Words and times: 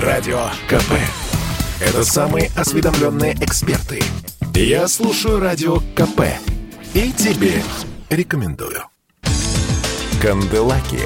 Радио 0.00 0.40
КП. 0.68 0.92
Это 1.80 2.04
самые 2.04 2.50
осведомленные 2.54 3.32
эксперты. 3.40 4.02
Я 4.54 4.88
слушаю 4.88 5.40
Радио 5.40 5.76
КП. 5.94 6.20
И 6.92 7.12
тебе 7.12 7.62
рекомендую. 8.10 8.82
Канделаки. 10.20 11.00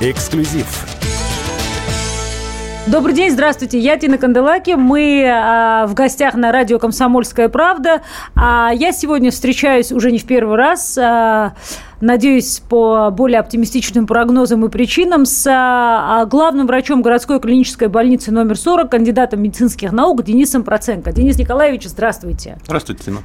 Эксклюзив 0.00 0.66
Добрый 2.86 3.14
день, 3.14 3.30
здравствуйте, 3.30 3.78
я 3.78 3.98
Тина 3.98 4.16
Канделаки. 4.16 4.70
Мы 4.70 5.24
а, 5.30 5.86
в 5.86 5.92
гостях 5.92 6.34
на 6.34 6.50
радио 6.50 6.78
«Комсомольская 6.78 7.50
правда». 7.50 8.00
А 8.34 8.70
я 8.74 8.92
сегодня 8.92 9.30
встречаюсь 9.30 9.92
уже 9.92 10.10
не 10.10 10.18
в 10.18 10.24
первый 10.24 10.56
раз 10.56 10.96
а, 10.96 11.52
надеюсь, 12.00 12.62
по 12.68 13.10
более 13.10 13.40
оптимистичным 13.40 14.06
прогнозам 14.06 14.64
и 14.64 14.68
причинам, 14.68 15.26
с 15.26 15.46
а, 15.48 16.24
главным 16.26 16.66
врачом 16.66 17.02
городской 17.02 17.40
клинической 17.40 17.88
больницы 17.88 18.32
номер 18.32 18.56
40, 18.56 18.90
кандидатом 18.90 19.42
медицинских 19.42 19.92
наук 19.92 20.22
Денисом 20.22 20.64
Проценко. 20.64 21.12
Денис 21.12 21.38
Николаевич, 21.38 21.84
здравствуйте. 21.84 22.58
Здравствуйте, 22.64 23.04
Тина. 23.04 23.18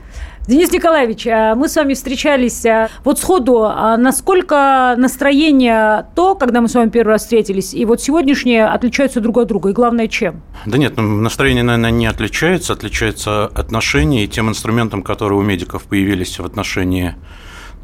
Денис 0.48 0.72
Николаевич, 0.72 1.26
а, 1.28 1.56
мы 1.56 1.70
с 1.70 1.76
вами 1.76 1.94
встречались 1.94 2.66
а, 2.66 2.90
вот 3.04 3.20
сходу. 3.20 3.62
Насколько 3.98 4.96
настроение 4.98 6.08
то, 6.16 6.36
когда 6.36 6.62
мы 6.62 6.68
с 6.68 6.76
вами 6.76 6.90
первый 6.90 7.12
раз 7.12 7.24
встретились, 7.24 7.74
и 7.74 7.86
вот 7.86 8.02
сегодняшнее 8.02 8.66
отличаются 8.66 9.22
друг 9.22 9.38
от 9.38 9.48
друга? 9.48 9.70
И 9.70 9.74
главное, 9.74 10.08
чем? 10.08 10.42
Да 10.66 10.78
нет, 10.78 10.98
ну, 10.98 11.04
настроение, 11.04 11.64
наверное, 11.64 11.92
не 11.92 12.06
отличается. 12.06 12.74
Отличается 12.74 13.46
отношение 13.46 14.26
и 14.26 14.28
тем 14.28 14.50
инструментом, 14.50 15.02
которые 15.02 15.40
у 15.40 15.42
медиков 15.42 15.84
появились 15.84 16.40
в 16.40 16.46
отношении 16.46 17.16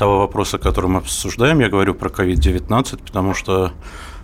того 0.02 0.18
вопроса, 0.18 0.58
который 0.58 0.88
мы 0.90 0.98
обсуждаем, 0.98 1.60
я 1.60 1.70
говорю 1.70 1.94
про 1.94 2.10
COVID-19, 2.10 3.04
потому 3.06 3.36
что 3.36 3.72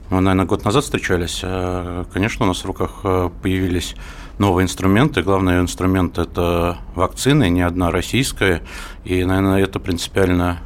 мы, 0.10 0.22
наверное, 0.22 0.48
год 0.48 0.66
назад 0.66 0.86
встречались. 0.86 1.42
А, 1.44 2.04
конечно, 2.12 2.46
у 2.46 2.48
нас 2.48 2.64
в 2.64 2.66
руках 2.66 3.02
а, 3.04 3.30
появились 3.30 3.94
новые 4.40 4.64
инструменты. 4.64 5.22
Главный 5.22 5.60
инструмент– 5.60 6.18
это 6.18 6.80
вакцины, 6.96 7.50
не 7.50 7.62
одна 7.62 7.92
российская. 7.92 8.64
И, 9.04 9.24
наверное, 9.24 9.62
это 9.62 9.80
принципиально 9.80 10.58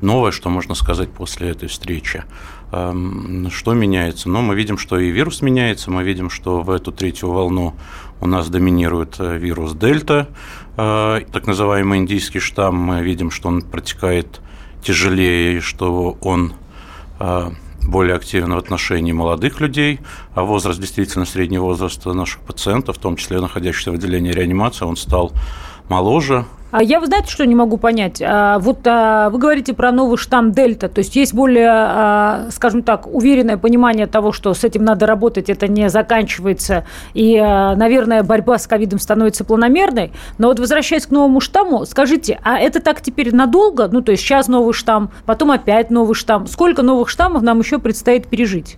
новое, 0.00 0.32
что 0.32 0.50
можно 0.50 0.74
сказать 0.74 1.12
после 1.12 1.50
этой 1.50 1.68
встречи. 1.68 2.24
Что 2.70 3.74
меняется? 3.74 4.28
Ну, 4.28 4.40
мы 4.40 4.56
видим, 4.56 4.76
что 4.76 4.98
и 4.98 5.10
вирус 5.10 5.40
меняется, 5.40 5.92
мы 5.92 6.02
видим, 6.02 6.30
что 6.30 6.62
в 6.62 6.70
эту 6.70 6.90
третью 6.90 7.30
волну 7.30 7.74
у 8.22 8.26
нас 8.26 8.48
доминирует 8.48 9.16
э, 9.18 9.36
вирус 9.36 9.74
Дельта, 9.74 10.28
э, 10.76 11.20
так 11.32 11.46
называемый 11.48 11.98
индийский 11.98 12.38
штамм. 12.38 12.76
Мы 12.76 13.02
видим, 13.02 13.32
что 13.32 13.48
он 13.48 13.62
протекает 13.62 14.40
тяжелее, 14.80 15.60
что 15.60 16.16
он 16.20 16.54
э, 17.18 17.50
более 17.82 18.14
активен 18.14 18.54
в 18.54 18.58
отношении 18.58 19.10
молодых 19.10 19.58
людей, 19.60 19.98
а 20.36 20.44
возраст, 20.44 20.78
действительно, 20.78 21.24
средний 21.24 21.58
возраст 21.58 22.06
наших 22.06 22.40
пациентов, 22.42 22.98
в 22.98 23.00
том 23.00 23.16
числе 23.16 23.40
находящихся 23.40 23.90
в 23.90 23.94
отделении 23.94 24.30
реанимации, 24.30 24.84
он 24.84 24.96
стал 24.96 25.32
моложе, 25.88 26.44
я, 26.80 27.00
вы 27.00 27.06
знаете, 27.06 27.30
что 27.30 27.44
не 27.44 27.54
могу 27.54 27.76
понять? 27.76 28.22
А, 28.24 28.58
вот 28.58 28.86
а, 28.86 29.28
вы 29.30 29.38
говорите 29.38 29.74
про 29.74 29.92
новый 29.92 30.16
штамм 30.16 30.52
Дельта, 30.52 30.88
то 30.88 31.00
есть 31.00 31.16
есть 31.16 31.34
более, 31.34 32.50
скажем 32.50 32.82
так, 32.82 33.06
уверенное 33.06 33.58
понимание 33.58 34.06
того, 34.06 34.32
что 34.32 34.54
с 34.54 34.64
этим 34.64 34.84
надо 34.84 35.06
работать, 35.06 35.50
это 35.50 35.68
не 35.68 35.90
заканчивается, 35.90 36.86
и, 37.14 37.38
наверное, 37.38 38.22
борьба 38.22 38.58
с 38.58 38.66
ковидом 38.66 38.98
становится 38.98 39.44
планомерной. 39.44 40.12
Но 40.38 40.48
вот 40.48 40.58
возвращаясь 40.58 41.06
к 41.06 41.10
новому 41.10 41.40
штамму, 41.40 41.84
скажите, 41.84 42.38
а 42.42 42.58
это 42.58 42.80
так 42.80 43.02
теперь 43.02 43.34
надолго? 43.34 43.88
Ну, 43.88 44.00
то 44.00 44.12
есть 44.12 44.22
сейчас 44.22 44.48
новый 44.48 44.72
штамм, 44.72 45.10
потом 45.26 45.50
опять 45.50 45.90
новый 45.90 46.14
штамм. 46.14 46.46
Сколько 46.46 46.82
новых 46.82 47.08
штаммов 47.08 47.42
нам 47.42 47.58
еще 47.58 47.78
предстоит 47.78 48.28
пережить? 48.28 48.76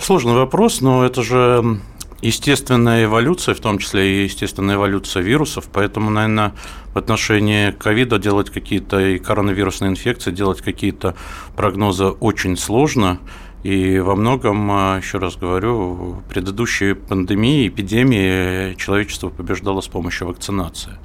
Сложный 0.00 0.34
вопрос, 0.34 0.80
но 0.80 1.04
это 1.04 1.22
же 1.22 1.80
естественная 2.22 3.04
эволюция, 3.04 3.54
в 3.54 3.60
том 3.60 3.78
числе 3.78 4.20
и 4.20 4.24
естественная 4.24 4.76
эволюция 4.76 5.22
вирусов, 5.22 5.68
поэтому, 5.72 6.10
наверное, 6.10 6.54
в 6.92 6.98
отношении 6.98 7.70
ковида 7.70 8.18
делать 8.18 8.50
какие-то 8.50 9.00
и 9.00 9.18
коронавирусные 9.18 9.90
инфекции, 9.90 10.30
делать 10.30 10.60
какие-то 10.60 11.14
прогнозы 11.56 12.06
очень 12.06 12.56
сложно. 12.56 13.18
И 13.62 13.98
во 13.98 14.16
многом, 14.16 14.70
а, 14.70 14.96
еще 14.96 15.18
раз 15.18 15.36
говорю, 15.36 16.22
предыдущие 16.30 16.94
пандемии, 16.94 17.68
эпидемии 17.68 18.74
человечество 18.74 19.28
побеждало 19.28 19.82
с 19.82 19.88
помощью 19.88 20.28
вакцинации. 20.28 20.98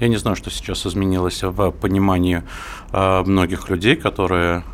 Я 0.00 0.08
не 0.08 0.16
знаю, 0.16 0.34
что 0.34 0.50
сейчас 0.50 0.86
изменилось 0.86 1.42
в 1.42 1.70
понимании 1.70 2.42
а, 2.90 3.22
многих 3.22 3.68
людей, 3.68 3.94
которые 3.94 4.64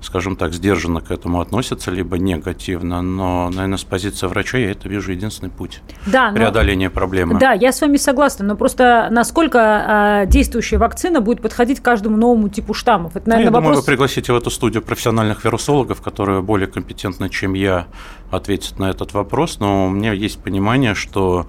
скажем 0.00 0.36
так, 0.36 0.52
сдержанно 0.52 1.00
к 1.00 1.10
этому 1.10 1.40
относятся, 1.40 1.90
либо 1.90 2.18
негативно. 2.18 3.02
Но, 3.02 3.50
наверное, 3.50 3.78
с 3.78 3.84
позиции 3.84 4.26
врача 4.26 4.58
я 4.58 4.70
это 4.70 4.88
вижу 4.88 5.12
единственный 5.12 5.50
путь 5.50 5.82
да, 6.06 6.32
преодоления 6.32 6.88
но, 6.88 6.94
проблемы. 6.94 7.38
Да, 7.38 7.52
я 7.52 7.72
с 7.72 7.80
вами 7.80 7.96
согласна, 7.96 8.44
но 8.44 8.56
просто 8.56 9.08
насколько 9.10 10.22
э, 10.24 10.26
действующая 10.26 10.78
вакцина 10.78 11.20
будет 11.20 11.42
подходить 11.42 11.80
каждому 11.80 12.16
новому 12.16 12.48
типу 12.48 12.74
штаммов? 12.74 13.16
Это, 13.16 13.28
наверное, 13.28 13.50
ну, 13.50 13.56
я 13.56 13.60
вопрос... 13.60 13.68
думаю, 13.68 13.80
вы 13.80 13.86
пригласите 13.86 14.32
в 14.32 14.36
эту 14.36 14.50
студию 14.50 14.82
профессиональных 14.82 15.44
вирусологов, 15.44 16.00
которые 16.00 16.42
более 16.42 16.68
компетентны, 16.68 17.28
чем 17.28 17.54
я, 17.54 17.86
ответят 18.30 18.78
на 18.78 18.90
этот 18.90 19.12
вопрос. 19.12 19.58
Но 19.60 19.86
у 19.86 19.90
меня 19.90 20.12
есть 20.12 20.42
понимание, 20.42 20.94
что 20.94 21.46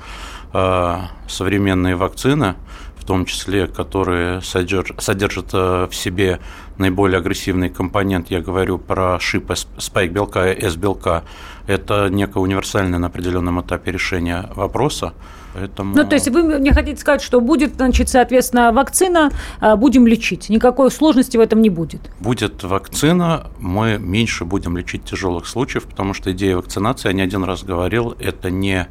э, 0.53 0.97
современные 1.27 1.95
вакцины 1.95 2.55
в 3.01 3.03
том 3.03 3.25
числе, 3.25 3.65
которые 3.65 4.41
содержат, 4.41 5.01
содержат 5.01 5.49
э, 5.53 5.87
в 5.89 5.95
себе 5.95 6.39
наиболее 6.77 7.17
агрессивный 7.17 7.69
компонент, 7.69 8.29
я 8.29 8.41
говорю 8.41 8.77
про 8.77 9.19
шип 9.19 9.51
спайк 9.77 10.11
белка 10.11 10.51
и 10.51 10.65
S-белка, 10.65 11.23
это 11.65 12.09
некое 12.09 12.39
универсальное 12.39 12.99
на 12.99 13.07
определенном 13.07 13.59
этапе 13.59 13.91
решения 13.91 14.49
вопроса. 14.55 15.13
Поэтому... 15.55 15.95
Ну, 15.95 16.07
то 16.07 16.13
есть 16.15 16.29
вы 16.29 16.43
мне 16.43 16.71
хотите 16.73 17.01
сказать, 17.01 17.21
что 17.21 17.41
будет, 17.41 17.75
значит, 17.75 18.07
соответственно, 18.07 18.71
вакцина, 18.71 19.31
а, 19.59 19.75
будем 19.75 20.05
лечить. 20.05 20.49
Никакой 20.49 20.91
сложности 20.91 21.37
в 21.37 21.39
этом 21.39 21.61
не 21.61 21.69
будет. 21.69 22.01
Будет 22.19 22.63
вакцина, 22.63 23.47
мы 23.59 23.97
меньше 23.97 24.45
будем 24.45 24.77
лечить 24.77 25.03
тяжелых 25.05 25.47
случаев, 25.47 25.85
потому 25.85 26.13
что 26.13 26.31
идея 26.31 26.57
вакцинации, 26.57 27.09
я 27.09 27.13
не 27.13 27.21
один 27.21 27.43
раз 27.43 27.63
говорил, 27.63 28.15
это 28.19 28.51
не 28.51 28.87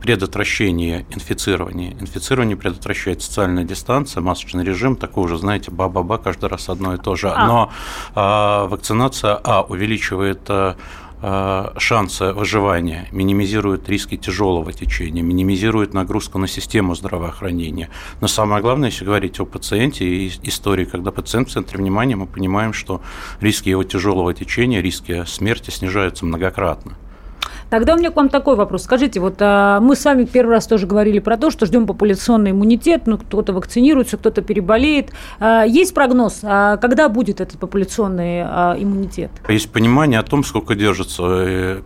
предотвращение 0.00 1.06
инфицирования. 1.10 1.92
Инфицирование 2.00 2.56
предотвращает 2.56 3.22
социальная 3.22 3.64
дистанция, 3.64 4.20
масочный 4.20 4.64
режим, 4.64 4.96
такой 4.96 5.24
уже, 5.24 5.38
знаете, 5.38 5.70
ба-ба-ба, 5.70 6.18
каждый 6.18 6.48
раз 6.48 6.68
одно 6.68 6.94
и 6.94 6.98
то 6.98 7.16
же. 7.16 7.30
А. 7.30 7.46
Но 7.46 7.72
а, 8.14 8.66
вакцинация, 8.66 9.38
а, 9.42 9.62
увеличивает 9.62 10.40
а, 10.48 10.76
а, 11.22 11.72
шансы 11.78 12.32
выживания, 12.32 13.08
минимизирует 13.10 13.88
риски 13.88 14.16
тяжелого 14.16 14.72
течения, 14.72 15.22
минимизирует 15.22 15.94
нагрузку 15.94 16.38
на 16.38 16.46
систему 16.46 16.94
здравоохранения. 16.94 17.88
Но 18.20 18.28
самое 18.28 18.60
главное, 18.60 18.90
если 18.90 19.04
говорить 19.04 19.40
о 19.40 19.46
пациенте 19.46 20.04
и 20.04 20.32
истории, 20.42 20.84
когда 20.84 21.10
пациент 21.10 21.48
в 21.48 21.52
центре 21.52 21.78
внимания, 21.78 22.16
мы 22.16 22.26
понимаем, 22.26 22.72
что 22.72 23.00
риски 23.40 23.70
его 23.70 23.82
тяжелого 23.82 24.34
течения, 24.34 24.82
риски 24.82 25.24
смерти 25.24 25.70
снижаются 25.70 26.26
многократно. 26.26 26.92
Тогда 27.70 27.94
у 27.94 27.98
меня 27.98 28.10
к 28.10 28.16
вам 28.16 28.28
такой 28.28 28.56
вопрос. 28.56 28.84
Скажите, 28.84 29.18
вот 29.20 29.36
а, 29.40 29.80
мы 29.80 29.96
с 29.96 30.04
вами 30.04 30.24
первый 30.24 30.52
раз 30.52 30.66
тоже 30.66 30.86
говорили 30.86 31.18
про 31.18 31.36
то, 31.36 31.50
что 31.50 31.66
ждем 31.66 31.86
популяционный 31.86 32.52
иммунитет, 32.52 33.06
ну, 33.06 33.18
кто-то 33.18 33.52
вакцинируется, 33.52 34.16
кто-то 34.16 34.42
переболеет. 34.42 35.12
А, 35.40 35.64
есть 35.64 35.92
прогноз, 35.92 36.40
а 36.42 36.76
когда 36.76 37.08
будет 37.08 37.40
этот 37.40 37.58
популяционный 37.58 38.42
а, 38.42 38.76
иммунитет? 38.78 39.30
Есть 39.48 39.70
понимание 39.72 40.20
о 40.20 40.22
том, 40.22 40.44
сколько 40.44 40.74
держится 40.74 41.22
э, 41.26 41.80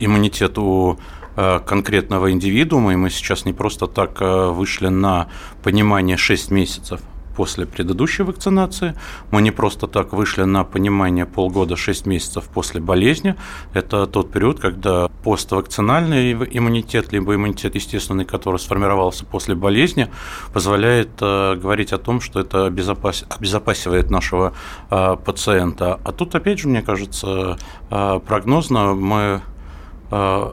иммунитет 0.00 0.58
у 0.58 0.98
э, 1.36 1.60
конкретного 1.64 2.32
индивидуума, 2.32 2.92
и 2.92 2.96
мы 2.96 3.10
сейчас 3.10 3.44
не 3.44 3.52
просто 3.52 3.86
так 3.86 4.20
э, 4.20 4.48
вышли 4.50 4.88
на 4.88 5.28
понимание 5.62 6.16
6 6.16 6.50
месяцев 6.50 7.00
после 7.36 7.66
предыдущей 7.66 8.22
вакцинации. 8.22 8.94
Мы 9.30 9.42
не 9.42 9.50
просто 9.50 9.86
так 9.86 10.12
вышли 10.12 10.44
на 10.44 10.64
понимание 10.64 11.26
полгода, 11.26 11.76
6 11.76 12.06
месяцев 12.06 12.48
после 12.52 12.80
болезни. 12.80 13.34
Это 13.74 14.06
тот 14.06 14.30
период, 14.32 14.60
когда 14.60 15.08
поствакцинальный 15.22 16.32
иммунитет, 16.32 17.12
либо 17.12 17.34
иммунитет 17.34 17.74
естественный, 17.74 18.24
который 18.24 18.58
сформировался 18.58 19.24
после 19.24 19.54
болезни, 19.54 20.08
позволяет 20.52 21.10
э, 21.20 21.56
говорить 21.56 21.92
о 21.92 21.98
том, 21.98 22.20
что 22.20 22.40
это 22.40 22.66
обезопас... 22.66 23.24
обезопасивает 23.28 24.10
нашего 24.10 24.52
э, 24.90 25.16
пациента. 25.24 26.00
А 26.04 26.12
тут, 26.12 26.34
опять 26.34 26.58
же, 26.58 26.68
мне 26.68 26.82
кажется, 26.82 27.58
э, 27.90 28.20
прогнозно 28.26 28.94
мы 28.94 29.42
э, 30.10 30.52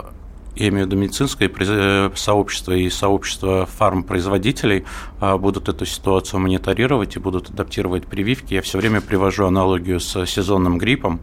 я 0.58 0.68
имею 0.68 0.86
в 0.86 0.88
виду 0.88 1.00
медицинское 1.00 1.50
э, 1.58 2.10
сообщество 2.14 2.72
и 2.72 2.90
сообщество 2.90 3.66
фармпроизводителей 3.66 4.84
а, 5.20 5.38
будут 5.38 5.68
эту 5.68 5.86
ситуацию 5.86 6.40
мониторировать 6.40 7.16
и 7.16 7.18
будут 7.18 7.50
адаптировать 7.50 8.06
прививки. 8.06 8.54
Я 8.54 8.62
все 8.62 8.78
время 8.78 9.00
привожу 9.00 9.46
аналогию 9.46 10.00
с 10.00 10.26
сезонным 10.26 10.78
гриппом, 10.78 11.20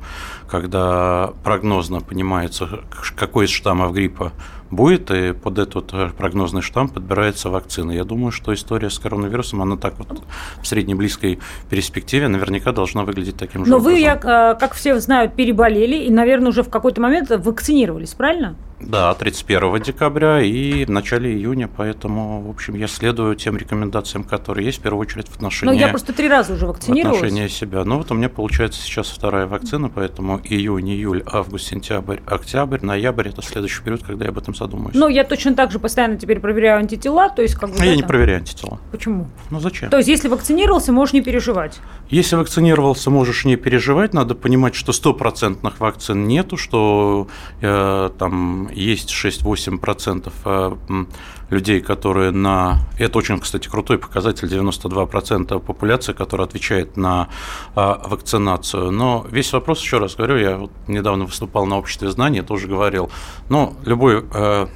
когда 0.50 1.34
прогнозно 1.44 2.02
понимается, 2.02 2.82
какой 3.16 3.46
из 3.46 3.52
штаммов 3.52 3.94
гриппа 3.94 4.32
будет, 4.72 5.12
и 5.12 5.34
под 5.34 5.60
этот 5.60 6.16
прогнозный 6.18 6.62
штамм 6.62 6.90
подбирается 6.90 7.50
вакцина. 7.50 7.92
Я 7.92 8.04
думаю, 8.04 8.32
что 8.32 8.54
история 8.54 8.90
с 8.90 9.00
коронавирусом, 9.00 9.62
она 9.62 9.78
так 9.78 9.98
вот 9.98 10.22
в 10.62 10.68
среднеблизкой 10.68 11.40
перспективе 11.70 12.28
наверняка 12.28 12.72
должна 12.72 13.04
выглядеть 13.04 13.38
таким 13.38 13.66
же 13.66 13.72
Но 13.72 13.78
образом. 13.78 13.94
вы, 13.94 14.00
я, 14.00 14.16
как 14.16 14.74
все 14.74 15.00
знают, 15.00 15.36
переболели 15.36 15.96
и, 16.06 16.10
наверное, 16.10 16.50
уже 16.50 16.64
в 16.64 16.70
какой-то 16.70 17.02
момент 17.02 17.30
вакцинировались, 17.30 18.14
правильно? 18.14 18.56
Да, 18.86 19.14
31 19.14 19.82
декабря 19.82 20.42
и 20.42 20.86
в 20.86 20.90
начале 20.90 21.34
июня, 21.34 21.68
поэтому, 21.68 22.42
в 22.42 22.50
общем, 22.50 22.76
я 22.76 22.88
следую 22.88 23.36
тем 23.36 23.58
рекомендациям, 23.58 24.24
которые 24.24 24.66
есть, 24.66 24.80
в 24.80 24.82
первую 24.82 25.02
очередь 25.02 25.28
в 25.28 25.36
отношении... 25.36 25.74
Ну, 25.74 25.80
я 25.80 25.88
просто 25.88 26.14
три 26.14 26.30
раза 26.30 26.54
уже 26.54 26.68
вакцинировалась. 26.68 27.20
В 27.20 27.24
отношении 27.24 27.48
себя. 27.48 27.84
Ну, 27.84 27.98
вот 27.98 28.12
у 28.12 28.14
меня 28.14 28.30
получается 28.30 28.82
сейчас 28.82 29.10
вторая 29.10 29.48
вакцина, 29.48 29.90
поэтому 29.90 30.40
июнь, 30.44 30.92
июль, 30.92 31.24
август, 31.26 31.68
сентябрь, 31.68 32.20
октябрь, 32.26 32.80
ноябрь– 32.82 33.28
это 33.30 33.42
следующий 33.42 33.82
период, 33.82 34.04
когда 34.04 34.26
я 34.26 34.32
об 34.32 34.38
этом 34.38 34.54
задумаюсь. 34.54 34.96
Ну, 34.96 35.08
я 35.08 35.24
точно 35.24 35.56
так 35.56 35.72
же 35.72 35.80
постоянно 35.80 36.18
теперь 36.18 36.40
проверяю 36.40 36.80
антитела, 36.80 37.30
то 37.30 37.42
есть 37.42 37.56
как 37.56 37.72
бы... 37.72 37.84
Я 37.84 37.96
не 37.96 38.04
проверяю 38.04 38.40
антитела. 38.40 38.80
Почему? 38.92 39.28
Ну, 39.50 39.60
зачем? 39.60 39.90
То 39.90 39.98
есть, 39.98 40.10
если 40.10 40.28
вакцинировался, 40.28 40.92
можешь 40.92 41.14
не 41.14 41.22
переживать? 41.22 41.80
Если 42.10 42.36
вакцинировался, 42.36 43.10
можешь 43.10 43.46
не 43.46 43.56
переживать. 43.56 44.14
Надо 44.14 44.36
понимать, 44.36 44.76
что 44.76 44.94
стопроцентных 44.94 45.80
вакцин 45.80 46.28
нету, 46.28 46.56
что 46.56 47.28
э, 47.62 48.10
там 48.18 48.70
есть 48.76 49.12
6-8% 49.12 50.32
э, 50.46 51.06
людей, 51.50 51.82
которые 51.82 52.32
на... 52.32 52.80
Это 52.98 53.18
очень, 53.18 53.40
кстати, 53.40 53.68
крутой 53.68 53.98
показатель, 53.98 54.48
92% 54.48 55.60
популяции, 55.60 56.14
которая 56.14 56.48
отвечает 56.48 56.98
на 56.98 57.30
э, 57.76 57.94
вакцинацию. 58.06 58.92
Но 58.92 59.26
весь 59.30 59.52
вопрос, 59.54 59.82
еще 59.82 60.00
раз 60.00 60.16
говорю, 60.16 60.38
я 60.38 60.58
вот 60.58 60.72
недавно 60.88 61.26
выступал 61.26 61.66
на 61.66 61.78
обществе 61.78 62.10
знаний, 62.10 62.42
тоже 62.42 62.68
говорил, 62.68 63.10
но 63.50 63.74
любой 63.86 64.26
э, 64.34 64.68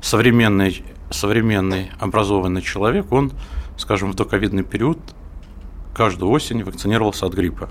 современный, 0.00 0.84
современный 1.10 1.90
образованный 1.98 2.62
человек, 2.62 3.10
он, 3.12 3.32
скажем, 3.76 4.12
в 4.12 4.14
доковидный 4.14 4.64
период 4.64 4.98
каждую 5.94 6.30
осень 6.30 6.62
вакцинировался 6.62 7.26
от 7.26 7.34
гриппа. 7.34 7.68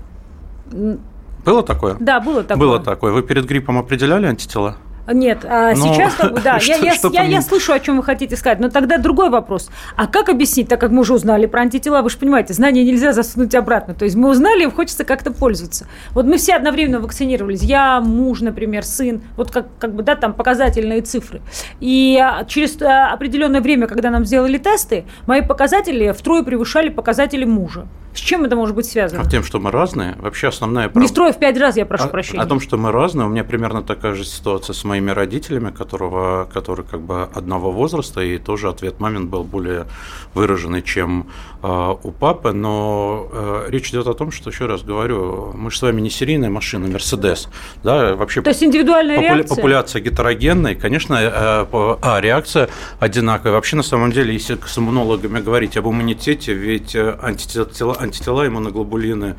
Было 1.44 1.62
такое? 1.62 1.96
Да, 2.00 2.18
было 2.18 2.42
такое. 2.42 2.66
Было 2.66 2.80
такое. 2.80 3.12
Вы 3.12 3.22
перед 3.22 3.46
гриппом 3.46 3.78
определяли 3.78 4.26
антитела? 4.26 4.78
Нет, 5.08 5.44
а 5.44 5.74
но... 5.74 5.76
сейчас 5.76 6.14
да, 6.42 6.58
я, 6.62 6.76
я, 6.76 6.94
я, 7.12 7.22
я 7.22 7.42
слышу, 7.42 7.72
о 7.72 7.80
чем 7.80 7.98
вы 7.98 8.02
хотите 8.02 8.36
сказать, 8.36 8.60
но 8.60 8.68
тогда 8.68 8.98
другой 8.98 9.30
вопрос. 9.30 9.70
А 9.96 10.06
как 10.06 10.28
объяснить, 10.28 10.68
так 10.68 10.80
как 10.80 10.90
мы 10.90 11.00
уже 11.00 11.14
узнали 11.14 11.46
про 11.46 11.60
антитела, 11.60 12.02
вы 12.02 12.10
же 12.10 12.18
понимаете, 12.18 12.54
знания 12.54 12.84
нельзя 12.84 13.12
засунуть 13.12 13.54
обратно. 13.54 13.94
То 13.94 14.04
есть 14.04 14.16
мы 14.16 14.30
узнали, 14.30 14.64
и 14.64 14.70
хочется 14.70 15.04
как-то 15.04 15.30
пользоваться. 15.32 15.86
Вот 16.12 16.26
мы 16.26 16.38
все 16.38 16.54
одновременно 16.54 17.00
вакцинировались. 17.00 17.62
Я, 17.62 18.00
муж, 18.00 18.40
например, 18.40 18.84
сын, 18.84 19.22
вот 19.36 19.50
как, 19.50 19.66
как 19.78 19.94
бы, 19.94 20.02
да, 20.02 20.16
там 20.16 20.34
показательные 20.34 21.02
цифры. 21.02 21.40
И 21.80 22.22
через 22.48 22.76
определенное 22.80 23.60
время, 23.60 23.86
когда 23.86 24.10
нам 24.10 24.24
сделали 24.24 24.58
тесты, 24.58 25.04
мои 25.26 25.42
показатели 25.42 26.12
втрое 26.12 26.42
превышали 26.42 26.88
показатели 26.88 27.44
мужа. 27.44 27.86
С 28.16 28.18
чем 28.18 28.44
это 28.44 28.56
может 28.56 28.74
быть 28.74 28.86
связано? 28.86 29.22
А 29.22 29.28
тем, 29.28 29.44
что 29.44 29.60
мы 29.60 29.70
разные. 29.70 30.16
Вообще 30.18 30.48
основная 30.48 30.84
проблема... 30.84 31.02
Не 31.04 31.08
строю 31.08 31.32
в 31.34 31.38
пять 31.38 31.58
раз, 31.58 31.76
я 31.76 31.84
прошу 31.84 32.04
о, 32.04 32.08
прощения. 32.08 32.42
О 32.42 32.46
том, 32.46 32.60
что 32.60 32.78
мы 32.78 32.90
разные. 32.90 33.26
У 33.26 33.28
меня 33.28 33.44
примерно 33.44 33.82
такая 33.82 34.14
же 34.14 34.24
ситуация 34.24 34.72
с 34.72 34.84
моими 34.96 35.10
родителями, 35.10 35.70
которого, 35.70 36.48
которые 36.52 36.86
как 36.86 37.00
бы 37.00 37.28
одного 37.34 37.70
возраста, 37.70 38.20
и 38.20 38.38
тоже 38.38 38.68
ответ 38.68 39.00
мамин 39.00 39.28
был 39.28 39.44
более 39.44 39.86
выраженный, 40.34 40.82
чем 40.82 41.26
э, 41.62 41.94
у 42.02 42.10
папы. 42.12 42.52
Но 42.52 43.28
э, 43.32 43.66
речь 43.68 43.90
идет 43.90 44.06
о 44.06 44.14
том, 44.14 44.30
что, 44.30 44.50
еще 44.50 44.66
раз 44.66 44.82
говорю, 44.82 45.52
мы 45.54 45.70
же 45.70 45.78
с 45.78 45.82
вами 45.82 46.00
не 46.00 46.10
серийная 46.10 46.50
машина, 46.50 46.88
Мерседес. 46.88 47.48
Да, 47.84 48.14
вообще 48.16 48.42
То 48.42 48.50
есть 48.50 48.62
индивидуальная 48.62 49.18
популя- 49.18 49.36
реакция? 49.36 49.56
Популяция 49.56 50.02
гетерогенная, 50.02 50.74
конечно, 50.74 51.14
э, 51.14 51.66
а, 51.72 52.20
реакция 52.20 52.68
одинаковая. 53.00 53.52
Вообще, 53.52 53.76
на 53.76 53.82
самом 53.82 54.12
деле, 54.12 54.32
если 54.32 54.58
с 54.66 54.78
иммунологами 54.78 55.40
говорить 55.40 55.76
об 55.76 55.86
иммунитете, 55.86 56.54
ведь 56.54 56.96
антитела 56.96 57.96
антитела, 58.00 58.46
иммуноглобулины, 58.46 59.36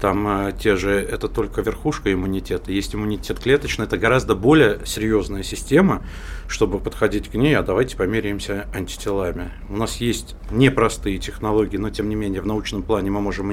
там 0.00 0.26
а, 0.26 0.52
те 0.52 0.76
же, 0.76 0.92
это 0.92 1.28
только 1.28 1.62
верхушка 1.62 2.12
иммунитета. 2.12 2.72
Есть 2.72 2.94
иммунитет 2.94 3.40
клеточный, 3.40 3.86
это 3.86 3.96
гораздо 3.96 4.34
более 4.34 4.80
серьезная 4.84 5.42
система, 5.42 6.02
чтобы 6.48 6.78
подходить 6.78 7.28
к 7.28 7.34
ней, 7.34 7.56
а 7.56 7.62
давайте 7.62 7.96
померяемся 7.96 8.66
антителами. 8.74 9.50
У 9.68 9.76
нас 9.76 9.96
есть 9.96 10.36
непростые 10.50 11.18
технологии, 11.18 11.76
но 11.76 11.90
тем 11.90 12.08
не 12.08 12.14
менее 12.14 12.40
в 12.40 12.46
научном 12.46 12.82
плане 12.82 13.10
мы 13.10 13.20
можем 13.20 13.52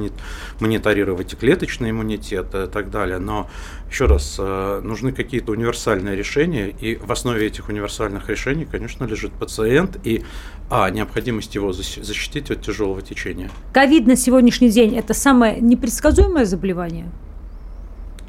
мониторировать 0.60 1.34
и 1.34 1.36
клеточный 1.36 1.92
иммунитет 1.92 2.54
и 2.54 2.68
так 2.68 2.90
далее. 2.92 3.20
Но 3.20 3.50
еще 3.90 4.06
раз, 4.06 4.38
а, 4.40 4.82
нужны 4.82 5.12
какие-то 5.12 5.52
универсальные 5.52 6.16
решения, 6.16 6.70
и 6.70 6.96
в 6.96 7.12
основе 7.12 7.46
этих 7.48 7.70
универсальных 7.70 8.30
решений, 8.30 8.66
конечно, 8.66 9.06
лежит 9.06 9.32
пациент 9.34 9.98
и 10.04 10.24
а, 10.70 10.90
необходимость 10.90 11.56
его 11.56 11.74
защитить 11.74 12.52
от 12.52 12.62
тяжелого 12.62 13.02
течения. 13.02 13.50
Ковид 13.74 14.08
на 14.08 14.16
сегодняшний 14.16 14.70
день– 14.70 14.96
это 14.98 15.14
самое 15.14 15.60
непредсказуемое 15.60 16.46
заболевание? 16.46 17.12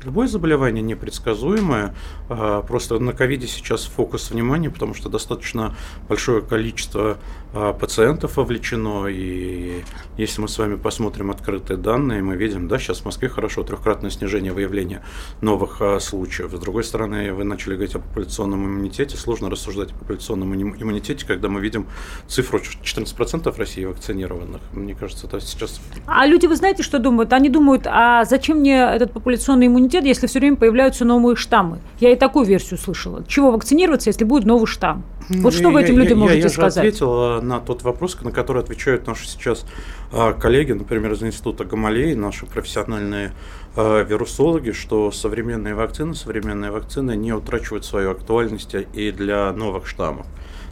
Любое 0.05 0.27
заболевание 0.27 0.83
непредсказуемое. 0.83 1.95
А, 2.29 2.61
просто 2.63 2.99
на 2.99 3.15
ковиде 3.15 3.47
сейчас 3.47 3.85
фокус 3.85 4.31
внимания, 4.31 4.69
потому 4.69 4.93
что 4.93 5.09
достаточно 5.09 5.75
большое 6.09 6.43
количество 6.43 7.17
а, 7.55 7.73
пациентов 7.73 8.37
вовлечено. 8.37 9.07
И 9.07 9.83
если 10.19 10.43
мы 10.43 10.49
с 10.49 10.59
вами 10.59 10.75
посмотрим 10.77 11.31
открытые 11.31 11.79
данные, 11.79 12.23
мы 12.23 12.37
видим, 12.37 12.69
да, 12.69 12.79
сейчас 12.79 12.99
в 12.99 13.05
Москве 13.07 13.31
хорошо, 13.31 13.63
трехкратное 13.63 14.11
снижение 14.11 14.53
выявления 14.53 15.03
новых 15.41 15.81
а, 15.81 15.99
случаев. 16.01 16.53
С 16.53 16.59
другой 16.59 16.85
стороны, 16.85 17.33
вы 17.33 17.45
начали 17.45 17.73
говорить 17.73 17.95
о 17.95 18.01
популяционном 18.01 18.67
иммунитете. 18.67 19.17
Сложно 19.17 19.49
рассуждать 19.49 19.93
о 19.93 19.95
популяционном 19.95 20.55
иммунитете, 20.55 21.25
когда 21.27 21.49
мы 21.49 21.63
видим 21.63 21.87
цифру 22.27 22.59
14% 22.59 23.51
в 23.51 23.59
России 23.59 23.87
вакцинированных. 23.87 24.61
Мне 24.73 24.95
кажется, 24.95 25.29
это 25.29 25.41
сейчас... 25.41 25.81
А 26.07 26.27
люди, 26.27 26.45
вы 26.45 26.57
знаете, 26.57 26.83
что 26.83 26.99
думают? 26.99 27.33
Они 27.33 27.49
думают, 27.49 27.87
а 27.87 28.25
зачем 28.27 28.59
мне 28.59 28.77
этот 28.77 29.13
популяционный 29.13 29.69
иммунитет? 29.69 29.94
Иммунитет, 29.95 30.05
если 30.05 30.27
все 30.27 30.41
время 30.41 30.57
появляются 30.57 31.05
новые 31.05 31.37
штаммы. 31.37 31.79
Я 32.01 32.13
и 32.13 32.17
такую 32.17 32.47
версию 32.47 32.79
слышала. 32.79 33.25
Чего 33.27 33.51
вакцинироваться, 33.51 34.11
если 34.11 34.25
будет 34.25 34.45
новый 34.45 34.67
штамм? 34.67 35.05
Вот 35.29 35.55
что 35.55 35.71
вы 35.71 35.83
этим 35.83 35.99
людям 35.99 36.19
можете 36.19 36.41
я, 36.41 36.45
я 36.45 36.51
сказать? 36.51 36.77
Я 36.77 36.89
ответил 36.89 37.43
на 37.43 37.61
тот 37.61 37.83
вопрос, 37.83 38.21
на 38.21 38.31
который 38.31 38.63
отвечают 38.63 39.07
наши 39.07 39.27
сейчас 39.27 39.65
а, 40.13 40.33
коллеги, 40.33 40.73
например, 40.73 41.13
из 41.13 41.23
Института 41.23 41.65
Гамалеи, 41.65 42.15
наши 42.15 42.47
профессиональные 42.47 43.33
а, 43.77 44.03
вирусологи, 44.03 44.73
что 44.73 45.11
современные 45.11 45.75
вакцины, 45.75 46.15
современные 46.15 46.71
вакцины 46.71 47.17
не 47.17 47.33
утрачивают 47.33 47.85
свою 47.85 48.11
актуальность 48.11 48.75
и 48.93 49.13
для 49.13 49.53
новых 49.53 49.87
штаммов. 49.87 50.27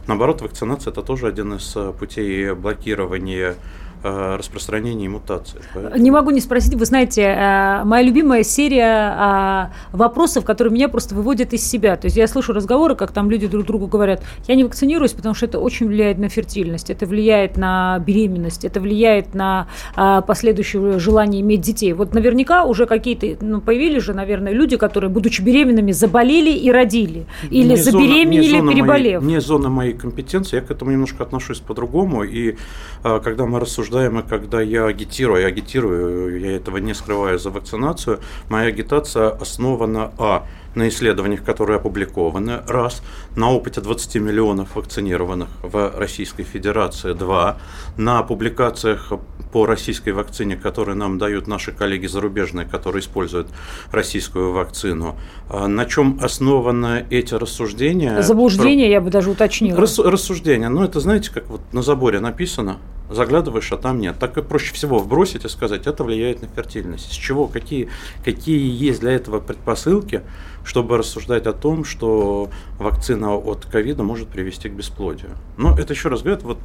Наоборот, 0.05 0.41
вакцинация– 0.41 0.91
это 0.93 1.01
тоже 1.01 1.27
один 1.27 1.53
из 1.53 1.73
а, 1.75 1.93
путей 1.93 2.53
блокирования 2.53 3.55
распространения 4.03 5.07
мутаций. 5.07 5.61
Поэтому... 5.73 5.95
Не 5.95 6.11
могу 6.11 6.31
не 6.31 6.41
спросить, 6.41 6.75
вы 6.75 6.85
знаете, 6.85 7.21
э, 7.21 7.83
моя 7.85 8.03
любимая 8.03 8.43
серия 8.43 9.69
э, 9.93 9.95
вопросов, 9.97 10.43
которые 10.43 10.73
меня 10.73 10.89
просто 10.89 11.15
выводят 11.15 11.53
из 11.53 11.65
себя. 11.65 11.95
То 11.95 12.07
есть 12.07 12.17
я 12.17 12.27
слышу 12.27 12.51
разговоры, 12.51 12.95
как 12.95 13.13
там 13.13 13.31
люди 13.31 13.47
друг 13.47 13.65
другу 13.65 13.87
говорят, 13.87 14.21
я 14.47 14.55
не 14.55 14.65
вакцинируюсь, 14.65 15.13
потому 15.13 15.33
что 15.33 15.45
это 15.45 15.59
очень 15.59 15.87
влияет 15.87 16.17
на 16.17 16.27
фертильность, 16.27 16.89
это 16.89 17.05
влияет 17.05 17.55
на 17.55 17.97
беременность, 17.99 18.65
это 18.65 18.81
влияет 18.81 19.33
на 19.33 19.67
э, 19.95 20.21
последующее 20.27 20.99
желание 20.99 21.41
иметь 21.41 21.61
детей. 21.61 21.93
Вот 21.93 22.13
наверняка 22.13 22.65
уже 22.65 22.85
какие-то, 22.85 23.37
ну, 23.45 23.61
появились 23.61 24.03
же, 24.03 24.13
наверное, 24.13 24.51
люди, 24.51 24.75
которые, 24.75 25.09
будучи 25.09 25.41
беременными, 25.41 25.93
заболели 25.93 26.51
и 26.51 26.69
родили. 26.71 27.25
Или 27.49 27.69
не 27.69 27.75
забеременели, 27.77 28.57
зона, 28.57 28.69
не 28.69 28.75
переболев. 28.75 29.21
Моей, 29.23 29.35
не 29.35 29.41
зона 29.41 29.69
моей 29.69 29.93
компетенции, 29.93 30.57
я 30.57 30.61
к 30.61 30.71
этому 30.71 30.91
немножко 30.91 31.23
отношусь 31.23 31.59
по-другому. 31.59 32.23
И 32.23 32.57
когда 33.01 33.45
мы 33.45 33.59
рассуждаем 33.59 33.92
обсуждаемо, 33.93 34.23
когда 34.23 34.61
я 34.61 34.85
агитирую, 34.85 35.41
я 35.41 35.47
агитирую, 35.47 36.39
я 36.39 36.55
этого 36.55 36.77
не 36.77 36.93
скрываю 36.93 37.37
за 37.37 37.51
вакцинацию, 37.51 38.19
моя 38.49 38.67
агитация 38.67 39.29
основана, 39.29 40.11
а, 40.17 40.47
на 40.75 40.87
исследованиях, 40.87 41.43
которые 41.43 41.77
опубликованы, 41.77 42.61
раз, 42.67 43.03
на 43.35 43.51
опыте 43.51 43.81
20 43.81 44.15
миллионов 44.15 44.75
вакцинированных 44.75 45.47
в 45.61 45.93
Российской 45.95 46.43
Федерации, 46.43 47.13
два, 47.13 47.57
на 47.97 48.23
публикациях 48.23 49.13
по 49.51 49.67
российской 49.67 50.13
вакцине, 50.13 50.55
которые 50.55 50.95
нам 50.95 51.19
дают 51.19 51.47
наши 51.47 51.71
коллеги 51.71 52.07
зарубежные, 52.07 52.65
которые 52.65 53.01
используют 53.01 53.49
российскую 53.91 54.51
вакцину. 54.51 55.15
А 55.47 55.67
на 55.67 55.85
чем 55.85 56.17
основаны 56.21 57.05
эти 57.11 57.35
рассуждения? 57.35 58.23
Заблуждение, 58.23 58.89
я 58.89 58.99
бы 58.99 59.11
даже 59.11 59.29
уточнила. 59.29 59.79
Рас, 59.79 59.99
рассуждения, 59.99 60.69
ну 60.69 60.83
это 60.83 60.99
знаете, 60.99 61.31
как 61.31 61.47
вот 61.49 61.61
на 61.71 61.83
заборе 61.83 62.19
написано, 62.19 62.79
заглядываешь, 63.09 63.71
а 63.71 63.77
там 63.77 63.99
нет. 63.99 64.17
Так 64.19 64.37
и 64.37 64.41
проще 64.41 64.73
всего 64.73 64.99
вбросить 64.99 65.45
и 65.45 65.49
сказать, 65.49 65.87
это 65.87 66.03
влияет 66.03 66.41
на 66.41 66.47
фертильность. 66.47 67.11
С 67.11 67.15
чего, 67.15 67.47
какие, 67.47 67.89
какие 68.23 68.71
есть 68.71 69.01
для 69.01 69.11
этого 69.11 69.39
предпосылки, 69.39 70.21
чтобы 70.63 70.97
рассуждать 70.97 71.45
о 71.45 71.53
том, 71.53 71.85
что 71.85 72.49
вакцина 72.79 73.35
от 73.35 73.65
ковида 73.65 74.03
может 74.03 74.29
привести 74.29 74.69
к 74.69 74.73
бесплодию. 74.73 75.31
Но 75.57 75.77
это 75.77 75.93
еще 75.93 76.09
раз 76.09 76.21
говорят, 76.21 76.43
вот 76.43 76.59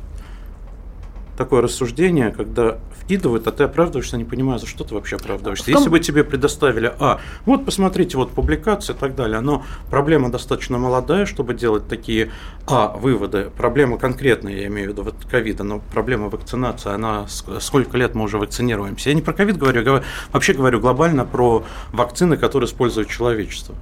такое 1.39 1.63
рассуждение, 1.63 2.31
когда 2.31 2.79
вкидывают, 3.01 3.47
а 3.47 3.53
ты 3.53 3.65
оправдываешься, 3.65 4.19
не 4.19 4.25
понимая, 4.25 4.59
за 4.59 4.67
что 4.67 4.85
ты 4.85 4.95
вообще 4.95 5.17
оправдываешься. 5.17 5.71
Если 5.71 5.89
бы 5.89 6.01
тебе 6.01 6.25
предоставили, 6.25 6.93
а, 6.99 7.21
вот 7.47 7.65
посмотрите, 7.65 8.19
вот 8.19 8.31
публикации 8.31 8.93
и 8.93 8.97
так 8.97 9.15
далее, 9.15 9.41
но 9.41 9.63
проблема 9.89 10.31
достаточно 10.31 10.79
молодая, 10.79 11.25
чтобы 11.25 11.55
делать 11.55 11.89
такие, 11.89 12.33
а, 12.67 12.89
выводы. 12.89 13.51
Проблема 13.57 13.99
конкретная, 13.99 14.53
я 14.53 14.67
имею 14.67 14.89
в 14.89 14.93
виду, 14.93 15.05
вот 15.05 15.15
ковида, 15.31 15.63
но 15.63 15.81
проблема 15.93 16.29
вакцинации, 16.29 16.93
она, 16.93 17.27
сколько 17.61 17.97
лет 17.97 18.15
мы 18.15 18.25
уже 18.25 18.37
вакцинируемся. 18.39 19.11
Я 19.11 19.15
не 19.15 19.23
про 19.23 19.33
ковид 19.33 19.57
говорю, 19.57 19.83
я 19.83 20.03
вообще 20.33 20.53
говорю 20.53 20.81
глобально 20.81 21.25
про 21.25 21.65
вакцины, 21.93 22.37
которые 22.37 22.67
использует 22.67 23.09
человечество. 23.09 23.77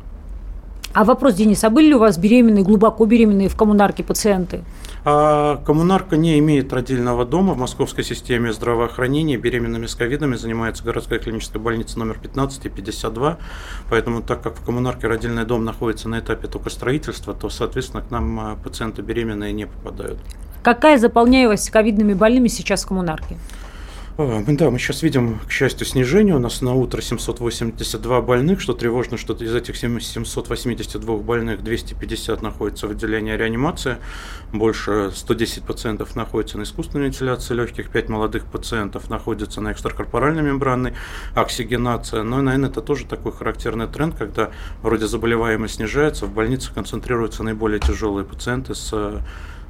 А 0.93 1.05
вопрос, 1.05 1.35
Денис, 1.35 1.65
а 1.65 1.71
были 1.71 1.89
ли 1.89 1.95
у 1.95 1.99
вас 1.99 2.19
беременные, 2.19 2.65
глубоко 2.65 3.07
беременные 3.07 3.49
в 3.49 3.57
коммунарке 3.57 4.05
пациенты? 4.05 4.63
А 5.09 5.59
коммунарка 5.59 6.17
не 6.17 6.37
имеет 6.41 6.73
родильного 6.73 7.25
дома. 7.25 7.55
В 7.55 7.59
московской 7.59 8.03
системе 8.03 8.53
здравоохранения 8.53 9.37
беременными 9.37 9.87
с 9.87 9.95
ковидами 9.95 10.35
занимается 10.35 10.83
городская 10.83 11.21
клиническая 11.21 11.63
больница 11.63 12.01
номер 12.01 12.19
15 12.19 12.67
и 12.67 12.69
52. 12.69 13.39
Поэтому, 13.89 14.21
так 14.21 14.43
как 14.43 14.57
в 14.59 14.65
коммунарке 14.65 15.07
родильный 15.07 15.45
дом 15.45 15.65
находится 15.65 16.09
на 16.09 16.19
этапе 16.19 16.49
только 16.49 16.71
строительства, 16.71 17.35
то, 17.35 17.49
соответственно, 17.51 18.03
к 18.03 18.11
нам 18.11 18.41
а, 18.41 18.57
пациенты 18.57 19.03
беременные 19.03 19.53
не 19.53 19.69
попадают. 19.69 20.19
Какая 20.65 20.99
заполняемость 20.99 21.71
ковидными 21.71 22.13
больными 22.13 22.49
сейчас 22.49 22.83
в 22.83 22.89
коммунарке? 22.89 23.37
А, 24.19 24.43
да, 24.47 24.71
мы 24.71 24.79
сейчас 24.79 25.03
видим, 25.03 25.41
к 25.47 25.51
счастью, 25.51 25.87
снижение. 25.87 26.35
У 26.35 26.39
нас 26.39 26.63
на 26.63 26.73
утро 26.73 27.03
782 27.03 28.23
больных, 28.23 28.63
что 28.63 28.73
тревожно, 28.73 29.19
что 29.19 29.35
из 29.35 29.55
этих 29.55 29.77
782 29.77 31.17
больных 31.19 31.63
250 31.63 32.41
находятся 32.41 32.89
в 32.89 32.93
отделении 32.93 33.33
реанимации, 33.33 33.99
больше 34.55 35.11
110 35.15 35.65
пациентов 35.65 36.17
находятся 36.17 36.57
на 36.57 36.63
искусственной 36.63 37.07
вентиляции 37.07 37.53
легких, 37.53 37.91
5 37.91 38.09
молодых 38.09 38.47
пациентов 38.47 39.11
находятся 39.11 39.61
на 39.61 39.73
экстракорпоральной 39.73 40.43
мембранной 40.43 40.95
оксигенации. 41.35 42.23
Но, 42.23 42.41
наверное, 42.41 42.71
это 42.71 42.81
тоже 42.81 43.05
такой 43.05 43.33
характерный 43.33 43.87
тренд, 43.87 44.17
когда 44.17 44.51
вроде 44.81 45.07
заболеваемость 45.07 45.75
снижается, 45.75 46.25
в 46.25 46.33
больницах 46.33 46.73
концентрируются 46.73 47.43
наиболее 47.43 47.81
тяжелые 47.81 48.25
пациенты 48.25 48.75
с 48.75 48.89
э, 48.95 49.19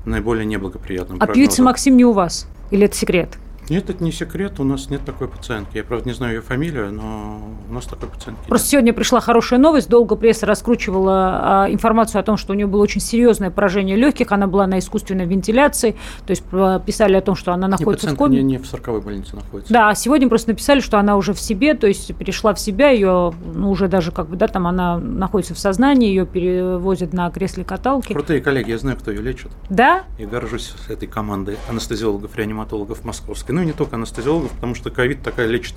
наиболее 0.04 0.46
неблагоприятным 0.46 1.18
А 1.20 1.26
пьется 1.26 1.64
Максим 1.64 1.96
не 1.96 2.04
у 2.04 2.12
вас? 2.12 2.46
Или 2.70 2.86
это 2.86 2.96
секрет? 2.96 3.36
Нет, 3.68 3.90
это 3.90 4.02
не 4.02 4.12
секрет, 4.12 4.60
у 4.60 4.64
нас 4.64 4.90
нет 4.90 5.04
такой 5.04 5.28
пациентки. 5.28 5.76
Я, 5.76 5.84
правда, 5.84 6.08
не 6.08 6.14
знаю 6.14 6.36
ее 6.36 6.40
фамилию, 6.40 6.92
но 6.92 7.40
у 7.68 7.72
нас 7.72 7.84
такой 7.84 8.08
пациентки 8.08 8.46
Просто 8.46 8.66
нет. 8.66 8.70
сегодня 8.70 8.92
пришла 8.92 9.20
хорошая 9.20 9.58
новость. 9.58 9.88
Долго 9.88 10.16
пресса 10.16 10.46
раскручивала 10.46 11.64
а, 11.64 11.66
информацию 11.70 12.20
о 12.20 12.22
том, 12.22 12.36
что 12.36 12.52
у 12.52 12.56
нее 12.56 12.66
было 12.66 12.82
очень 12.82 13.00
серьезное 13.00 13.50
поражение 13.50 13.96
легких, 13.96 14.30
она 14.32 14.46
была 14.46 14.66
на 14.66 14.78
искусственной 14.78 15.26
вентиляции, 15.26 15.96
то 16.26 16.30
есть 16.30 16.44
писали 16.86 17.16
о 17.16 17.20
том, 17.20 17.34
что 17.34 17.52
она 17.52 17.66
находится 17.68 18.08
не, 18.08 18.14
в 18.14 18.16
коме. 18.16 18.38
Не, 18.38 18.44
не 18.44 18.58
в 18.58 18.66
40 18.66 19.04
больнице 19.04 19.34
находится. 19.34 19.72
Да, 19.72 19.90
а 19.90 19.94
сегодня 19.94 20.28
просто 20.28 20.50
написали, 20.50 20.80
что 20.80 20.98
она 20.98 21.16
уже 21.16 21.32
в 21.32 21.40
себе, 21.40 21.74
то 21.74 21.86
есть 21.86 22.14
перешла 22.14 22.54
в 22.54 22.60
себя, 22.60 22.90
ее, 22.90 23.34
ну, 23.54 23.70
уже 23.70 23.88
даже 23.88 24.12
как 24.12 24.28
бы, 24.28 24.36
да, 24.36 24.46
там 24.46 24.66
она 24.66 24.98
находится 24.98 25.54
в 25.54 25.58
сознании, 25.58 26.08
ее 26.08 26.26
перевозят 26.26 27.12
на 27.12 27.30
кресле 27.30 27.64
каталки. 27.64 28.12
Крутые 28.12 28.40
коллеги, 28.40 28.70
я 28.70 28.78
знаю, 28.78 28.96
кто 28.96 29.10
ее 29.10 29.22
лечит. 29.22 29.50
Да? 29.70 30.04
Я 30.18 30.26
горжусь 30.26 30.74
этой 30.88 31.08
командой 31.08 31.56
анестезиологов, 31.68 32.36
реаниматологов 32.36 33.04
московской 33.04 33.55
ну 33.56 33.62
и 33.62 33.66
не 33.66 33.72
только 33.72 33.96
анестезиологов, 33.96 34.50
потому 34.52 34.74
что 34.74 34.90
ковид 34.90 35.22
такая 35.22 35.46
лечит 35.46 35.74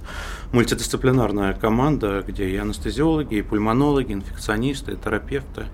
мультидисциплинарная 0.52 1.54
команда, 1.54 2.26
где 2.28 2.50
и 2.50 2.58
анестезиологи, 2.58 3.36
и 3.36 3.42
пульмонологи, 3.42 4.12
и 4.12 4.16
инфекционисты, 4.16 4.92
и 4.92 4.96
терапевты. 4.98 5.68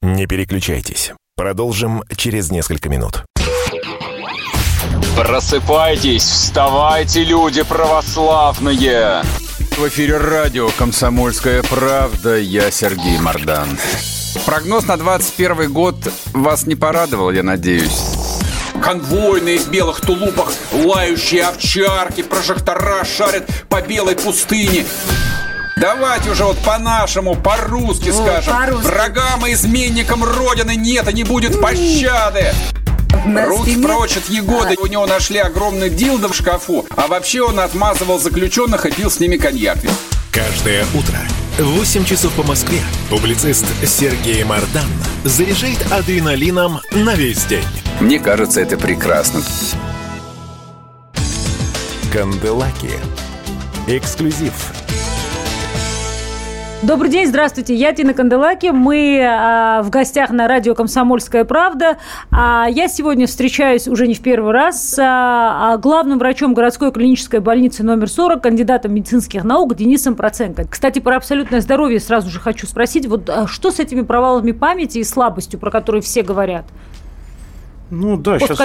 Не 0.00 0.26
переключайтесь. 0.26 1.12
Продолжим 1.36 2.02
через 2.16 2.50
несколько 2.50 2.88
минут. 2.88 3.24
Просыпайтесь, 5.18 6.22
вставайте, 6.22 7.22
люди 7.24 7.62
православные! 7.62 9.22
В 9.76 9.86
эфире 9.88 10.16
радио 10.16 10.70
«Комсомольская 10.78 11.62
правда». 11.62 12.38
Я 12.38 12.70
Сергей 12.70 13.18
Мордан. 13.18 13.68
Прогноз 14.46 14.86
на 14.86 14.96
21 14.96 15.70
год 15.70 15.96
вас 16.32 16.66
не 16.66 16.74
порадовал, 16.74 17.30
я 17.30 17.42
надеюсь 17.42 18.33
конвойные 18.82 19.58
в 19.58 19.68
белых 19.68 20.00
тулупах, 20.00 20.52
лающие 20.72 21.44
овчарки, 21.44 22.22
прожектора 22.22 23.04
шарят 23.04 23.48
по 23.68 23.80
белой 23.80 24.16
пустыне. 24.16 24.84
Давайте 25.76 26.30
уже 26.30 26.44
вот 26.44 26.58
по-нашему, 26.58 27.34
по-русски 27.34 28.10
скажем. 28.10 28.54
По 28.54 28.76
Врагам 28.76 29.46
и 29.46 29.52
изменникам 29.52 30.22
Родины 30.22 30.76
нет 30.76 31.08
и 31.08 31.12
не 31.12 31.24
будет 31.24 31.60
пощады. 31.60 32.52
Руки 33.46 33.76
прочь 33.82 34.16
от 34.16 34.28
Егоды. 34.28 34.76
У 34.80 34.86
него 34.86 35.06
нашли 35.06 35.38
огромный 35.38 35.90
дилдо 35.90 36.28
в 36.28 36.34
шкафу. 36.34 36.86
А 36.96 37.06
вообще 37.06 37.42
он 37.42 37.58
отмазывал 37.58 38.18
заключенных 38.18 38.86
и 38.86 38.90
пил 38.90 39.10
с 39.10 39.18
ними 39.18 39.36
коньяк. 39.36 39.78
Каждое 40.30 40.84
утро 40.94 41.18
в 41.58 41.78
8 41.78 42.04
часов 42.04 42.32
по 42.32 42.42
Москве 42.42 42.80
публицист 43.08 43.64
Сергей 43.86 44.42
Мардан 44.44 44.88
заряжает 45.24 45.80
адреналином 45.92 46.80
на 46.90 47.14
весь 47.14 47.44
день. 47.44 47.83
Мне 48.00 48.18
кажется, 48.18 48.60
это 48.60 48.76
прекрасно. 48.76 49.40
Канделаки. 52.12 52.90
Эксклюзив 53.86 54.72
Добрый 56.82 57.08
день, 57.10 57.26
здравствуйте. 57.26 57.74
Я 57.74 57.94
Тина 57.94 58.12
Канделаки. 58.12 58.66
Мы 58.66 59.22
а, 59.24 59.82
в 59.82 59.88
гостях 59.88 60.28
на 60.30 60.46
радио 60.46 60.74
«Комсомольская 60.74 61.44
правда». 61.44 61.96
А, 62.30 62.66
я 62.68 62.88
сегодня 62.88 63.26
встречаюсь 63.26 63.88
уже 63.88 64.06
не 64.06 64.12
в 64.12 64.20
первый 64.20 64.52
раз 64.52 64.90
с 64.90 64.98
а, 65.00 65.78
главным 65.78 66.18
врачом 66.18 66.52
городской 66.52 66.92
клинической 66.92 67.40
больницы 67.40 67.84
номер 67.84 68.10
40, 68.10 68.42
кандидатом 68.42 68.92
медицинских 68.92 69.44
наук 69.44 69.76
Денисом 69.76 70.14
Проценко. 70.14 70.66
Кстати, 70.68 70.98
про 70.98 71.16
абсолютное 71.16 71.62
здоровье 71.62 72.00
сразу 72.00 72.28
же 72.28 72.38
хочу 72.38 72.66
спросить. 72.66 73.06
Вот 73.06 73.30
а, 73.30 73.46
что 73.46 73.70
с 73.70 73.80
этими 73.80 74.02
провалами 74.02 74.52
памяти 74.52 74.98
и 74.98 75.04
слабостью, 75.04 75.58
про 75.58 75.70
которые 75.70 76.02
все 76.02 76.22
говорят? 76.22 76.66
Ну 77.94 78.16
да, 78.16 78.38
сейчас, 78.38 78.58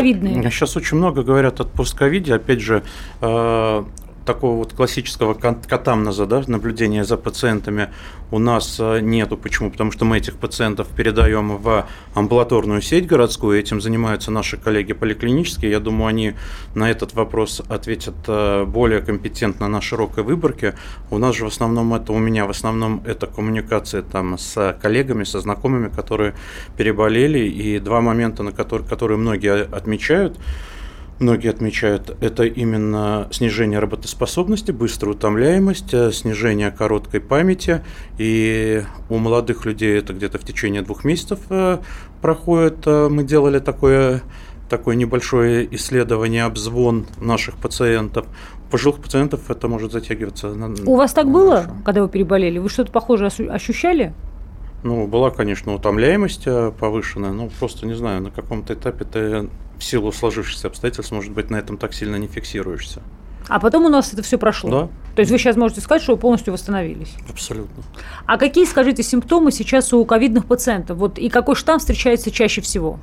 сейчас 0.51 0.75
очень 0.77 0.97
много 0.97 1.23
говорят 1.23 1.59
о 1.59 1.65
постковиде. 1.65 2.33
Опять 2.35 2.61
же, 2.61 2.83
э, 3.21 3.83
такого 4.29 4.57
вот 4.57 4.73
классического 4.73 5.33
катамноза, 5.33 6.27
да, 6.27 6.43
наблюдения 6.45 7.03
за 7.03 7.17
пациентами 7.17 7.89
у 8.29 8.37
нас 8.37 8.79
э, 8.79 8.99
нету. 8.99 9.37
Почему? 9.37 9.71
Потому 9.71 9.91
что 9.91 10.05
мы 10.05 10.17
этих 10.19 10.35
пациентов 10.35 10.87
передаем 10.95 11.57
в 11.57 11.87
амбулаторную 12.13 12.83
сеть 12.83 13.07
городскую, 13.07 13.57
этим 13.57 13.81
занимаются 13.81 14.29
наши 14.29 14.57
коллеги 14.57 14.93
поликлинические. 14.93 15.71
Я 15.71 15.79
думаю, 15.79 16.09
они 16.09 16.33
на 16.75 16.91
этот 16.91 17.15
вопрос 17.15 17.63
ответят 17.69 18.13
э, 18.27 18.65
более 18.65 19.01
компетентно 19.01 19.67
на 19.67 19.81
широкой 19.81 20.23
выборке. 20.23 20.75
У 21.09 21.17
нас 21.17 21.35
же 21.35 21.45
в 21.45 21.47
основном 21.47 21.95
это, 21.95 22.13
у 22.13 22.19
меня 22.19 22.45
в 22.45 22.51
основном 22.51 23.01
это 23.07 23.25
коммуникация 23.25 24.03
там 24.03 24.37
с 24.37 24.77
коллегами, 24.79 25.23
со 25.23 25.39
знакомыми, 25.39 25.89
которые 25.89 26.35
переболели. 26.77 27.39
И 27.39 27.79
два 27.79 28.01
момента, 28.01 28.43
на 28.43 28.51
которые, 28.51 28.87
которые 28.87 29.17
многие 29.17 29.63
отмечают– 29.63 30.37
многие 31.19 31.49
отмечают, 31.49 32.15
это 32.21 32.43
именно 32.43 33.27
снижение 33.31 33.79
работоспособности, 33.79 34.71
быстрая 34.71 35.15
утомляемость, 35.15 35.93
э, 35.93 36.11
снижение 36.11 36.71
короткой 36.71 37.21
памяти. 37.21 37.83
И 38.17 38.83
у 39.09 39.17
молодых 39.17 39.65
людей 39.65 39.97
это 39.99 40.13
где-то 40.13 40.37
в 40.37 40.43
течение 40.43 40.81
двух 40.81 41.03
месяцев 41.03 41.39
э, 41.49 41.79
проходит. 42.21 42.85
Э, 42.85 43.09
мы 43.09 43.23
делали 43.23 43.59
такое 43.59 44.21
такое 44.69 44.95
небольшое 44.95 45.67
исследование, 45.75 46.43
обзвон 46.43 47.07
наших 47.19 47.57
пациентов. 47.57 48.27
У 48.67 48.71
пожилых 48.71 48.99
пациентов 48.99 49.49
это 49.49 49.67
может 49.67 49.91
затягиваться. 49.91 50.53
У 50.85 50.95
вас 50.95 51.11
так 51.11 51.27
было, 51.27 51.55
дальше. 51.55 51.71
когда 51.83 52.03
вы 52.03 52.09
переболели? 52.09 52.59
Вы 52.59 52.69
что-то 52.69 52.91
похожее 52.91 53.29
ощущали? 53.49 54.13
Ну, 54.83 55.07
была, 55.07 55.29
конечно, 55.29 55.73
утомляемость 55.73 56.45
повышенная, 56.79 57.31
но 57.31 57.49
просто, 57.59 57.85
не 57.85 57.95
знаю, 57.95 58.21
на 58.21 58.31
каком-то 58.31 58.73
этапе 58.73 59.05
ты 59.05 59.49
в 59.77 59.83
силу 59.83 60.11
сложившихся 60.11 60.67
обстоятельств, 60.67 61.11
может 61.11 61.31
быть, 61.31 61.49
на 61.49 61.57
этом 61.57 61.77
так 61.77 61.93
сильно 61.93 62.15
не 62.17 62.27
фиксируешься. 62.27 63.01
А 63.47 63.59
потом 63.59 63.85
у 63.85 63.89
нас 63.89 64.13
это 64.13 64.21
все 64.21 64.37
прошло. 64.37 64.69
Да. 64.69 64.87
То 65.15 65.21
есть 65.21 65.31
вы 65.31 65.39
сейчас 65.39 65.55
можете 65.55 65.81
сказать, 65.81 66.03
что 66.03 66.13
вы 66.13 66.19
полностью 66.19 66.53
восстановились. 66.53 67.15
Абсолютно. 67.27 67.83
А 68.27 68.37
какие, 68.37 68.65
скажите, 68.65 69.01
симптомы 69.01 69.51
сейчас 69.51 69.91
у 69.91 70.05
ковидных 70.05 70.45
пациентов? 70.45 70.97
Вот 70.97 71.17
и 71.17 71.29
какой 71.29 71.55
штамм 71.55 71.79
встречается 71.79 72.29
чаще 72.29 72.61
всего? 72.61 72.99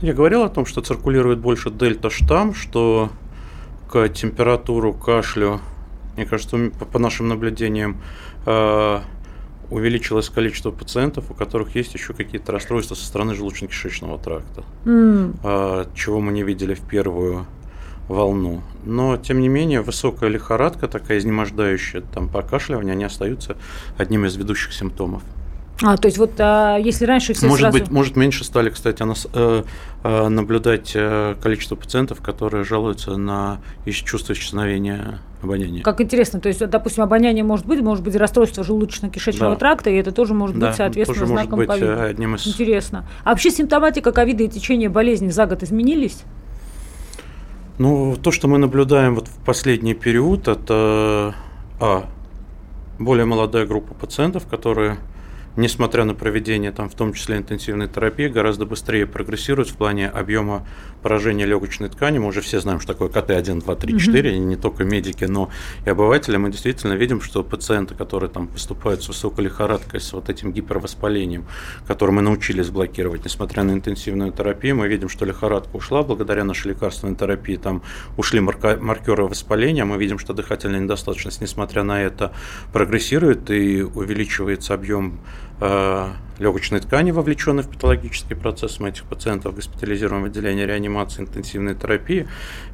Я 0.00 0.14
говорил 0.14 0.42
о 0.42 0.48
том, 0.48 0.64
что 0.64 0.80
циркулирует 0.80 1.38
больше 1.38 1.70
дельта 1.70 2.08
штамм, 2.08 2.54
что 2.54 3.10
к 3.90 4.08
температуру, 4.08 4.94
кашлю, 4.94 5.60
мне 6.16 6.24
кажется, 6.24 6.70
по 6.90 6.98
нашим 6.98 7.28
наблюдениям, 7.28 8.00
э, 8.46 9.00
увеличилось 9.70 10.28
количество 10.28 10.70
пациентов, 10.70 11.30
у 11.30 11.34
которых 11.34 11.74
есть 11.74 11.94
еще 11.94 12.12
какие-то 12.12 12.52
расстройства 12.52 12.94
со 12.94 13.04
стороны 13.04 13.32
желудочно-кишечного 13.32 14.22
тракта, 14.22 14.64
mm. 14.84 15.88
чего 15.94 16.20
мы 16.20 16.32
не 16.32 16.42
видели 16.42 16.74
в 16.74 16.80
первую 16.80 17.46
волну. 18.08 18.62
Но, 18.84 19.16
тем 19.16 19.40
не 19.40 19.48
менее, 19.48 19.80
высокая 19.80 20.28
лихорадка, 20.30 20.88
такая 20.88 21.18
изнемождающая, 21.18 22.02
там, 22.02 22.28
покашливание, 22.28 22.92
они 22.92 23.04
остаются 23.04 23.56
одним 23.96 24.26
из 24.26 24.36
ведущих 24.36 24.72
симптомов. 24.72 25.22
А, 25.82 25.96
то 25.96 26.06
есть 26.06 26.18
вот 26.18 26.32
а, 26.38 26.76
если 26.76 27.04
раньше 27.04 27.34
все 27.34 27.46
может 27.46 27.62
сразу... 27.62 27.78
быть, 27.78 27.90
может 27.90 28.16
меньше 28.16 28.44
стали, 28.44 28.70
кстати, 28.70 29.02
нас, 29.02 29.26
э, 29.32 29.64
э, 30.04 30.28
наблюдать 30.28 30.92
э, 30.94 31.34
количество 31.42 31.74
пациентов, 31.74 32.20
которые 32.20 32.64
жалуются 32.64 33.16
на 33.16 33.60
чувство 33.84 34.34
исчезновения 34.34 35.18
обоняния. 35.44 35.82
Как 35.82 36.00
интересно, 36.00 36.40
то 36.40 36.48
есть, 36.48 36.66
допустим, 36.66 37.02
обоняние 37.02 37.44
может 37.44 37.66
быть, 37.66 37.80
может 37.80 38.04
быть 38.04 38.16
расстройство 38.16 38.62
желудочно-кишечного 38.62 39.50
да. 39.50 39.56
тракта, 39.56 39.90
и 39.90 39.94
это 39.94 40.12
тоже 40.12 40.34
может 40.34 40.58
да, 40.58 40.68
быть, 40.68 40.76
соответственно, 40.76 41.20
тоже 41.20 41.26
знаком 41.26 41.58
может 41.58 41.80
быть 41.80 41.82
COVID. 41.82 42.04
одним 42.04 42.34
из... 42.34 42.46
Интересно. 42.46 43.06
А 43.24 43.30
вообще 43.30 43.50
симптоматика 43.50 44.12
ковида 44.12 44.44
и 44.44 44.48
течение 44.48 44.88
болезни 44.88 45.28
за 45.28 45.46
год 45.46 45.62
изменились? 45.62 46.24
Ну, 47.78 48.16
то, 48.22 48.30
что 48.30 48.48
мы 48.48 48.58
наблюдаем 48.58 49.14
вот 49.14 49.28
в 49.28 49.36
последний 49.44 49.94
период, 49.94 50.48
это 50.48 51.34
а, 51.80 52.04
более 52.98 53.24
молодая 53.24 53.66
группа 53.66 53.94
пациентов, 53.94 54.46
которые 54.46 54.98
несмотря 55.56 56.04
на 56.04 56.14
проведение 56.14 56.72
там, 56.72 56.88
в 56.88 56.94
том 56.94 57.12
числе 57.12 57.36
интенсивной 57.36 57.88
терапии, 57.88 58.28
гораздо 58.28 58.66
быстрее 58.66 59.06
прогрессирует 59.06 59.68
в 59.68 59.76
плане 59.76 60.08
объема 60.08 60.66
поражения 61.02 61.44
легочной 61.44 61.88
ткани. 61.88 62.18
Мы 62.18 62.28
уже 62.28 62.40
все 62.40 62.60
знаем, 62.60 62.80
что 62.80 62.94
такое 62.94 63.08
КТ-1, 63.08 63.62
2, 63.62 63.76
3, 63.76 63.98
4, 63.98 64.30
угу. 64.30 64.38
не 64.38 64.56
только 64.56 64.84
медики, 64.84 65.24
но 65.24 65.50
и 65.84 65.90
обыватели. 65.90 66.36
Мы 66.36 66.50
действительно 66.50 66.94
видим, 66.94 67.20
что 67.20 67.42
пациенты, 67.44 67.94
которые 67.94 68.30
там 68.30 68.48
поступают 68.48 69.02
с 69.02 69.08
высокой 69.08 69.44
лихорадкой, 69.44 70.00
с 70.00 70.12
вот 70.12 70.30
этим 70.30 70.52
гипервоспалением, 70.52 71.44
которое 71.86 72.12
мы 72.12 72.22
научились 72.22 72.70
блокировать, 72.70 73.24
несмотря 73.24 73.62
на 73.64 73.72
интенсивную 73.72 74.32
терапию, 74.32 74.76
мы 74.76 74.88
видим, 74.88 75.08
что 75.08 75.24
лихорадка 75.24 75.76
ушла 75.76 76.02
благодаря 76.02 76.44
нашей 76.44 76.68
лекарственной 76.68 77.16
терапии, 77.16 77.56
там 77.56 77.82
ушли 78.16 78.40
маркеры 78.40 79.24
воспаления, 79.24 79.84
мы 79.84 79.98
видим, 79.98 80.18
что 80.18 80.32
дыхательная 80.32 80.80
недостаточность, 80.80 81.40
несмотря 81.40 81.82
на 81.82 82.02
это, 82.02 82.32
прогрессирует 82.72 83.50
и 83.50 83.82
увеличивается 83.82 84.74
объем 84.74 85.20
легочной 86.38 86.80
ткани, 86.80 87.10
вовлеченной 87.10 87.62
в 87.62 87.68
патологический 87.68 88.36
процесс. 88.36 88.80
Мы 88.80 88.88
этих 88.88 89.04
пациентов 89.04 89.54
госпитализируем 89.54 90.22
в 90.22 90.26
отделение 90.26 90.66
реанимации 90.66 91.22
интенсивной 91.22 91.74
терапии. 91.74 92.26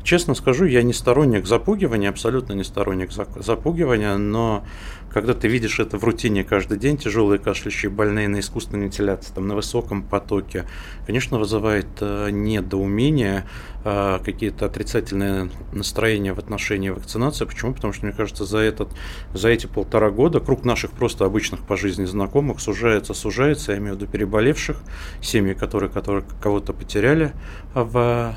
Честно 0.02 0.34
скажу, 0.34 0.64
я 0.64 0.82
не 0.82 0.92
сторонник 0.92 1.46
запугивания, 1.46 2.08
абсолютно 2.08 2.54
не 2.54 2.64
сторонник 2.64 3.10
запугивания, 3.12 4.16
но 4.16 4.64
когда 5.12 5.34
ты 5.34 5.48
видишь 5.48 5.80
это 5.80 5.98
в 5.98 6.04
рутине 6.04 6.44
каждый 6.44 6.78
день, 6.78 6.96
тяжелые 6.96 7.38
кашляющие 7.38 7.90
больные 7.90 8.28
на 8.28 8.40
искусственной 8.40 8.84
вентиляции, 8.84 9.32
там, 9.34 9.48
на 9.48 9.54
высоком 9.54 10.02
потоке, 10.02 10.66
конечно, 11.06 11.38
вызывает 11.38 11.88
э, 12.00 12.30
недоумение, 12.30 13.46
э, 13.84 14.18
какие-то 14.24 14.66
отрицательные 14.66 15.50
настроения 15.72 16.32
в 16.32 16.38
отношении 16.38 16.90
вакцинации. 16.90 17.44
Почему? 17.44 17.74
Потому 17.74 17.92
что, 17.92 18.06
мне 18.06 18.14
кажется, 18.14 18.44
за, 18.44 18.58
этот, 18.58 18.90
за 19.34 19.48
эти 19.48 19.66
полтора 19.66 20.10
года 20.10 20.40
круг 20.40 20.64
наших 20.64 20.92
просто 20.92 21.24
обычных 21.24 21.60
по 21.60 21.76
жизни 21.76 22.04
знакомых 22.04 22.60
сужается, 22.60 23.12
сужается, 23.14 23.72
я 23.72 23.78
имею 23.78 23.94
в 23.94 23.96
виду 23.96 24.10
переболевших, 24.10 24.80
семьи, 25.20 25.54
которые, 25.54 25.90
которые 25.90 26.24
кого-то 26.40 26.72
потеряли 26.72 27.32
в, 27.74 28.36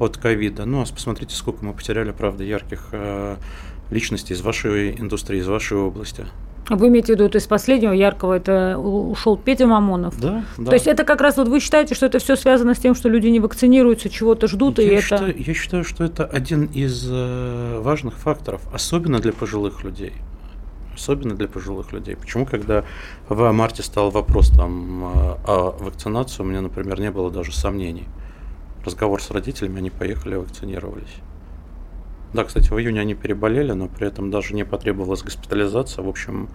от 0.00 0.16
ковида. 0.16 0.64
Ну, 0.64 0.82
а 0.82 0.84
посмотрите, 0.84 1.34
сколько 1.36 1.64
мы 1.64 1.72
потеряли, 1.72 2.10
правда, 2.10 2.42
ярких 2.44 2.88
э, 2.92 3.36
личностей 3.90 4.34
из 4.34 4.40
вашей 4.40 4.98
индустрии, 4.98 5.40
из 5.40 5.48
вашей 5.48 5.76
области. 5.76 6.26
Вы 6.70 6.88
имеете 6.88 7.12
в 7.12 7.16
виду, 7.16 7.28
то 7.28 7.36
есть 7.36 7.48
последнего 7.48 7.92
яркого 7.92 8.34
это 8.34 8.78
ушел 8.78 9.36
Петя 9.36 9.66
Мамонов? 9.66 10.18
Да, 10.18 10.44
да. 10.56 10.70
То 10.70 10.74
есть 10.74 10.86
это 10.86 11.04
как 11.04 11.20
раз 11.20 11.36
вот 11.36 11.48
вы 11.48 11.60
считаете, 11.60 11.94
что 11.94 12.06
это 12.06 12.18
все 12.18 12.36
связано 12.36 12.74
с 12.74 12.78
тем, 12.78 12.94
что 12.94 13.08
люди 13.10 13.28
не 13.28 13.38
вакцинируются, 13.38 14.08
чего-то 14.08 14.46
ждут, 14.48 14.78
я 14.78 14.98
и 14.98 15.00
считаю, 15.02 15.30
это... 15.30 15.38
Я 15.38 15.54
считаю, 15.54 15.84
что 15.84 16.04
это 16.04 16.24
один 16.24 16.64
из 16.66 17.06
э, 17.10 17.80
важных 17.80 18.14
факторов, 18.14 18.62
особенно 18.72 19.18
для 19.18 19.32
пожилых 19.32 19.84
людей. 19.84 20.14
Особенно 20.94 21.34
для 21.34 21.48
пожилых 21.48 21.92
людей. 21.92 22.16
Почему, 22.16 22.46
когда 22.46 22.84
в 23.28 23.52
марте 23.52 23.82
стал 23.82 24.10
вопрос 24.10 24.48
там, 24.48 25.04
э, 25.04 25.36
о 25.46 25.76
вакцинации, 25.78 26.42
у 26.42 26.46
меня, 26.46 26.62
например, 26.62 26.98
не 26.98 27.10
было 27.10 27.30
даже 27.30 27.52
сомнений. 27.52 28.08
Разговор 28.86 29.20
с 29.20 29.30
родителями, 29.30 29.78
они 29.78 29.90
поехали, 29.90 30.36
вакцинировались. 30.36 31.16
Да, 32.34 32.42
кстати, 32.44 32.68
в 32.68 32.78
июне 32.78 33.00
они 33.00 33.14
переболели, 33.14 33.72
но 33.72 33.86
при 33.86 34.08
этом 34.08 34.30
даже 34.30 34.54
не 34.54 34.64
потребовалась 34.64 35.22
госпитализация. 35.22 36.02
В 36.04 36.08
общем, 36.08 36.48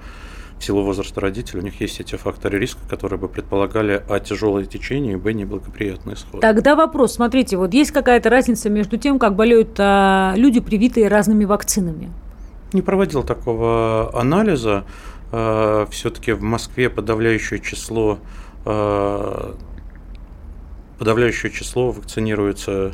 в 0.60 0.64
силу 0.64 0.84
возраста 0.84 1.22
родителей 1.22 1.62
у 1.62 1.64
них 1.64 1.80
есть 1.80 2.02
эти 2.02 2.16
факторы 2.16 2.60
риска, 2.60 2.82
которые 2.90 3.18
бы 3.18 3.30
предполагали 3.30 4.04
а 4.10 4.20
тяжелое 4.20 4.66
течение 4.66 5.14
и 5.14 5.16
б 5.16 5.32
неблагоприятный 5.32 6.16
исход. 6.16 6.42
Тогда 6.42 6.76
вопрос, 6.76 7.14
смотрите, 7.14 7.56
вот 7.56 7.74
есть 7.74 7.92
какая-то 7.92 8.30
разница 8.30 8.70
между 8.70 8.98
тем, 8.98 9.20
как 9.20 9.36
болеют 9.36 9.76
а, 9.80 10.34
люди, 10.36 10.60
привитые 10.60 11.08
разными 11.08 11.46
вакцинами? 11.46 12.12
Не 12.74 12.82
проводил 12.82 13.24
такого 13.24 14.12
анализа. 14.14 14.84
А, 15.32 15.88
все-таки 15.92 16.34
в 16.34 16.42
Москве 16.42 16.90
подавляющее 16.90 17.62
число 17.62 18.20
а, 18.66 19.56
подавляющее 20.98 21.50
число 21.50 21.92
вакцинируется 21.92 22.92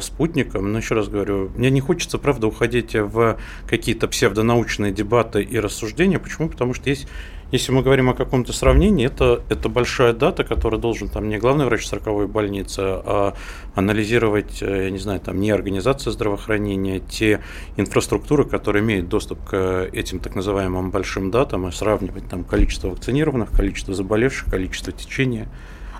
спутником. 0.00 0.72
Но 0.72 0.78
еще 0.78 0.94
раз 0.94 1.08
говорю, 1.08 1.50
мне 1.56 1.70
не 1.70 1.80
хочется, 1.80 2.18
правда, 2.18 2.46
уходить 2.46 2.94
в 2.94 3.38
какие-то 3.66 4.08
псевдонаучные 4.08 4.92
дебаты 4.92 5.42
и 5.42 5.58
рассуждения. 5.58 6.18
Почему? 6.18 6.48
Потому 6.48 6.74
что 6.74 6.90
есть 6.90 7.06
если 7.50 7.72
мы 7.72 7.82
говорим 7.82 8.10
о 8.10 8.14
каком-то 8.14 8.52
сравнении, 8.52 9.06
это, 9.06 9.42
это 9.48 9.70
большая 9.70 10.12
дата, 10.12 10.44
которая 10.44 10.78
должен 10.78 11.08
там 11.08 11.30
не 11.30 11.38
главный 11.38 11.64
врач 11.64 11.86
40 11.86 12.28
больницы, 12.28 12.80
а 12.80 13.34
анализировать, 13.74 14.58
э, 14.60 14.84
я 14.84 14.90
не 14.90 14.98
знаю, 14.98 15.20
там 15.20 15.40
не 15.40 15.50
организация 15.50 16.10
здравоохранения, 16.10 17.00
те 17.00 17.40
инфраструктуры, 17.78 18.44
которые 18.44 18.82
имеют 18.84 19.08
доступ 19.08 19.42
к 19.44 19.88
этим 19.90 20.18
так 20.18 20.34
называемым 20.34 20.90
большим 20.90 21.30
датам, 21.30 21.66
и 21.66 21.72
сравнивать 21.72 22.28
там 22.28 22.44
количество 22.44 22.88
вакцинированных, 22.88 23.50
количество 23.50 23.94
заболевших, 23.94 24.50
количество 24.50 24.92
течения. 24.92 25.48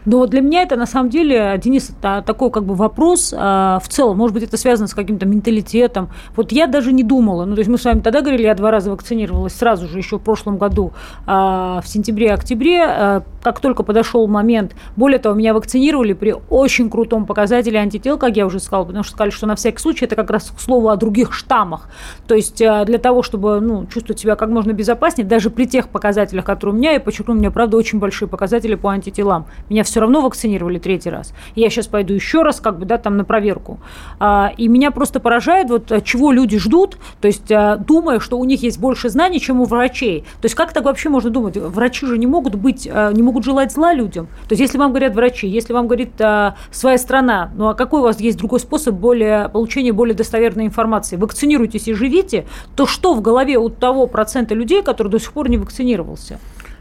Но 0.04 0.26
для 0.26 0.40
меня 0.40 0.62
это 0.62 0.76
на 0.76 0.86
самом 0.86 1.10
деле, 1.10 1.58
Денис, 1.62 1.90
это 1.90 2.22
такой 2.26 2.50
как 2.50 2.64
бы 2.64 2.74
вопрос 2.74 3.34
а, 3.36 3.78
в 3.80 3.88
целом. 3.88 4.16
Может 4.18 4.34
быть, 4.34 4.42
это 4.42 4.56
связано 4.56 4.88
с 4.88 4.94
каким-то 4.94 5.26
менталитетом. 5.26 6.10
Вот 6.36 6.52
я 6.52 6.66
даже 6.66 6.92
не 6.92 7.02
думала. 7.02 7.44
Ну, 7.44 7.54
то 7.54 7.60
есть 7.60 7.70
мы 7.70 7.78
с 7.78 7.84
вами 7.84 8.00
тогда 8.00 8.20
говорили, 8.20 8.42
я 8.42 8.54
два 8.54 8.70
раза 8.70 8.90
вакцинировалась 8.90 9.54
сразу 9.54 9.88
же, 9.88 9.98
еще 9.98 10.18
в 10.18 10.22
прошлом 10.22 10.58
году, 10.58 10.92
а, 11.26 11.80
в 11.80 11.88
сентябре-октябре. 11.88 12.84
А, 12.84 13.22
как 13.42 13.60
только 13.60 13.82
подошел 13.82 14.26
момент, 14.26 14.74
более 14.96 15.18
того, 15.18 15.34
меня 15.34 15.54
вакцинировали 15.54 16.12
при 16.12 16.34
очень 16.50 16.90
крутом 16.90 17.26
показателе 17.26 17.78
антител, 17.78 18.18
как 18.18 18.36
я 18.36 18.46
уже 18.46 18.60
сказала, 18.60 18.84
потому 18.84 19.04
что 19.04 19.12
сказали, 19.12 19.30
что 19.30 19.46
на 19.46 19.56
всякий 19.56 19.78
случай 19.78 20.04
это 20.04 20.16
как 20.16 20.30
раз 20.30 20.52
к 20.56 20.60
слову 20.60 20.88
о 20.88 20.96
других 20.96 21.32
штаммах. 21.32 21.88
То 22.26 22.34
есть 22.34 22.60
а, 22.62 22.84
для 22.84 22.98
того, 22.98 23.22
чтобы 23.22 23.60
ну, 23.60 23.86
чувствовать 23.86 24.20
себя 24.20 24.36
как 24.36 24.48
можно 24.50 24.72
безопаснее, 24.72 25.26
даже 25.26 25.50
при 25.50 25.66
тех 25.66 25.88
показателях, 25.88 26.44
которые 26.44 26.74
у 26.74 26.78
меня, 26.78 26.92
я 26.92 27.00
подчеркну, 27.00 27.34
у 27.34 27.36
меня, 27.36 27.50
правда, 27.50 27.76
очень 27.76 27.98
большие 27.98 28.28
показатели 28.28 28.74
по 28.74 28.90
антителам. 28.90 29.46
Меня 29.68 29.84
все 29.88 30.00
равно 30.00 30.20
вакцинировали 30.20 30.78
третий 30.78 31.10
раз. 31.10 31.32
Я 31.54 31.70
сейчас 31.70 31.86
пойду 31.86 32.14
еще 32.14 32.42
раз, 32.42 32.60
как 32.60 32.78
бы, 32.78 32.86
да, 32.86 32.98
там 32.98 33.16
на 33.16 33.24
проверку. 33.24 33.80
А, 34.18 34.52
и 34.56 34.68
меня 34.68 34.90
просто 34.90 35.20
поражает, 35.20 35.70
вот 35.70 36.04
чего 36.04 36.32
люди 36.32 36.58
ждут, 36.58 36.98
то 37.20 37.28
есть 37.28 37.50
а, 37.50 37.76
думая, 37.76 38.20
что 38.20 38.38
у 38.38 38.44
них 38.44 38.62
есть 38.62 38.78
больше 38.78 39.08
знаний, 39.08 39.40
чем 39.40 39.60
у 39.60 39.64
врачей. 39.64 40.22
То 40.40 40.46
есть 40.46 40.54
как 40.54 40.72
так 40.72 40.84
вообще 40.84 41.08
можно 41.08 41.30
думать? 41.30 41.56
Врачи 41.56 42.06
же 42.06 42.18
не 42.18 42.26
могут 42.26 42.54
быть, 42.54 42.88
а, 42.90 43.12
не 43.12 43.22
могут 43.22 43.44
желать 43.44 43.72
зла 43.72 43.92
людям. 43.92 44.26
То 44.48 44.52
есть 44.52 44.60
если 44.60 44.78
вам 44.78 44.90
говорят 44.90 45.14
врачи, 45.14 45.48
если 45.48 45.72
вам 45.72 45.86
говорит 45.86 46.12
своя 46.70 46.98
страна, 46.98 47.50
ну 47.56 47.68
а 47.68 47.74
какой 47.74 48.00
у 48.00 48.04
вас 48.04 48.20
есть 48.20 48.38
другой 48.38 48.60
способ 48.60 48.94
более, 48.94 49.48
получения 49.48 49.92
более 49.92 50.14
достоверной 50.14 50.66
информации? 50.66 51.16
Вакцинируйтесь 51.16 51.88
и 51.88 51.94
живите, 51.94 52.46
то 52.76 52.86
что 52.86 53.14
в 53.14 53.20
голове 53.20 53.58
у 53.58 53.68
того 53.68 54.06
процента 54.06 54.54
людей, 54.54 54.82
который 54.82 55.08
до 55.08 55.18
сих 55.18 55.32
пор 55.32 55.48
не 55.48 55.58
вакцинировался? 55.58 56.38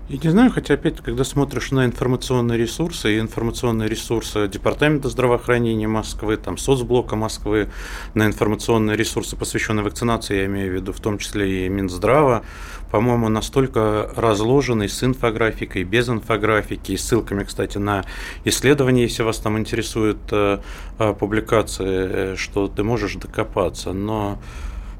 Я 0.09 0.17
не 0.23 0.29
знаю, 0.29 0.51
хотя 0.51 0.75
опять, 0.75 1.01
когда 1.01 1.25
смотришь 1.25 1.71
на 1.71 1.83
информационные 1.83 2.57
ресурсы 2.57 3.17
и 3.17 3.19
информационные 3.19 3.89
ресурсы 3.89 4.47
Департамента 4.47 5.09
здравоохранения 5.09 5.89
Москвы, 5.89 6.37
там 6.37 6.57
соцблока 6.57 7.17
Москвы, 7.17 7.67
на 8.13 8.25
информационные 8.25 8.95
ресурсы, 8.95 9.35
посвященные 9.35 9.83
вакцинации, 9.83 10.37
я 10.37 10.45
имею 10.45 10.71
в 10.71 10.75
виду 10.75 10.93
в 10.93 11.01
том 11.01 11.17
числе 11.17 11.65
и 11.65 11.69
Минздрава, 11.69 12.43
по-моему, 12.89 13.27
настолько 13.27 14.09
разложенный 14.15 14.87
с 14.87 15.03
инфографикой, 15.03 15.83
без 15.83 16.07
инфографики, 16.07 16.93
и 16.93 16.97
ссылками, 16.97 17.43
кстати, 17.43 17.77
на 17.77 18.05
исследования, 18.45 19.01
если 19.01 19.23
вас 19.23 19.39
там 19.39 19.57
интересуют 19.57 20.19
э, 20.31 20.59
э, 20.99 21.13
публикации, 21.19 21.85
э, 21.87 22.35
что 22.37 22.69
ты 22.69 22.81
можешь 22.81 23.15
докопаться. 23.15 23.91
Но 23.91 24.39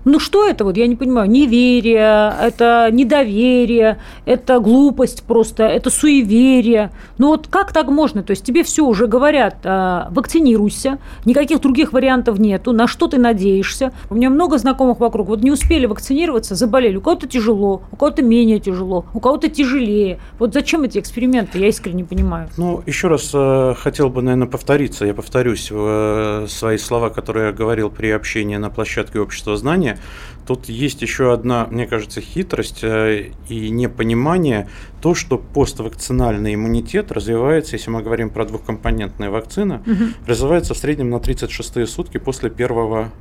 ну 0.08 0.20
что 0.20 0.48
это 0.48 0.63
вот, 0.63 0.78
я 0.78 0.88
не 0.88 0.96
понимаю, 0.96 1.30
неверие, 1.30 2.34
это 2.41 2.89
недоверие, 2.91 4.00
это 4.26 4.60
глупость 4.60 5.24
просто, 5.24 5.63
это 5.63 5.89
суеверие. 5.89 6.91
Ну 7.17 7.28
вот 7.28 7.48
как 7.48 7.74
так 7.74 7.89
можно? 7.89 8.24
То 8.24 8.32
есть 8.32 8.43
тебе 8.43 8.63
все 8.63 8.86
уже 8.86 9.08
говорят, 9.08 9.58
а, 9.65 10.08
вакцинируйся, 10.12 11.00
никаких 11.26 11.62
других 11.62 11.93
вариантов 11.93 12.39
нету, 12.39 12.72
на 12.72 12.88
что 12.88 13.08
ты 13.08 13.17
надеешься. 13.17 13.91
У 14.10 14.15
меня 14.15 14.30
много 14.30 14.58
знакомых 14.58 15.00
вокруг, 15.00 15.28
вот 15.28 15.43
не 15.43 15.52
успели 15.52 15.86
вакцинироваться, 15.86 16.56
заболели. 16.56 16.98
У 16.98 17.02
кого-то 17.02 17.28
тяжело, 17.28 17.82
у 17.91 17.96
кого-то 17.96 18.24
менее 18.24 18.60
тяжело, 18.60 19.06
у 19.13 19.20
кого-то 19.20 19.50
тяжелее. 19.50 20.20
Вот 20.39 20.54
зачем 20.54 20.84
эти 20.84 21.00
эксперименты, 21.00 21.60
я 21.60 21.67
искренне 21.67 21.98
не 21.98 22.04
понимаю. 22.04 22.50
Ну, 22.58 22.82
еще 22.86 23.08
раз 23.08 23.32
э, 23.34 23.74
хотел 23.78 24.10
бы, 24.10 24.22
наверное, 24.22 24.48
повториться. 24.48 25.06
Я 25.06 25.13
повторюсь 25.13 25.70
э, 25.72 26.46
свои 26.48 26.78
слова, 26.78 27.10
которые 27.10 27.48
я 27.48 27.52
говорил 27.52 27.89
при 27.89 28.12
общении 28.12 28.58
на 28.58 28.70
площадке 28.70 29.20
общества 29.20 29.58
знания. 29.58 29.97
Тут 30.48 30.70
есть 30.70 31.02
еще 31.02 31.34
одна, 31.34 31.68
мне 31.70 31.86
кажется, 31.86 32.22
хитрость 32.22 32.80
э, 32.84 33.32
и 33.50 33.70
непонимание, 33.70 34.70
то, 35.02 35.14
что 35.14 35.38
поствакцинальный 35.38 36.56
иммунитет 36.56 37.12
развивается, 37.12 37.76
если 37.76 37.90
мы 37.90 38.02
говорим 38.02 38.30
про 38.30 38.46
двухкомпонентные 38.46 39.30
вакцины, 39.30 39.82
угу. 39.86 40.04
развивается 40.26 40.74
в 40.74 40.78
среднем 40.78 41.10
на 41.10 41.20
36 41.20 41.88
сутки 41.88 42.18
после 42.18 42.50
первого 42.50 43.12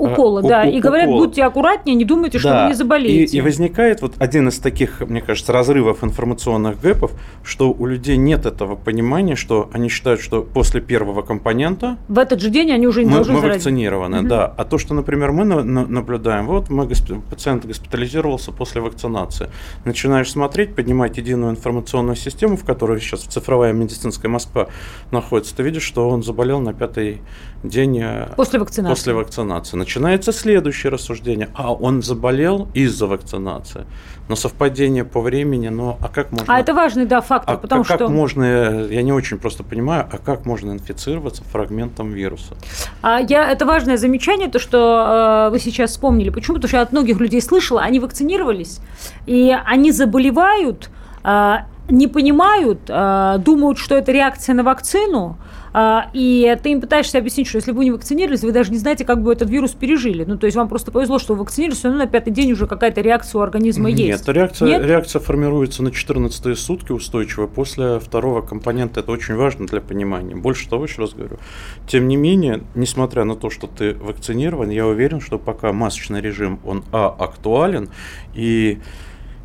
укола, 0.00 0.42
да. 0.42 0.64
И 0.64 0.80
говорят, 0.80 1.08
будьте 1.08 1.44
аккуратнее, 1.44 1.94
не 1.94 2.04
думайте, 2.04 2.38
что 2.38 2.62
вы 2.62 2.68
не 2.68 2.74
заболеете. 2.74 3.36
И, 3.36 3.38
и 3.38 3.40
возникает 3.40 4.02
вот 4.02 4.14
один 4.18 4.48
из 4.48 4.58
таких, 4.58 5.00
мне 5.00 5.20
кажется, 5.20 5.52
разрывов 5.52 6.04
информационных 6.04 6.80
гэпов, 6.80 7.12
что 7.42 7.70
у 7.72 7.86
людей 7.86 8.16
нет 8.16 8.46
этого 8.46 8.76
понимания, 8.76 9.36
что 9.36 9.68
они 9.72 9.88
считают, 9.88 10.20
что 10.20 10.42
после 10.42 10.80
первого 10.80 11.22
компонента... 11.22 11.98
В 12.08 12.18
этот 12.18 12.40
же 12.40 12.50
день 12.50 12.72
они 12.72 12.86
уже 12.86 13.04
не 13.04 13.10
мы, 13.10 13.16
должны 13.16 13.34
Мы 13.34 13.40
вакцинированы, 13.40 14.20
угу. 14.20 14.28
да. 14.28 14.46
А 14.56 14.64
то, 14.64 14.78
что, 14.78 14.94
например, 14.94 15.32
мы 15.32 15.44
на, 15.44 15.62
на, 15.62 15.86
наблюдаем, 15.86 16.46
вот 16.46 16.70
мы, 16.70 16.88
пациент 17.30 17.66
госпитализировался 17.66 18.52
после 18.52 18.80
вакцинации. 18.80 19.50
Начинаешь 19.84 20.30
смотреть, 20.30 20.74
поднимать 20.74 21.16
единую 21.18 21.52
информационную 21.52 22.16
систему, 22.16 22.56
в 22.56 22.64
которой 22.64 23.00
сейчас 23.00 23.22
цифровая 23.22 23.72
медицинская 23.72 24.30
Москва 24.30 24.68
находится, 25.10 25.54
ты 25.56 25.62
видишь, 25.62 25.82
что 25.82 26.08
он 26.08 26.22
заболел 26.22 26.60
на 26.60 26.72
пятый 26.72 27.20
день 27.62 28.00
э, 28.00 28.28
после 28.36 28.58
вакцинации. 28.58 28.94
После 28.94 29.14
вакцинации. 29.14 29.76
Начинается 29.88 30.32
следующее 30.32 30.92
рассуждение. 30.92 31.48
А 31.54 31.72
он 31.72 32.02
заболел 32.02 32.68
из-за 32.74 33.06
вакцинации. 33.06 33.86
Но 34.28 34.36
совпадение 34.36 35.02
по 35.02 35.22
времени, 35.22 35.68
но 35.68 35.96
а 36.02 36.08
как 36.08 36.30
можно... 36.30 36.44
А 36.46 36.60
это 36.60 36.74
важный, 36.74 37.06
да, 37.06 37.22
фактор, 37.22 37.54
а, 37.54 37.58
потому 37.58 37.80
а 37.80 37.84
что... 37.84 37.96
как 37.96 38.10
можно, 38.10 38.84
я 38.90 39.00
не 39.00 39.12
очень 39.12 39.38
просто 39.38 39.64
понимаю, 39.64 40.06
а 40.12 40.18
как 40.18 40.44
можно 40.44 40.72
инфицироваться 40.72 41.42
фрагментом 41.42 42.12
вируса? 42.12 42.54
А 43.00 43.18
я, 43.20 43.50
это 43.50 43.64
важное 43.64 43.96
замечание, 43.96 44.50
то, 44.50 44.58
что 44.58 45.46
э, 45.46 45.50
вы 45.52 45.58
сейчас 45.58 45.92
вспомнили. 45.92 46.28
Почему? 46.28 46.56
Потому 46.56 46.68
что 46.68 46.76
я 46.76 46.82
от 46.82 46.92
многих 46.92 47.18
людей 47.18 47.40
слышала, 47.40 47.80
они 47.80 47.98
вакцинировались, 47.98 48.80
и 49.24 49.56
они 49.64 49.90
заболевают, 49.90 50.90
э, 51.24 51.54
не 51.88 52.06
понимают, 52.06 52.80
э, 52.88 53.36
думают, 53.38 53.78
что 53.78 53.96
это 53.96 54.12
реакция 54.12 54.54
на 54.54 54.62
вакцину, 54.62 55.38
а, 55.72 56.10
и 56.12 56.56
ты 56.62 56.72
им 56.72 56.80
пытаешься 56.80 57.18
объяснить, 57.18 57.46
что 57.46 57.56
если 57.56 57.72
вы 57.72 57.84
не 57.84 57.90
вакцинировались, 57.90 58.42
вы 58.42 58.52
даже 58.52 58.70
не 58.70 58.78
знаете, 58.78 59.04
как 59.04 59.22
бы 59.22 59.32
этот 59.32 59.50
вирус 59.50 59.72
пережили. 59.72 60.24
Ну, 60.24 60.36
то 60.38 60.46
есть 60.46 60.56
вам 60.56 60.68
просто 60.68 60.90
повезло, 60.90 61.18
что 61.18 61.34
вы 61.34 61.40
вакцинировались, 61.40 61.82
но 61.84 61.92
на 61.92 62.06
пятый 62.06 62.30
день 62.30 62.52
уже 62.52 62.66
какая-то 62.66 63.00
реакция 63.00 63.38
у 63.38 63.42
организма 63.42 63.90
Нет, 63.90 63.98
есть. 63.98 64.28
Реакция, 64.28 64.68
Нет, 64.68 64.82
реакция 64.84 65.20
формируется 65.20 65.82
на 65.82 65.90
14 65.90 66.58
сутки 66.58 66.92
устойчиво 66.92 67.46
после 67.46 68.00
второго 68.00 68.40
компонента. 68.40 69.00
Это 69.00 69.12
очень 69.12 69.36
важно 69.36 69.66
для 69.66 69.80
понимания. 69.80 70.34
Больше 70.34 70.68
того, 70.68 70.84
еще 70.84 71.02
раз 71.02 71.12
говорю. 71.14 71.38
Тем 71.86 72.08
не 72.08 72.16
менее, 72.16 72.62
несмотря 72.74 73.24
на 73.24 73.36
то, 73.36 73.50
что 73.50 73.66
ты 73.66 73.94
вакцинирован, 73.94 74.70
я 74.70 74.86
уверен, 74.86 75.20
что 75.20 75.38
пока 75.38 75.72
масочный 75.72 76.20
режим, 76.20 76.60
он, 76.64 76.84
а, 76.92 77.08
актуален, 77.08 77.90
и 78.34 78.78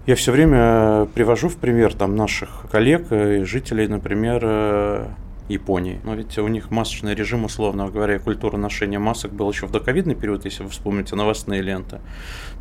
я 0.06 0.16
все 0.16 0.32
время 0.32 1.06
привожу 1.13 1.50
в 1.50 1.58
пример 1.58 1.94
там, 1.94 2.16
наших 2.16 2.66
коллег 2.72 3.12
и 3.12 3.44
жителей, 3.44 3.88
например, 3.88 4.42
э, 4.44 5.08
Японии. 5.50 6.00
Но 6.04 6.16
ведь 6.16 6.38
у 6.38 6.48
них 6.48 6.72
масочный 6.72 7.16
режим, 7.16 7.46
условно 7.46 7.88
говоря, 7.89 8.20
культура 8.20 8.58
ношения 8.58 9.00
масок 9.00 9.34
был 9.34 9.52
еще 9.52 9.68
в 9.68 9.72
доковидный 9.72 10.16
период, 10.16 10.46
если 10.46 10.63
вы 10.63 10.70
вспомните 10.70 11.16
новостные 11.16 11.62
ленты. 11.62 12.00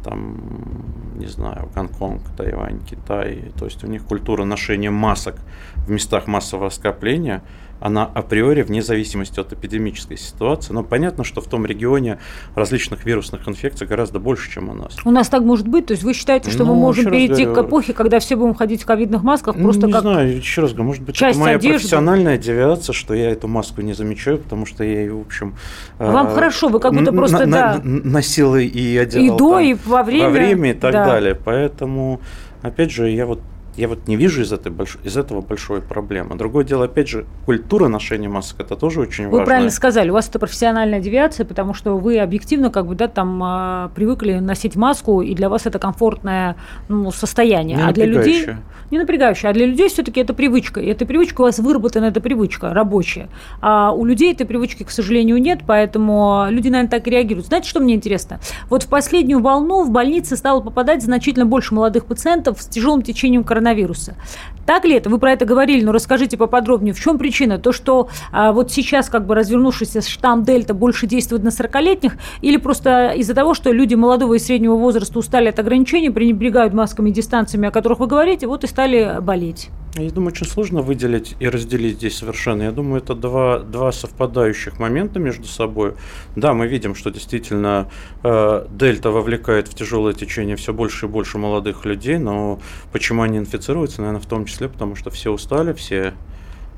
Там, 0.04 0.40
не 1.16 1.26
знаю, 1.26 1.68
Гонконг, 1.74 2.22
Тайвань, 2.36 2.80
Китай. 2.88 3.52
То 3.58 3.66
есть 3.66 3.84
у 3.84 3.86
них 3.86 4.04
культура 4.04 4.44
ношения 4.44 4.90
масок 4.90 5.36
в 5.76 5.90
местах 5.90 6.26
массового 6.26 6.70
скопления– 6.70 7.42
она 7.82 8.04
априори 8.04 8.62
вне 8.62 8.80
зависимости 8.80 9.40
от 9.40 9.52
эпидемической 9.52 10.16
ситуации. 10.16 10.72
Но 10.72 10.84
понятно, 10.84 11.24
что 11.24 11.40
в 11.40 11.46
том 11.46 11.66
регионе 11.66 12.18
различных 12.54 13.04
вирусных 13.04 13.46
инфекций 13.48 13.86
гораздо 13.86 14.20
больше, 14.20 14.50
чем 14.50 14.68
у 14.68 14.74
нас. 14.74 14.96
У 15.04 15.10
нас 15.10 15.28
так 15.28 15.42
может 15.42 15.66
быть? 15.66 15.86
То 15.86 15.92
есть 15.92 16.04
вы 16.04 16.14
считаете, 16.14 16.50
что 16.50 16.64
ну, 16.64 16.74
мы 16.74 16.80
можем 16.80 17.06
перейти 17.06 17.44
говорю, 17.44 17.54
к 17.54 17.66
эпохе, 17.66 17.92
когда 17.92 18.20
все 18.20 18.36
будем 18.36 18.54
ходить 18.54 18.82
в 18.82 18.86
ковидных 18.86 19.24
масках 19.24 19.56
просто 19.56 19.88
не 19.88 19.92
как 19.92 20.02
знаю, 20.02 20.36
еще 20.36 20.62
раз 20.62 20.70
говорю, 20.70 20.84
может 20.84 21.02
быть, 21.02 21.16
часть 21.16 21.36
это 21.36 21.44
моя 21.44 21.56
одежды. 21.56 21.78
профессиональная 21.78 22.38
девиация, 22.38 22.92
что 22.92 23.14
я 23.14 23.30
эту 23.30 23.48
маску 23.48 23.80
не 23.80 23.94
замечаю, 23.94 24.38
потому 24.38 24.64
что 24.64 24.84
я 24.84 25.00
ее, 25.00 25.14
в 25.14 25.22
общем... 25.22 25.56
Вам 25.98 26.28
э, 26.28 26.34
хорошо, 26.34 26.68
вы 26.68 26.78
как 26.78 26.94
будто 26.94 27.12
просто, 27.12 27.46
на, 27.46 27.78
да... 27.78 27.80
Носила 27.82 28.56
и 28.56 28.96
одевал 28.96 29.24
И 29.24 29.38
до, 29.38 29.50
там, 29.50 29.60
и 29.60 29.74
во 29.86 30.02
время. 30.04 30.24
Во 30.24 30.30
время 30.30 30.70
и 30.70 30.74
так 30.74 30.92
да. 30.92 31.04
далее. 31.04 31.34
Поэтому, 31.34 32.20
опять 32.62 32.92
же, 32.92 33.10
я 33.10 33.26
вот 33.26 33.40
я 33.76 33.88
вот 33.88 34.06
не 34.06 34.16
вижу 34.16 34.42
из, 34.42 34.52
этой 34.52 34.70
больш... 34.70 34.98
из 35.02 35.16
этого 35.16 35.40
большой 35.40 35.80
проблемы. 35.80 36.36
Другое 36.36 36.64
дело, 36.64 36.84
опять 36.84 37.08
же, 37.08 37.26
культура 37.46 37.88
ношения 37.88 38.28
масок 38.28 38.60
это 38.60 38.76
тоже 38.76 39.00
очень 39.00 39.24
важно. 39.24 39.38
Вы 39.38 39.44
правильно 39.44 39.70
сказали, 39.70 40.10
у 40.10 40.12
вас 40.12 40.28
это 40.28 40.38
профессиональная 40.38 41.00
девиация, 41.00 41.46
потому 41.46 41.72
что 41.72 41.96
вы 41.96 42.18
объективно 42.18 42.70
как 42.70 42.86
бы 42.86 42.94
да 42.94 43.08
там 43.08 43.42
а, 43.42 43.90
привыкли 43.94 44.34
носить 44.34 44.76
маску, 44.76 45.22
и 45.22 45.34
для 45.34 45.48
вас 45.48 45.66
это 45.66 45.78
комфортное 45.78 46.56
ну, 46.88 47.10
состояние. 47.10 47.78
Не 47.78 47.82
а 47.82 47.92
для 47.92 48.06
людей 48.06 48.48
не 48.90 48.98
напрягающее, 48.98 49.50
а 49.50 49.54
для 49.54 49.64
людей 49.64 49.88
все-таки 49.88 50.20
это 50.20 50.34
привычка. 50.34 50.78
И 50.78 50.86
эта 50.86 51.06
привычка 51.06 51.40
у 51.40 51.44
вас 51.44 51.58
выработана, 51.58 52.04
эта 52.04 52.20
привычка 52.20 52.74
рабочая. 52.74 53.30
А 53.62 53.90
у 53.92 54.04
людей 54.04 54.32
этой 54.32 54.46
привычки, 54.46 54.82
к 54.82 54.90
сожалению, 54.90 55.38
нет, 55.40 55.60
поэтому 55.66 56.44
люди, 56.50 56.68
наверное, 56.68 56.90
так 56.90 57.06
и 57.06 57.10
реагируют. 57.10 57.46
Знаете, 57.46 57.70
что 57.70 57.80
мне 57.80 57.94
интересно? 57.94 58.38
Вот 58.68 58.82
в 58.82 58.88
последнюю 58.88 59.40
волну 59.40 59.82
в 59.82 59.90
больнице 59.90 60.36
стало 60.36 60.60
попадать 60.60 61.02
значительно 61.02 61.46
больше 61.46 61.74
молодых 61.74 62.04
пациентов 62.04 62.60
с 62.60 62.66
тяжелым 62.66 63.00
течением 63.00 63.44
коронавируса 63.44 63.61
коронавируса. 63.62 64.14
Так 64.66 64.84
ли 64.84 64.94
это? 64.94 65.10
Вы 65.10 65.18
про 65.18 65.32
это 65.32 65.44
говорили, 65.44 65.84
но 65.84 65.92
расскажите 65.92 66.36
поподробнее. 66.36 66.94
В 66.94 67.00
чем 67.00 67.18
причина? 67.18 67.58
То, 67.58 67.72
что 67.72 68.08
а, 68.30 68.52
вот 68.52 68.70
сейчас 68.70 69.08
как 69.08 69.26
бы 69.26 69.34
развернувшийся 69.34 70.02
штамм 70.02 70.44
Дельта 70.44 70.72
больше 70.72 71.06
действует 71.06 71.42
на 71.42 71.48
40-летних 71.48 72.16
или 72.42 72.58
просто 72.58 73.12
из-за 73.16 73.34
того, 73.34 73.54
что 73.54 73.72
люди 73.72 73.94
молодого 73.94 74.34
и 74.34 74.38
среднего 74.38 74.76
возраста 74.76 75.18
устали 75.18 75.48
от 75.48 75.58
ограничений, 75.58 76.10
пренебрегают 76.10 76.74
масками 76.74 77.10
и 77.10 77.12
дистанциями, 77.12 77.68
о 77.68 77.70
которых 77.70 77.98
вы 77.98 78.06
говорите, 78.06 78.46
вот 78.46 78.62
и 78.64 78.66
стали 78.68 79.18
болеть? 79.20 79.70
Я 79.94 80.10
думаю, 80.10 80.32
очень 80.32 80.46
сложно 80.46 80.80
выделить 80.80 81.36
и 81.38 81.46
разделить 81.46 81.96
здесь 81.96 82.16
совершенно. 82.16 82.62
Я 82.62 82.72
думаю, 82.72 83.02
это 83.02 83.14
два, 83.14 83.58
два 83.58 83.92
совпадающих 83.92 84.78
момента 84.78 85.18
между 85.18 85.46
собой. 85.46 85.94
Да, 86.34 86.54
мы 86.54 86.66
видим, 86.66 86.94
что 86.94 87.10
действительно 87.10 87.90
э, 88.22 88.66
дельта 88.70 89.10
вовлекает 89.10 89.68
в 89.68 89.74
тяжелое 89.74 90.14
течение 90.14 90.56
все 90.56 90.72
больше 90.72 91.04
и 91.04 91.08
больше 91.10 91.36
молодых 91.36 91.84
людей, 91.84 92.16
но 92.16 92.58
почему 92.90 93.20
они 93.20 93.36
инфицируются, 93.36 94.00
наверное, 94.00 94.22
в 94.22 94.26
том 94.26 94.46
числе 94.46 94.70
потому, 94.70 94.96
что 94.96 95.10
все 95.10 95.30
устали, 95.30 95.74
все 95.74 96.14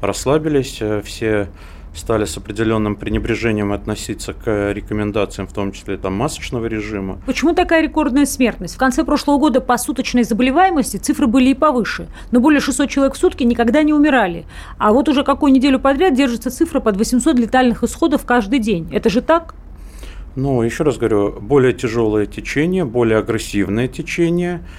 расслабились, 0.00 0.79
э, 0.81 1.00
все 1.05 1.48
стали 1.94 2.24
с 2.24 2.37
определенным 2.37 2.96
пренебрежением 2.96 3.72
относиться 3.72 4.33
к 4.33 4.72
рекомендациям, 4.72 5.46
в 5.46 5.52
том 5.52 5.72
числе 5.72 5.96
там, 5.96 6.14
масочного 6.14 6.66
режима. 6.66 7.20
Почему 7.26 7.54
такая 7.54 7.83
рекордная 7.83 8.26
смертность? 8.26 8.74
В 8.74 8.78
конце 8.78 9.04
прошлого 9.04 9.38
года 9.38 9.61
по 9.61 9.76
суточной 9.78 10.24
заболеваемости 10.24 10.96
цифры 10.96 11.26
были 11.26 11.50
и 11.50 11.54
повыше, 11.54 12.09
но 12.30 12.40
более 12.40 12.61
600 12.61 12.88
человек 12.88 13.14
в 13.14 13.18
сутки 13.18 13.44
никогда 13.44 13.83
не 13.83 13.92
умирали. 13.92 14.46
А 14.78 14.92
вот 14.92 15.09
уже 15.09 15.24
какую 15.24 15.52
неделю 15.52 15.78
подряд 15.78 16.14
держится 16.14 16.50
цифра 16.50 16.80
под 16.80 16.96
800 16.96 17.38
летальных 17.38 17.83
исходов 17.83 18.24
каждый 18.24 18.59
день. 18.59 18.88
Это 18.92 19.09
же 19.09 19.22
так? 19.22 19.54
Ну, 20.37 20.62
еще 20.62 20.83
раз 20.83 20.96
говорю, 20.98 21.40
более 21.40 21.72
тяжелое 21.72 22.26
течение, 22.26 22.85
более 22.85 23.18
агрессивное 23.18 23.88
течение– 23.88 24.62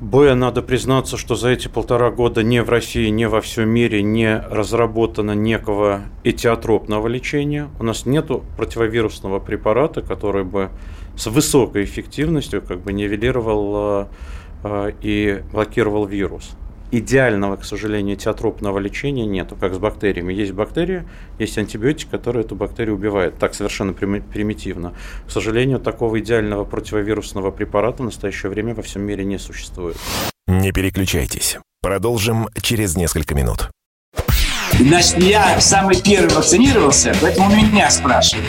Б, 0.00 0.34
надо 0.34 0.62
признаться, 0.62 1.18
что 1.18 1.34
за 1.34 1.50
эти 1.50 1.68
полтора 1.68 2.10
года 2.10 2.42
ни 2.42 2.58
в 2.60 2.70
России, 2.70 3.08
ни 3.08 3.26
во 3.26 3.42
всем 3.42 3.68
мире 3.68 4.02
не 4.02 4.38
разработано 4.38 5.32
некого 5.32 6.04
этиотропного 6.24 7.06
лечения. 7.06 7.68
У 7.78 7.84
нас 7.84 8.06
нет 8.06 8.30
противовирусного 8.56 9.40
препарата, 9.40 10.00
который 10.00 10.44
бы 10.44 10.70
с 11.16 11.26
высокой 11.26 11.84
эффективностью 11.84 12.62
как 12.62 12.80
бы 12.80 12.94
нивелировал 12.94 14.08
э, 14.64 14.92
и 15.02 15.42
блокировал 15.52 16.06
вирус 16.06 16.52
идеального, 16.90 17.56
к 17.56 17.64
сожалению, 17.64 18.16
теотропного 18.16 18.78
лечения 18.78 19.26
нету, 19.26 19.56
как 19.56 19.74
с 19.74 19.78
бактериями. 19.78 20.32
Есть 20.32 20.52
бактерия, 20.52 21.06
есть 21.38 21.56
антибиотик, 21.58 22.10
который 22.10 22.42
эту 22.42 22.54
бактерию 22.56 22.94
убивает. 22.94 23.38
Так 23.38 23.54
совершенно 23.54 23.92
примитивно. 23.92 24.94
К 25.26 25.30
сожалению, 25.30 25.78
такого 25.78 26.20
идеального 26.20 26.64
противовирусного 26.64 27.50
препарата 27.50 28.02
в 28.02 28.06
настоящее 28.06 28.50
время 28.50 28.74
во 28.74 28.82
всем 28.82 29.02
мире 29.02 29.24
не 29.24 29.38
существует. 29.38 29.96
Не 30.46 30.72
переключайтесь. 30.72 31.58
Продолжим 31.82 32.48
через 32.60 32.96
несколько 32.96 33.34
минут. 33.34 33.70
Значит, 34.72 35.18
я 35.18 35.60
самый 35.60 36.00
первый 36.00 36.34
вакцинировался, 36.34 37.14
поэтому 37.20 37.54
меня 37.54 37.90
спрашивают. 37.90 38.48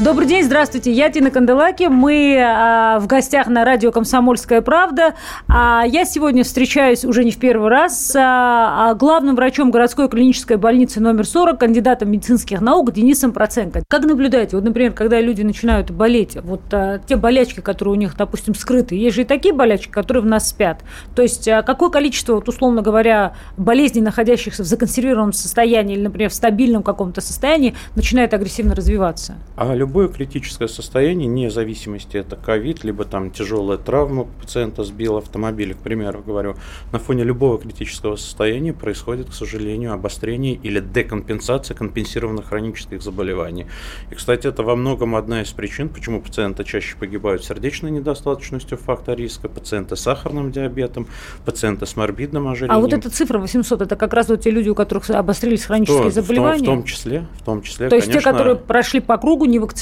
Добрый 0.00 0.26
день, 0.26 0.42
здравствуйте, 0.42 0.90
я 0.90 1.08
Тина 1.08 1.30
Канделаки, 1.30 1.84
мы 1.84 2.36
а, 2.36 2.98
в 2.98 3.06
гостях 3.06 3.46
на 3.46 3.64
радио 3.64 3.92
«Комсомольская 3.92 4.60
правда». 4.60 5.14
А, 5.46 5.84
я 5.86 6.04
сегодня 6.04 6.42
встречаюсь 6.42 7.04
уже 7.04 7.22
не 7.22 7.30
в 7.30 7.38
первый 7.38 7.70
раз 7.70 8.06
с 8.06 8.16
а, 8.16 8.94
главным 8.94 9.36
врачом 9.36 9.70
городской 9.70 10.08
клинической 10.08 10.56
больницы 10.56 10.98
номер 10.98 11.24
40, 11.24 11.60
кандидатом 11.60 12.10
медицинских 12.10 12.60
наук 12.60 12.90
Денисом 12.92 13.32
Проценко. 13.32 13.84
Как 13.86 14.04
наблюдаете, 14.04 14.56
вот, 14.56 14.64
например, 14.64 14.92
когда 14.92 15.20
люди 15.20 15.42
начинают 15.42 15.92
болеть, 15.92 16.36
вот 16.42 16.62
а, 16.72 16.98
те 16.98 17.14
болячки, 17.14 17.60
которые 17.60 17.92
у 17.92 17.96
них, 17.96 18.16
допустим, 18.16 18.56
скрыты, 18.56 18.96
есть 18.96 19.14
же 19.14 19.22
и 19.22 19.24
такие 19.24 19.54
болячки, 19.54 19.92
которые 19.92 20.24
в 20.24 20.26
нас 20.26 20.48
спят. 20.48 20.82
То 21.14 21.22
есть 21.22 21.46
а, 21.46 21.62
какое 21.62 21.90
количество, 21.90 22.34
вот, 22.34 22.48
условно 22.48 22.82
говоря, 22.82 23.34
болезней, 23.56 24.02
находящихся 24.02 24.64
в 24.64 24.66
законсервированном 24.66 25.32
состоянии 25.32 25.94
или, 25.94 26.02
например, 26.02 26.30
в 26.30 26.34
стабильном 26.34 26.82
каком-то 26.82 27.20
состоянии, 27.20 27.76
начинает 27.94 28.34
агрессивно 28.34 28.74
развиваться? 28.74 29.36
А 29.56 29.84
любое 29.94 30.08
критическое 30.08 30.66
состояние, 30.66 31.30
вне 31.30 31.50
зависимости, 31.50 32.16
это 32.16 32.34
ковид, 32.34 32.82
либо 32.82 33.04
там 33.04 33.30
тяжелая 33.30 33.78
травма 33.78 34.24
пациента 34.24 34.82
сбила 34.82 35.18
автомобиль, 35.18 35.72
к 35.74 35.78
примеру, 35.78 36.20
говорю, 36.20 36.56
на 36.90 36.98
фоне 36.98 37.22
любого 37.22 37.60
критического 37.60 38.16
состояния 38.16 38.72
происходит, 38.72 39.30
к 39.30 39.32
сожалению, 39.32 39.92
обострение 39.92 40.54
или 40.54 40.80
декомпенсация 40.80 41.76
компенсированных 41.76 42.46
хронических 42.46 43.02
заболеваний. 43.02 43.66
И, 44.10 44.16
кстати, 44.16 44.48
это 44.48 44.64
во 44.64 44.74
многом 44.74 45.14
одна 45.14 45.42
из 45.42 45.52
причин, 45.52 45.88
почему 45.88 46.20
пациенты 46.20 46.64
чаще 46.64 46.96
погибают 46.96 47.44
сердечной 47.44 47.92
недостаточностью 47.92 48.76
фактора 48.78 49.14
риска, 49.14 49.48
пациенты 49.48 49.94
с 49.94 50.00
сахарным 50.00 50.50
диабетом, 50.50 51.06
пациенты 51.44 51.86
с 51.86 51.94
морбидным 51.94 52.48
ожирением. 52.48 52.78
А 52.78 52.80
вот 52.80 52.92
эта 52.92 53.10
цифра 53.10 53.38
800, 53.38 53.82
это 53.82 53.94
как 53.94 54.12
раз 54.12 54.28
вот 54.28 54.40
те 54.40 54.50
люди, 54.50 54.68
у 54.70 54.74
которых 54.74 55.08
обострились 55.10 55.62
хронические 55.62 56.02
То, 56.02 56.10
заболевания? 56.10 56.64
В 56.64 56.64
том, 56.64 56.78
в 56.78 56.80
том 56.80 56.84
числе, 56.84 57.26
в 57.34 57.44
том 57.44 57.62
числе, 57.62 57.88
То 57.88 57.94
есть 57.94 58.08
конечно, 58.08 58.32
те, 58.32 58.32
которые 58.32 58.56
прошли 58.56 58.98
по 58.98 59.16
кругу, 59.18 59.44
не 59.44 59.60
вакцинировались, 59.60 59.73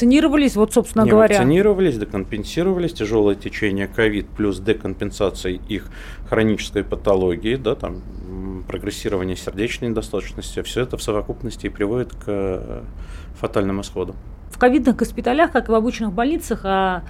вот, 0.57 0.73
собственно 0.73 1.05
не 1.05 1.11
говоря. 1.11 1.37
вакцинировались, 1.37 1.99
декомпенсировались, 1.99 2.93
тяжелое 2.93 3.35
течение 3.35 3.87
ковид 3.87 4.27
плюс 4.29 4.59
декомпенсация 4.59 5.53
их 5.53 5.89
хронической 6.29 6.83
патологии, 6.83 7.57
да, 7.57 7.75
там 7.75 8.03
прогрессирование 8.67 9.37
сердечной 9.37 9.91
недостаточности, 9.91 10.63
все 10.63 10.83
это 10.83 10.97
в 10.97 11.03
совокупности 11.03 11.67
и 11.67 11.69
приводит 11.69 12.15
к 12.15 12.25
э, 12.27 12.83
фатальным 13.39 13.81
исходам. 13.81 14.17
В 14.51 14.59
ковидных 14.59 14.97
госпиталях, 14.97 15.53
как 15.53 15.69
и 15.69 15.73
в 15.73 15.75
обычных 15.75 16.13
больницах, 16.13 16.61
а 16.65 17.03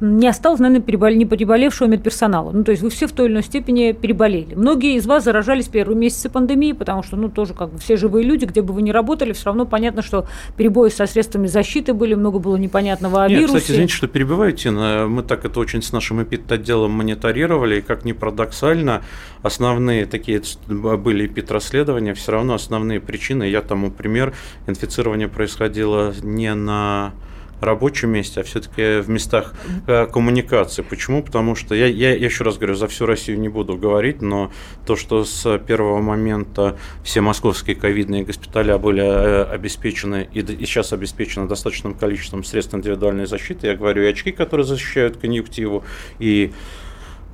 не 0.00 0.28
осталось, 0.28 0.60
наверное, 0.60 0.84
перебол... 0.84 1.08
не 1.10 1.24
переболевшего 1.24 1.88
медперсонала. 1.88 2.50
Ну, 2.52 2.64
то 2.64 2.70
есть 2.70 2.82
вы 2.82 2.90
все 2.90 3.06
в 3.06 3.12
той 3.12 3.26
или 3.26 3.32
иной 3.32 3.42
степени 3.42 3.92
переболели. 3.92 4.54
Многие 4.54 4.96
из 4.96 5.06
вас 5.06 5.24
заражались 5.24 5.68
в 5.68 5.70
первые 5.70 5.96
месяцы 5.96 6.28
пандемии, 6.28 6.72
потому 6.72 7.02
что, 7.02 7.16
ну, 7.16 7.28
тоже 7.28 7.54
как 7.54 7.70
бы 7.70 7.78
все 7.78 7.96
живые 7.96 8.24
люди, 8.24 8.44
где 8.44 8.60
бы 8.60 8.74
вы 8.74 8.82
ни 8.82 8.90
работали, 8.90 9.32
все 9.32 9.46
равно 9.46 9.64
понятно, 9.64 10.02
что 10.02 10.26
перебои 10.56 10.90
со 10.90 11.06
средствами 11.06 11.46
защиты 11.46 11.94
были, 11.94 12.14
много 12.14 12.38
было 12.38 12.56
непонятного 12.56 13.24
о 13.24 13.28
Нет, 13.28 13.40
вирусе. 13.40 13.58
кстати, 13.58 13.72
извините, 13.72 13.94
что 13.94 14.06
перебиваю, 14.06 14.52
Тина. 14.52 15.06
Мы 15.08 15.22
так 15.22 15.44
это 15.44 15.58
очень 15.60 15.82
с 15.82 15.92
нашим 15.92 16.22
эпид-отделом 16.22 16.92
мониторировали, 16.92 17.78
и 17.78 17.80
как 17.80 18.04
ни 18.04 18.12
парадоксально, 18.12 19.02
основные 19.42 20.06
такие 20.06 20.42
были 20.68 21.26
эпид-расследования, 21.26 22.14
все 22.14 22.32
равно 22.32 22.54
основные 22.54 23.00
причины, 23.00 23.44
я 23.44 23.62
тому 23.62 23.90
пример, 23.90 24.34
инфицирование 24.66 25.28
происходило 25.28 26.14
не 26.22 26.54
на 26.54 27.12
рабочем 27.60 28.10
месте, 28.10 28.40
а 28.40 28.44
все-таки 28.44 29.00
в 29.00 29.08
местах 29.08 29.54
э, 29.86 30.06
коммуникации. 30.06 30.82
Почему? 30.82 31.22
Потому 31.22 31.54
что 31.54 31.74
я, 31.74 31.86
я, 31.86 32.14
я 32.14 32.26
еще 32.26 32.44
раз 32.44 32.56
говорю, 32.56 32.74
за 32.74 32.88
всю 32.88 33.06
Россию 33.06 33.40
не 33.40 33.48
буду 33.48 33.76
говорить, 33.76 34.22
но 34.22 34.50
то, 34.84 34.96
что 34.96 35.24
с 35.24 35.58
первого 35.58 36.00
момента 36.00 36.76
все 37.02 37.20
московские 37.20 37.76
ковидные 37.76 38.24
госпиталя 38.24 38.78
были 38.78 39.02
э, 39.02 39.44
обеспечены 39.44 40.28
и, 40.32 40.40
и 40.40 40.66
сейчас 40.66 40.92
обеспечены 40.92 41.48
достаточным 41.48 41.94
количеством 41.94 42.44
средств 42.44 42.74
индивидуальной 42.74 43.26
защиты, 43.26 43.68
я 43.68 43.76
говорю 43.76 44.02
и 44.02 44.06
очки, 44.06 44.32
которые 44.32 44.66
защищают 44.66 45.16
конъюнктиву, 45.16 45.84
и 46.18 46.52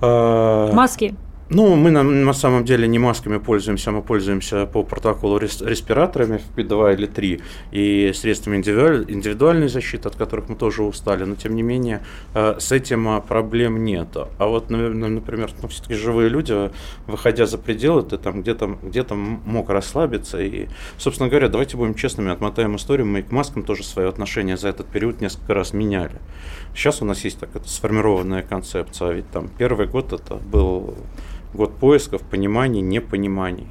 э, 0.01 0.71
маски. 0.73 1.15
Ну, 1.55 1.77
мы 1.77 1.91
на, 1.91 2.03
на 2.03 2.33
самом 2.33 2.65
деле 2.65 2.89
не 2.89 2.99
масками 2.99 3.37
пользуемся, 3.37 3.91
мы 3.91 4.01
пользуемся 4.01 4.65
по 4.65 4.83
протоколу 4.85 5.37
рес, 5.37 5.61
респираторами 5.61 6.39
в 6.39 6.59
P2 6.59 6.95
или 6.95 7.05
3 7.05 7.41
и 7.73 8.13
средствами 8.15 8.57
индивидуаль, 8.57 9.05
индивидуальной 9.07 9.69
защиты, 9.69 10.09
от 10.09 10.17
которых 10.17 10.49
мы 10.49 10.57
тоже 10.57 10.83
устали, 10.83 11.25
но 11.25 11.35
тем 11.35 11.55
не 11.55 11.63
менее 11.63 12.01
э, 12.33 12.57
с 12.59 12.73
этим 12.73 13.07
а, 13.07 13.21
проблем 13.21 13.85
нет. 13.85 14.17
А 14.17 14.47
вот, 14.47 14.71
например, 14.71 15.51
ну, 15.61 15.69
все-таки 15.69 15.93
живые 15.93 16.31
люди, 16.31 16.71
выходя 17.07 17.45
за 17.45 17.59
пределы, 17.59 18.03
ты 18.03 18.17
там 18.17 18.41
где-то 18.41 18.79
где 18.83 19.05
мог 19.13 19.69
расслабиться. 19.69 20.41
И, 20.41 20.69
собственно 20.97 21.29
говоря, 21.29 21.49
давайте 21.49 21.77
будем 21.77 21.95
честными, 21.95 22.33
отмотаем 22.33 22.77
историю, 22.77 23.07
мы 23.07 23.23
к 23.23 23.31
маскам 23.31 23.63
тоже 23.63 23.85
свое 23.85 24.09
отношение 24.09 24.57
за 24.57 24.69
этот 24.69 24.87
период 24.87 25.21
несколько 25.21 25.53
раз 25.53 25.75
меняли. 25.75 26.19
Сейчас 26.75 27.03
у 27.03 27.05
нас 27.05 27.23
есть 27.25 27.39
так 27.39 27.51
это 27.55 27.69
сформированная 27.69 28.43
концепция, 28.43 29.09
а 29.09 29.13
ведь 29.13 29.31
там 29.31 29.51
первый 29.59 29.87
год 29.87 30.15
это 30.15 30.37
был 30.37 30.95
год 31.55 31.79
поисков, 31.79 32.23
пониманий, 32.23 32.83
непониманий. 32.83 33.67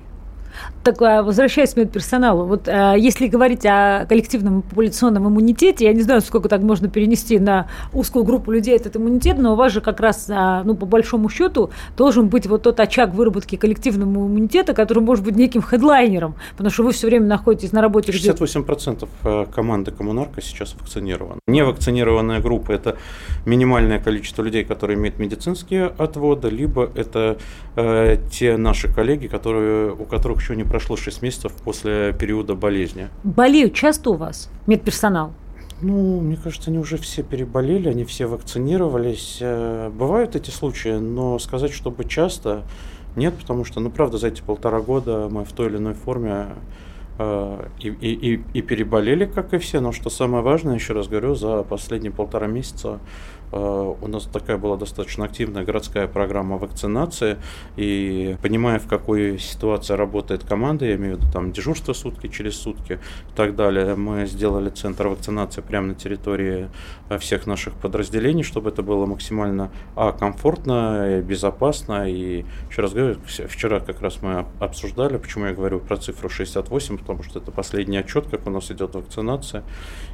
Так, 0.83 0.99
а, 1.01 1.21
возвращаясь 1.21 1.73
к 1.73 1.77
медперсоналу, 1.77 2.45
вот 2.45 2.67
а, 2.67 2.95
если 2.95 3.27
говорить 3.27 3.65
о 3.65 4.05
коллективном 4.07 4.63
популяционном 4.63 5.27
иммунитете, 5.27 5.85
я 5.85 5.93
не 5.93 6.01
знаю, 6.01 6.21
сколько 6.21 6.49
так 6.49 6.61
можно 6.61 6.89
перенести 6.89 7.37
на 7.37 7.67
узкую 7.93 8.25
группу 8.25 8.51
людей 8.51 8.75
этот 8.75 8.95
иммунитет, 8.95 9.37
но 9.37 9.53
у 9.53 9.55
вас 9.55 9.73
же 9.73 9.81
как 9.81 9.99
раз, 9.99 10.27
а, 10.29 10.63
ну, 10.63 10.75
по 10.75 10.87
большому 10.87 11.29
счету, 11.29 11.69
должен 11.97 12.29
быть 12.29 12.47
вот 12.47 12.63
тот 12.63 12.79
очаг 12.79 13.13
выработки 13.13 13.57
коллективного 13.57 14.09
иммунитета, 14.09 14.73
который 14.73 15.03
может 15.03 15.23
быть 15.23 15.35
неким 15.35 15.61
хедлайнером, 15.61 16.35
потому 16.57 16.71
что 16.71 16.83
вы 16.83 16.93
все 16.93 17.07
время 17.07 17.27
находитесь 17.27 17.71
на 17.73 17.81
работе. 17.81 18.11
68% 18.11 19.07
э, 19.23 19.45
команды 19.53 19.91
коммунарка 19.91 20.41
сейчас 20.41 20.73
вакцинированы. 20.79 21.39
Невакцинированная 21.47 22.39
группа– 22.39 22.71
это 22.73 22.97
минимальное 23.45 23.99
количество 23.99 24.41
людей, 24.41 24.63
которые 24.63 24.97
имеют 24.97 25.19
медицинские 25.19 25.85
отводы, 25.97 26.49
либо 26.49 26.89
это 26.95 27.37
э, 27.75 28.17
те 28.31 28.57
наши 28.57 28.91
коллеги, 28.91 29.27
которые, 29.27 29.91
у 29.91 30.05
которых 30.05 30.41
еще 30.41 30.55
не 30.55 30.63
прошло 30.71 30.95
6 30.95 31.21
месяцев 31.21 31.51
после 31.65 32.13
периода 32.17 32.55
болезни. 32.55 33.09
Болеют 33.23 33.73
часто 33.73 34.11
у 34.11 34.13
вас 34.13 34.49
медперсонал? 34.67 35.33
Ну, 35.81 36.21
мне 36.21 36.37
кажется, 36.37 36.69
они 36.69 36.79
уже 36.79 36.97
все 36.97 37.23
переболели, 37.23 37.89
они 37.89 38.05
все 38.05 38.25
вакцинировались. 38.25 39.39
Э, 39.41 39.89
бывают 39.89 40.35
эти 40.37 40.49
случаи, 40.49 40.97
но 40.97 41.39
сказать, 41.39 41.73
чтобы 41.73 42.05
часто, 42.05 42.63
нет, 43.17 43.33
потому 43.33 43.65
что, 43.65 43.81
ну, 43.81 43.89
правда, 43.89 44.17
за 44.17 44.27
эти 44.27 44.41
полтора 44.41 44.79
года 44.79 45.27
мы 45.29 45.43
в 45.43 45.51
той 45.51 45.67
или 45.67 45.77
иной 45.77 45.93
форме 45.93 46.49
э, 47.17 47.67
и, 47.79 47.89
и, 47.89 48.41
и 48.53 48.61
переболели, 48.61 49.25
как 49.25 49.53
и 49.53 49.57
все, 49.57 49.81
но 49.81 49.91
что 49.91 50.09
самое 50.09 50.41
важное, 50.41 50.75
еще 50.75 50.93
раз 50.93 51.09
говорю, 51.09 51.35
за 51.35 51.63
последние 51.63 52.13
полтора 52.13 52.47
месяца 52.47 52.99
у 53.51 54.07
нас 54.07 54.23
такая 54.25 54.57
была 54.57 54.77
достаточно 54.77 55.25
активная 55.25 55.63
городская 55.63 56.07
программа 56.07 56.57
вакцинации, 56.57 57.37
и 57.75 58.37
понимая, 58.41 58.79
в 58.79 58.87
какой 58.87 59.39
ситуации 59.39 59.93
работает 59.93 60.43
команда, 60.43 60.85
я 60.85 60.95
имею 60.95 61.17
в 61.17 61.19
виду 61.19 61.31
там 61.31 61.51
дежурство 61.51 61.93
сутки 61.93 62.27
через 62.27 62.57
сутки 62.57 62.93
и 62.93 63.35
так 63.35 63.55
далее, 63.55 63.95
мы 63.95 64.25
сделали 64.25 64.69
центр 64.69 65.07
вакцинации 65.07 65.61
прямо 65.61 65.87
на 65.87 65.95
территории 65.95 66.69
э, 67.09 67.17
всех 67.17 67.47
наших 67.47 67.73
подразделений, 67.73 68.43
чтобы 68.43 68.69
это 68.69 68.83
было 68.83 69.05
максимально 69.05 69.71
а, 69.95 70.11
комфортно, 70.11 71.21
безопасно. 71.21 72.09
И 72.09 72.45
еще 72.69 72.81
раз 72.81 72.93
говорю, 72.93 73.17
вчера 73.25 73.79
как 73.79 74.01
раз 74.01 74.21
мы 74.21 74.45
обсуждали, 74.59 75.17
почему 75.17 75.45
я 75.45 75.53
говорю 75.53 75.79
про 75.79 75.97
цифру 75.97 76.29
68, 76.29 76.97
потому 76.97 77.23
что 77.23 77.39
это 77.39 77.51
последний 77.51 77.97
отчет, 77.97 78.27
как 78.29 78.47
у 78.47 78.49
нас 78.49 78.71
идет 78.71 78.95
вакцинация. 78.95 79.63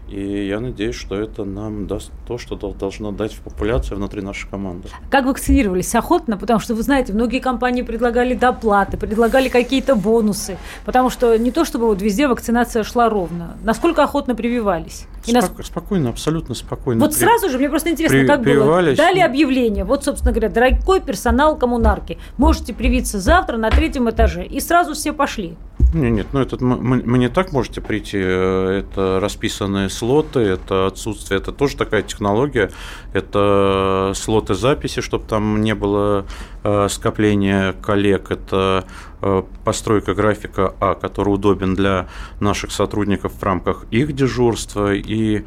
И 0.09 0.47
я 0.47 0.59
надеюсь, 0.59 0.95
что 0.95 1.15
это 1.15 1.43
нам 1.43 1.87
даст 1.87 2.11
то, 2.27 2.37
что 2.37 2.55
должно 2.55 3.11
дать 3.11 3.26
в 3.33 3.39
популяции 3.39 3.95
внутри 3.95 4.21
нашей 4.21 4.49
команды. 4.49 4.89
Как 5.09 5.25
вакцинировались? 5.25 5.93
Охотно? 5.95 6.37
Потому 6.37 6.59
что, 6.59 6.75
вы 6.75 6.83
знаете, 6.83 7.13
многие 7.13 7.39
компании 7.39 7.81
предлагали 7.81 8.33
доплаты, 8.33 8.97
предлагали 8.97 9.49
какие-то 9.49 9.95
бонусы. 9.95 10.57
Потому 10.85 11.09
что 11.09 11.37
не 11.37 11.51
то, 11.51 11.65
чтобы 11.65 11.87
вот 11.87 12.01
везде 12.01 12.27
вакцинация 12.27 12.83
шла 12.83 13.09
ровно. 13.09 13.57
Насколько 13.63 14.03
охотно 14.03 14.35
прививались? 14.35 15.05
И 15.25 15.31
Спок- 15.31 15.57
нас... 15.57 15.67
Спокойно, 15.67 16.09
абсолютно 16.09 16.55
спокойно. 16.55 17.01
Вот 17.01 17.13
при... 17.13 17.19
сразу 17.19 17.49
же, 17.49 17.57
мне 17.57 17.69
просто 17.69 17.89
интересно, 17.91 18.19
при... 18.19 18.27
как 18.27 18.41
было? 18.43 18.95
Дали 18.95 19.19
объявление. 19.19 19.83
Вот, 19.83 20.03
собственно 20.03 20.31
говоря, 20.31 20.49
дорогой 20.49 21.01
персонал 21.01 21.57
коммунарки, 21.57 22.17
можете 22.37 22.73
привиться 22.73 23.19
завтра 23.19 23.57
на 23.57 23.69
третьем 23.69 24.09
этаже. 24.09 24.45
И 24.45 24.59
сразу 24.59 24.93
все 24.93 25.13
пошли. 25.13 25.57
Нет, 25.93 26.11
нет, 26.11 26.27
ну 26.33 26.41
это 26.41 26.61
мы, 26.61 27.17
не 27.17 27.29
так 27.29 27.53
можете 27.53 27.79
прийти. 27.79 28.17
Это 28.17 29.19
расписанные 29.21 29.89
слоты, 29.89 30.41
это 30.41 30.87
отсутствие, 30.87 31.39
это 31.39 31.53
тоже 31.53 31.77
такая 31.77 32.01
технология. 32.01 32.71
Это 33.13 34.11
слоты 34.13 34.53
записи, 34.53 35.01
чтобы 35.01 35.25
там 35.25 35.61
не 35.61 35.73
было 35.73 36.25
э, 36.63 36.87
скопления 36.89 37.71
коллег. 37.71 38.31
Это 38.31 38.85
э, 39.21 39.43
постройка 39.63 40.13
графика 40.13 40.75
А, 40.81 40.93
который 40.95 41.29
удобен 41.29 41.73
для 41.73 42.09
наших 42.41 42.71
сотрудников 42.71 43.31
в 43.33 43.43
рамках 43.43 43.85
их 43.89 44.13
дежурства 44.13 44.93
и 44.93 45.45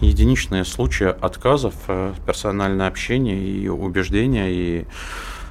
единичные 0.00 0.64
случаи 0.64 1.08
отказов, 1.08 1.74
э, 1.88 2.14
персональное 2.26 2.88
общение 2.88 3.38
и 3.38 3.68
убеждения 3.68 4.50
и 4.50 4.80
э, 4.80 4.84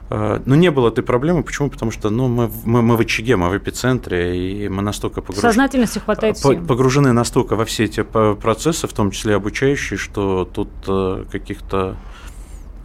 ну, 0.09 0.55
не 0.55 0.71
было 0.71 0.89
этой 0.89 1.03
проблемы. 1.03 1.43
Почему? 1.43 1.69
Потому 1.69 1.91
что 1.91 2.09
ну, 2.09 2.27
мы, 2.27 2.51
мы, 2.63 2.81
мы 2.81 2.95
в 2.95 2.99
очаге, 2.99 3.35
мы 3.35 3.49
в 3.49 3.57
эпицентре, 3.57 4.65
и 4.65 4.69
мы 4.69 4.81
настолько 4.81 5.21
погружены... 5.21 5.49
Сознательности 5.49 5.99
хватает 5.99 6.37
всем. 6.37 6.65
Погружены 6.65 7.11
настолько 7.11 7.55
во 7.55 7.65
все 7.65 7.85
эти 7.85 8.03
процессы, 8.03 8.87
в 8.87 8.93
том 8.93 9.11
числе 9.11 9.35
обучающие, 9.35 9.97
что 9.97 10.45
тут 10.45 10.69
э, 10.87 11.25
каких-то 11.31 11.95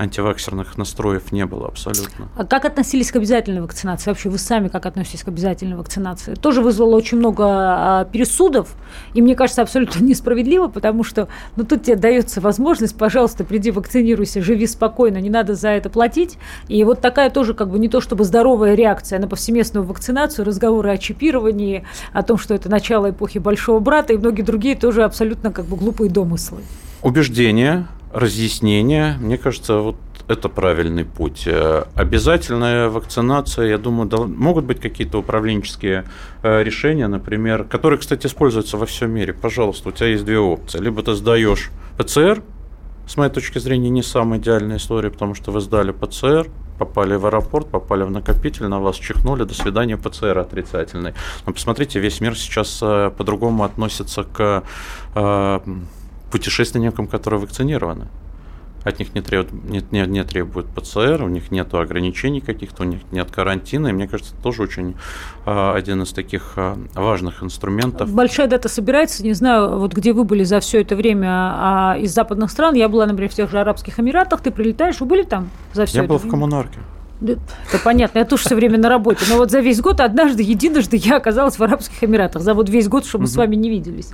антиваксерных 0.01 0.79
настроев 0.79 1.31
не 1.31 1.45
было 1.45 1.69
абсолютно. 1.69 2.29
А 2.35 2.45
как 2.45 2.65
относились 2.65 3.13
к 3.13 3.17
обязательной 3.17 3.61
вакцинации? 3.61 4.11
Вообще 4.11 4.31
вы 4.31 4.39
сами 4.39 4.69
как 4.69 4.87
относитесь 4.87 5.23
к 5.23 5.29
обязательной 5.29 5.77
вакцинации? 5.77 6.35
Тоже 6.35 6.63
вызвало 6.63 6.97
очень 6.97 7.19
много 7.19 7.45
а, 7.47 8.05
пересудов, 8.07 8.75
и 9.13 9.21
мне 9.21 9.35
кажется, 9.35 9.61
абсолютно 9.61 10.03
несправедливо, 10.05 10.69
потому 10.69 11.05
что 11.05 11.29
ну, 11.57 11.65
тут 11.65 11.85
тебе 11.85 11.97
дается 11.97 12.41
возможность, 12.41 12.97
пожалуйста, 12.97 13.45
приди 13.45 13.71
вакцинируйся, 13.71 14.41
живи 14.41 14.67
спокойно, 14.67 15.19
не 15.19 15.31
надо 15.31 15.55
за 15.55 15.69
это 15.69 15.91
платить. 15.91 16.39
И 16.69 16.83
вот 16.85 17.01
такая 17.01 17.29
тоже 17.29 17.53
как 17.53 17.71
бы 17.71 17.79
не 17.79 17.89
то 17.89 18.01
чтобы 18.01 18.25
здоровая 18.25 18.75
реакция 18.75 19.19
на 19.19 19.29
повсеместную 19.29 19.85
вакцинацию, 19.85 20.47
разговоры 20.47 20.91
о 20.91 20.99
чипировании, 20.99 21.85
о 22.13 22.23
том, 22.23 22.39
что 22.39 22.55
это 22.55 22.71
начало 22.71 23.11
эпохи 23.11 23.39
Большого 23.39 23.81
Брата 23.81 24.15
и 24.15 24.17
многие 24.17 24.43
другие 24.43 24.77
тоже 24.77 25.05
абсолютно 25.05 25.53
как 25.53 25.67
бы 25.67 25.77
глупые 25.77 26.11
домыслы. 26.11 26.61
Убеждения, 27.03 27.87
разъяснения. 28.13 29.17
Мне 29.21 29.39
кажется, 29.39 29.79
вот 29.79 29.97
это 30.29 30.49
правильный 30.49 31.05
путь. 31.05 31.43
Э, 31.47 31.85
обязательная 31.95 32.89
вакцинация, 32.89 33.69
я 33.69 33.79
думаю, 33.79 34.29
могут 34.29 34.65
быть 34.65 34.81
какие-то 34.81 35.19
управленческие 35.19 36.05
э, 36.43 36.63
решения, 36.63 37.09
например, 37.09 37.65
которые, 37.65 37.99
кстати, 37.99 38.27
используются 38.27 38.77
во 38.77 38.87
всем 38.87 39.11
мире. 39.11 39.33
Пожалуйста, 39.33 39.89
у 39.89 39.93
тебя 39.93 40.09
есть 40.09 40.25
две 40.25 40.39
опции. 40.39 40.79
Либо 40.79 41.03
ты 41.03 41.15
сдаешь 41.15 41.71
ПЦР, 41.99 42.43
с 43.07 43.17
моей 43.17 43.33
точки 43.33 43.59
зрения, 43.59 43.91
не 43.91 44.03
самая 44.03 44.39
идеальная 44.39 44.77
история, 44.77 45.11
потому 45.11 45.35
что 45.35 45.51
вы 45.51 45.61
сдали 45.61 45.91
ПЦР, 45.91 46.49
попали 46.79 47.17
в 47.17 47.27
аэропорт, 47.27 47.69
попали 47.69 48.05
в 48.05 48.11
накопитель, 48.11 48.69
на 48.69 48.81
вас 48.81 48.97
чихнули, 48.97 49.43
до 49.43 49.55
свидания, 49.55 49.97
ПЦР 49.97 50.39
отрицательный. 50.39 51.15
Но 51.45 51.53
посмотрите, 51.53 51.99
весь 51.99 52.21
мир 52.21 52.37
сейчас 52.37 52.79
э, 52.83 53.11
по-другому 53.17 53.65
относится 53.65 54.23
к 54.23 54.63
путешественникам, 56.31 57.07
которые 57.07 57.41
вакцинированы. 57.41 58.09
От 58.83 58.99
них 58.99 59.15
не 59.15 59.21
требуют, 59.21 59.53
не, 59.53 59.85
не, 59.91 60.07
не 60.07 60.25
требуют 60.25 60.67
ПЦР, 60.69 61.23
у 61.23 61.29
них 61.29 61.51
нет 61.51 61.75
ограничений 61.75 62.41
каких-то, 62.41 62.83
у 62.85 62.87
них 62.87 63.01
нет 63.13 63.31
карантина. 63.31 63.89
И 63.89 63.93
мне 63.93 64.09
кажется, 64.09 64.33
это 64.33 64.43
тоже 64.43 64.63
очень 64.63 64.97
э, 65.45 65.73
один 65.75 66.03
из 66.03 66.13
таких 66.13 66.55
э, 66.57 66.77
важных 66.95 67.43
инструментов. 67.43 68.11
Большая 68.11 68.47
дата 68.47 68.71
собирается. 68.71 69.23
Не 69.23 69.35
знаю, 69.35 69.79
вот 69.79 69.93
где 69.93 70.15
вы 70.15 70.25
были 70.25 70.45
за 70.45 70.61
все 70.61 70.81
это 70.81 70.97
время 70.97 71.29
а, 71.29 71.97
из 71.99 72.15
западных 72.15 72.51
стран. 72.51 72.75
Я 72.75 72.89
была, 72.89 73.05
например, 73.05 73.31
в 73.31 73.35
тех 73.35 73.51
же 73.51 73.61
Арабских 73.61 74.01
Эмиратах. 74.01 74.41
Ты 74.41 74.51
прилетаешь, 74.51 74.99
вы 75.01 75.07
были 75.07 75.25
там 75.25 75.51
за 75.75 75.85
все 75.85 75.99
Я 75.99 76.05
это 76.05 76.09
был 76.09 76.17
время? 76.17 76.29
в 76.29 76.31
коммунарке. 76.31 76.79
Это 77.21 77.79
понятно, 77.85 78.21
я 78.21 78.25
тоже 78.25 78.45
все 78.45 78.55
время 78.55 78.79
на 78.79 78.89
работе. 78.89 79.25
Но 79.29 79.37
вот 79.37 79.51
за 79.51 79.61
весь 79.61 79.81
год, 79.81 80.01
однажды, 80.01 80.43
единожды 80.43 80.97
я 80.97 81.17
оказалась 81.17 81.59
в 81.59 81.63
Арабских 81.63 82.03
Эмиратах. 82.03 82.43
За 82.43 82.55
вот 82.55 82.69
весь 82.69 82.89
год, 82.89 83.05
чтобы 83.05 83.23
мы 83.23 83.29
с 83.29 83.37
вами 83.37 83.57
не 83.57 83.69
виделись. 83.69 84.11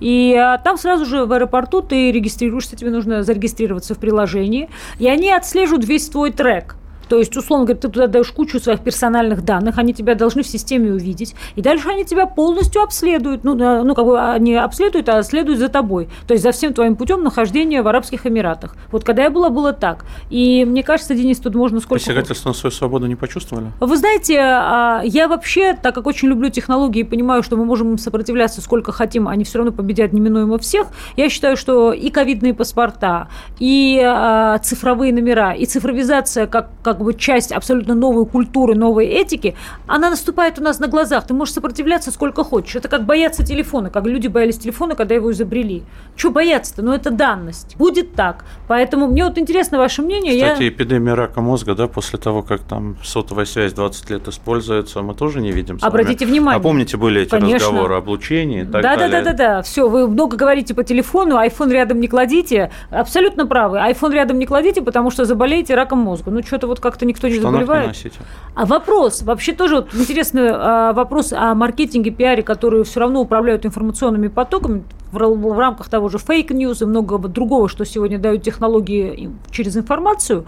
И 0.00 0.34
а, 0.34 0.58
там 0.58 0.76
сразу 0.76 1.06
же 1.06 1.24
в 1.24 1.32
аэропорту 1.32 1.80
ты 1.80 2.12
регистрируешься, 2.12 2.76
тебе 2.76 2.90
нужно 2.90 3.22
зарегистрироваться 3.22 3.94
в 3.94 3.98
приложении. 3.98 4.68
И 4.98 5.08
они 5.08 5.32
отслеживают 5.32 5.86
весь 5.86 6.08
твой 6.08 6.32
трек. 6.32 6.76
То 7.10 7.18
есть, 7.18 7.36
условно 7.36 7.66
говоря, 7.66 7.80
ты 7.80 7.88
туда 7.88 8.06
даешь 8.06 8.30
кучу 8.30 8.60
своих 8.60 8.80
персональных 8.80 9.44
данных, 9.44 9.78
они 9.78 9.92
тебя 9.92 10.14
должны 10.14 10.44
в 10.44 10.46
системе 10.46 10.92
увидеть, 10.92 11.34
и 11.56 11.60
дальше 11.60 11.88
они 11.88 12.04
тебя 12.04 12.24
полностью 12.26 12.82
обследуют. 12.82 13.42
Ну, 13.42 13.56
ну 13.56 13.94
как 13.96 14.04
бы 14.04 14.20
они 14.20 14.54
обследуют, 14.54 15.08
а 15.08 15.20
следуют 15.24 15.58
за 15.58 15.68
тобой. 15.68 16.08
То 16.28 16.34
есть 16.34 16.44
за 16.44 16.52
всем 16.52 16.72
твоим 16.72 16.94
путем 16.94 17.24
нахождения 17.24 17.82
в 17.82 17.88
Арабских 17.88 18.28
Эмиратах. 18.28 18.76
Вот 18.92 19.02
когда 19.02 19.24
я 19.24 19.30
была, 19.30 19.50
было 19.50 19.72
так. 19.72 20.04
И 20.30 20.64
мне 20.64 20.84
кажется, 20.84 21.16
Денис, 21.16 21.40
тут 21.40 21.56
можно 21.56 21.80
сколько... 21.80 22.04
Посягательство 22.04 22.50
на 22.50 22.54
свою 22.54 22.70
свободу 22.70 23.06
не 23.06 23.16
почувствовали? 23.16 23.72
Вы 23.80 23.96
знаете, 23.96 24.38
а, 24.38 25.02
я 25.02 25.26
вообще, 25.26 25.74
так 25.74 25.96
как 25.96 26.06
очень 26.06 26.28
люблю 26.28 26.48
технологии 26.48 27.00
и 27.00 27.04
понимаю, 27.04 27.42
что 27.42 27.56
мы 27.56 27.64
можем 27.64 27.90
им 27.90 27.98
сопротивляться 27.98 28.60
сколько 28.60 28.92
хотим, 28.92 29.26
они 29.26 29.42
все 29.42 29.58
равно 29.58 29.72
победят 29.72 30.12
неминуемо 30.12 30.58
всех, 30.58 30.86
я 31.16 31.28
считаю, 31.28 31.56
что 31.56 31.92
и 31.92 32.08
ковидные 32.10 32.54
паспорта, 32.54 33.26
и 33.58 34.00
а, 34.00 34.58
цифровые 34.58 35.12
номера, 35.12 35.54
и 35.54 35.66
цифровизация 35.66 36.46
как, 36.46 36.70
как 36.84 36.99
бы 37.04 37.14
часть 37.14 37.52
абсолютно 37.52 37.94
новой 37.94 38.26
культуры, 38.26 38.74
новой 38.74 39.06
этики, 39.06 39.56
она 39.86 40.10
наступает 40.10 40.58
у 40.58 40.62
нас 40.62 40.78
на 40.78 40.86
глазах. 40.86 41.26
Ты 41.26 41.34
можешь 41.34 41.54
сопротивляться 41.54 42.10
сколько 42.10 42.44
хочешь. 42.44 42.76
Это 42.76 42.88
как 42.88 43.06
бояться 43.06 43.44
телефона, 43.44 43.90
как 43.90 44.06
люди 44.06 44.28
боялись 44.28 44.58
телефона, 44.58 44.94
когда 44.94 45.14
его 45.14 45.32
изобрели. 45.32 45.82
Что 46.16 46.30
бояться-то? 46.30 46.82
Ну, 46.82 46.92
это 46.92 47.10
данность. 47.10 47.76
Будет 47.76 48.14
так. 48.14 48.44
Поэтому 48.68 49.08
мне 49.08 49.24
вот 49.24 49.38
интересно 49.38 49.78
ваше 49.78 50.02
мнение. 50.02 50.34
Кстати, 50.34 50.62
я... 50.62 50.68
эпидемия 50.68 51.14
рака 51.14 51.40
мозга, 51.40 51.74
да, 51.74 51.88
после 51.88 52.18
того, 52.18 52.42
как 52.42 52.60
там 52.60 52.96
сотовая 53.02 53.46
связь 53.46 53.72
20 53.72 54.10
лет 54.10 54.28
используется, 54.28 55.02
мы 55.02 55.14
тоже 55.14 55.40
не 55.40 55.52
видим. 55.52 55.78
Обратите 55.80 56.26
внимание. 56.26 56.58
А 56.58 56.62
помните, 56.62 56.96
были 56.96 57.22
эти 57.22 57.30
Конечно. 57.30 57.68
разговоры 57.68 57.94
об 57.94 58.10
облучении 58.10 58.62
и 58.62 58.64
так 58.64 58.82
да, 58.82 58.96
далее? 58.96 59.08
Да, 59.08 59.22
да, 59.22 59.32
да, 59.32 59.54
да. 59.56 59.62
Все, 59.62 59.88
вы 59.88 60.08
много 60.08 60.36
говорите 60.36 60.74
по 60.74 60.84
телефону, 60.84 61.36
iPhone 61.36 61.70
рядом 61.70 62.00
не 62.00 62.08
кладите. 62.08 62.70
Абсолютно 62.90 63.46
правы. 63.46 63.78
iPhone 63.78 64.12
рядом 64.12 64.38
не 64.38 64.46
кладите, 64.46 64.82
потому 64.82 65.10
что 65.10 65.24
заболеете 65.24 65.74
раком 65.74 65.98
мозга. 66.00 66.30
Ну, 66.30 66.42
что-то 66.42 66.66
вот 66.66 66.80
как-то 66.90 67.06
никто 67.06 67.28
не 67.28 67.34
Штанах 67.34 67.62
заболевает. 67.62 68.04
Не 68.04 68.10
а 68.54 68.66
вопрос, 68.66 69.22
вообще 69.22 69.52
тоже 69.52 69.76
вот 69.76 69.94
интересный 69.94 70.50
а, 70.50 70.92
вопрос 70.92 71.32
о 71.32 71.54
маркетинге, 71.54 72.10
пиаре, 72.10 72.42
которые 72.42 72.84
все 72.84 73.00
равно 73.00 73.20
управляют 73.20 73.64
информационными 73.64 74.28
потоками 74.28 74.82
в, 75.12 75.18
в 75.18 75.58
рамках 75.58 75.88
того 75.88 76.08
же 76.08 76.18
fake 76.18 76.50
news 76.50 76.82
и 76.82 76.84
многого 76.84 77.28
другого, 77.28 77.68
что 77.68 77.84
сегодня 77.84 78.18
дают 78.18 78.42
технологии 78.42 79.30
через 79.50 79.76
информацию. 79.76 80.44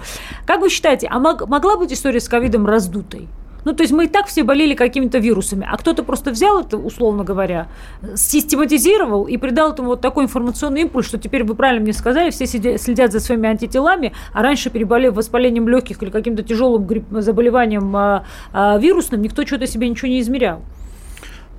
Как 0.46 0.60
вы 0.60 0.68
считаете, 0.68 1.08
а 1.10 1.18
мог, 1.18 1.48
могла 1.48 1.76
быть 1.76 1.92
история 1.92 2.20
с 2.20 2.28
ковидом 2.28 2.66
раздутой? 2.66 3.28
Ну, 3.64 3.72
то 3.72 3.82
есть 3.82 3.92
мы 3.92 4.04
и 4.04 4.08
так 4.08 4.26
все 4.26 4.42
болели 4.42 4.74
какими-то 4.74 5.18
вирусами, 5.18 5.66
а 5.70 5.76
кто-то 5.76 6.02
просто 6.02 6.30
взял 6.30 6.60
это, 6.60 6.76
условно 6.76 7.24
говоря, 7.24 7.68
систематизировал 8.14 9.24
и 9.26 9.36
придал 9.36 9.72
этому 9.72 9.88
вот 9.88 10.00
такой 10.00 10.24
информационный 10.24 10.82
импульс, 10.82 11.06
что 11.06 11.18
теперь 11.18 11.44
вы 11.44 11.54
правильно 11.54 11.82
мне 11.82 11.92
сказали, 11.92 12.30
все 12.30 12.46
следят 12.46 13.12
за 13.12 13.20
своими 13.20 13.48
антителами, 13.48 14.12
а 14.32 14.42
раньше 14.42 14.70
переболев 14.70 15.14
воспалением 15.14 15.68
легких 15.68 16.02
или 16.02 16.10
каким-то 16.10 16.42
тяжелым 16.42 16.88
заболеванием 17.10 17.94
а, 17.96 18.24
а, 18.52 18.78
вирусным, 18.78 19.22
никто 19.22 19.46
что-то 19.46 19.66
себе 19.66 19.88
ничего 19.88 20.08
не 20.08 20.20
измерял. 20.20 20.62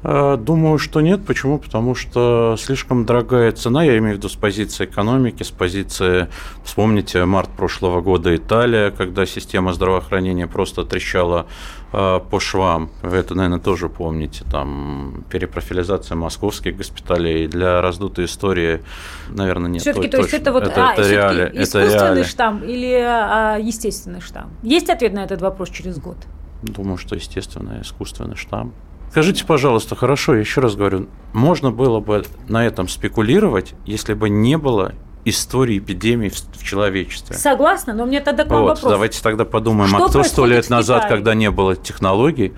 Э, 0.04 0.38
думаю, 0.38 0.78
что 0.80 1.02
нет. 1.02 1.26
Почему? 1.26 1.58
Потому 1.58 1.96
что 1.96 2.56
слишком 2.60 3.06
дорогая 3.06 3.52
цена, 3.54 3.84
я 3.84 3.98
имею 3.98 4.16
в 4.16 4.18
виду 4.18 4.30
с 4.30 4.36
позиции 4.36 4.86
экономики, 4.86 5.44
с 5.44 5.52
позиции, 5.52 6.28
вспомните, 6.63 7.24
март 7.26 7.50
прошлого 7.50 8.02
года 8.02 8.36
Италия, 8.36 8.92
когда 8.92 9.26
система 9.26 9.74
здравоохранения 9.74 10.46
просто 10.46 10.84
трещала 10.84 11.48
э, 11.94 12.20
по 12.30 12.39
швам. 12.39 12.89
Вы 13.02 13.18
это, 13.18 13.34
наверное, 13.34 13.60
тоже 13.60 13.88
помните. 13.88 14.44
Там 14.52 15.24
перепрофилизация 15.30 16.16
московских 16.16 16.76
госпиталей 16.76 17.48
для 17.48 17.82
раздутой 17.82 18.26
истории, 18.26 18.82
наверное, 19.30 19.70
нет. 19.70 19.82
Все-таки, 19.84 20.10
то 20.10 20.18
есть 20.18 20.34
это 20.34 20.52
вот 20.52 20.63
это, 20.63 20.89
а, 20.89 20.94
это 20.94 21.10
реали, 21.10 21.46
искусственный 21.54 21.86
это 21.86 22.06
реали. 22.06 22.24
штамм 22.24 22.63
или 22.63 22.94
а, 22.94 23.58
естественный 23.58 24.20
штамм? 24.20 24.52
Есть 24.63 24.89
ответ 24.89 25.13
на 25.13 25.24
этот 25.24 25.42
вопрос 25.42 25.70
через 25.70 25.98
год? 25.98 26.18
Думаю, 26.62 26.98
что 26.98 27.16
естественно 27.16 27.80
искусственный 27.82 28.36
штамм. 28.36 28.74
Скажите, 29.13 29.45
пожалуйста, 29.45 29.95
хорошо, 29.95 30.34
я 30.34 30.39
еще 30.39 30.60
раз 30.60 30.76
говорю, 30.76 31.08
можно 31.34 31.69
было 31.69 31.99
бы 31.99 32.26
на 32.47 32.65
этом 32.65 32.88
спекулировать, 32.88 33.76
если 33.86 34.15
бы 34.15 34.28
не 34.28 34.58
было 34.58 34.95
истории 35.23 35.78
эпидемии 35.78 36.30
в, 36.30 36.41
в 36.58 36.63
человечестве. 36.63 37.36
Согласна, 37.36 37.93
но 37.93 38.08
мне 38.08 38.21
тогда 38.21 38.43
к 38.43 38.49
вам 38.49 38.62
вот, 38.62 38.78
вопрос. 38.78 38.91
Давайте 38.91 39.21
тогда 39.21 39.45
подумаем, 39.45 39.93
а 39.93 39.99
что 39.99 40.06
а 40.06 40.10
кто 40.10 40.23
сто 40.23 40.47
лет 40.47 40.67
назад, 40.71 41.06
когда 41.08 41.36
не 41.36 41.52
было 41.52 41.76
технологий, 41.76 42.54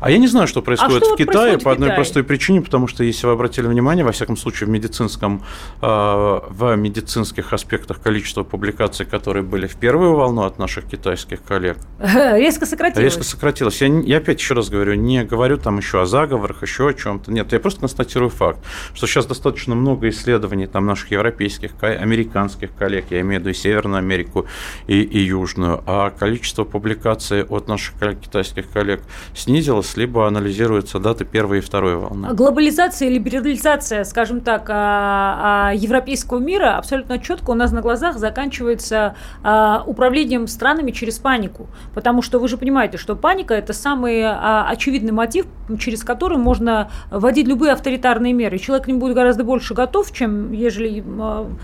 а 0.00 0.10
я 0.10 0.18
не 0.18 0.26
знаю, 0.26 0.46
что 0.46 0.62
происходит 0.62 1.02
а 1.02 1.14
в 1.14 1.16
Китае 1.16 1.58
по 1.58 1.72
одной 1.72 1.90
простой 1.90 2.24
причине, 2.24 2.62
потому 2.62 2.86
что, 2.86 3.04
если 3.04 3.26
вы 3.26 3.32
обратили 3.32 3.66
внимание, 3.66 4.04
во 4.04 4.12
всяком 4.12 4.36
случае, 4.36 4.66
в 4.66 4.70
медицинском, 4.70 5.42
э, 5.82 5.86
в 5.86 6.76
медицинских 6.76 7.52
аспектах 7.52 8.00
количество 8.00 8.42
публикаций, 8.42 9.04
которые 9.04 9.42
были 9.42 9.66
в 9.66 9.76
первую 9.76 10.14
волну 10.14 10.42
от 10.42 10.58
наших 10.58 10.86
китайских 10.86 11.42
коллег, 11.42 11.76
резко 11.98 12.66
сократилось. 12.66 13.04
Резко 13.04 13.24
сократилось. 13.24 13.80
Я, 13.82 13.88
я 13.88 14.18
опять 14.18 14.40
еще 14.40 14.54
раз 14.54 14.70
говорю, 14.70 14.94
не 14.94 15.24
говорю 15.24 15.58
там 15.58 15.78
еще 15.78 16.00
о 16.00 16.06
заговорах, 16.06 16.62
еще 16.62 16.88
о 16.88 16.94
чем-то. 16.94 17.30
Нет, 17.30 17.52
я 17.52 17.60
просто 17.60 17.80
констатирую 17.80 18.30
факт, 18.30 18.60
что 18.94 19.06
сейчас 19.06 19.26
достаточно 19.26 19.74
много 19.74 20.08
исследований 20.08 20.66
там 20.66 20.86
наших 20.86 21.10
европейских, 21.10 21.72
американских 21.82 22.74
коллег, 22.74 23.06
я 23.10 23.20
имею 23.20 23.40
в 23.40 23.44
виду 23.44 23.50
и 23.50 23.54
Северную 23.54 23.98
Америку, 23.98 24.46
и, 24.86 25.02
и 25.02 25.18
Южную, 25.18 25.82
а 25.86 26.10
количество 26.10 26.64
публикаций 26.64 27.44
от 27.44 27.68
наших 27.68 27.94
китайских 28.20 28.70
коллег 28.70 29.02
снизилось 29.34 29.89
кризис, 29.90 29.96
либо 29.96 30.26
анализируются 30.26 30.98
даты 30.98 31.24
первой 31.24 31.58
и 31.58 31.60
второй 31.60 31.96
волны. 31.96 32.34
Глобализация 32.34 33.08
и 33.08 33.14
либерализация, 33.14 34.04
скажем 34.04 34.40
так, 34.40 34.68
а, 34.68 35.68
а, 35.68 35.74
европейского 35.74 36.38
мира 36.38 36.76
абсолютно 36.78 37.18
четко 37.18 37.50
у 37.50 37.54
нас 37.54 37.72
на 37.72 37.80
глазах 37.80 38.18
заканчивается 38.18 39.14
а, 39.42 39.82
управлением 39.86 40.46
странами 40.46 40.92
через 40.92 41.18
панику. 41.18 41.66
Потому 41.94 42.22
что 42.22 42.38
вы 42.38 42.48
же 42.48 42.56
понимаете, 42.56 42.98
что 42.98 43.16
паника– 43.16 43.54
это 43.60 43.72
самый 43.72 44.24
очевидный 44.70 45.12
мотив, 45.12 45.46
через 45.78 46.04
который 46.04 46.38
можно 46.38 46.90
вводить 47.10 47.46
любые 47.46 47.72
авторитарные 47.72 48.32
меры. 48.32 48.58
Человек 48.58 48.86
ним 48.86 48.98
будет 48.98 49.14
гораздо 49.14 49.44
больше 49.44 49.74
готов, 49.74 50.12
чем 50.12 50.52
ежели 50.52 51.02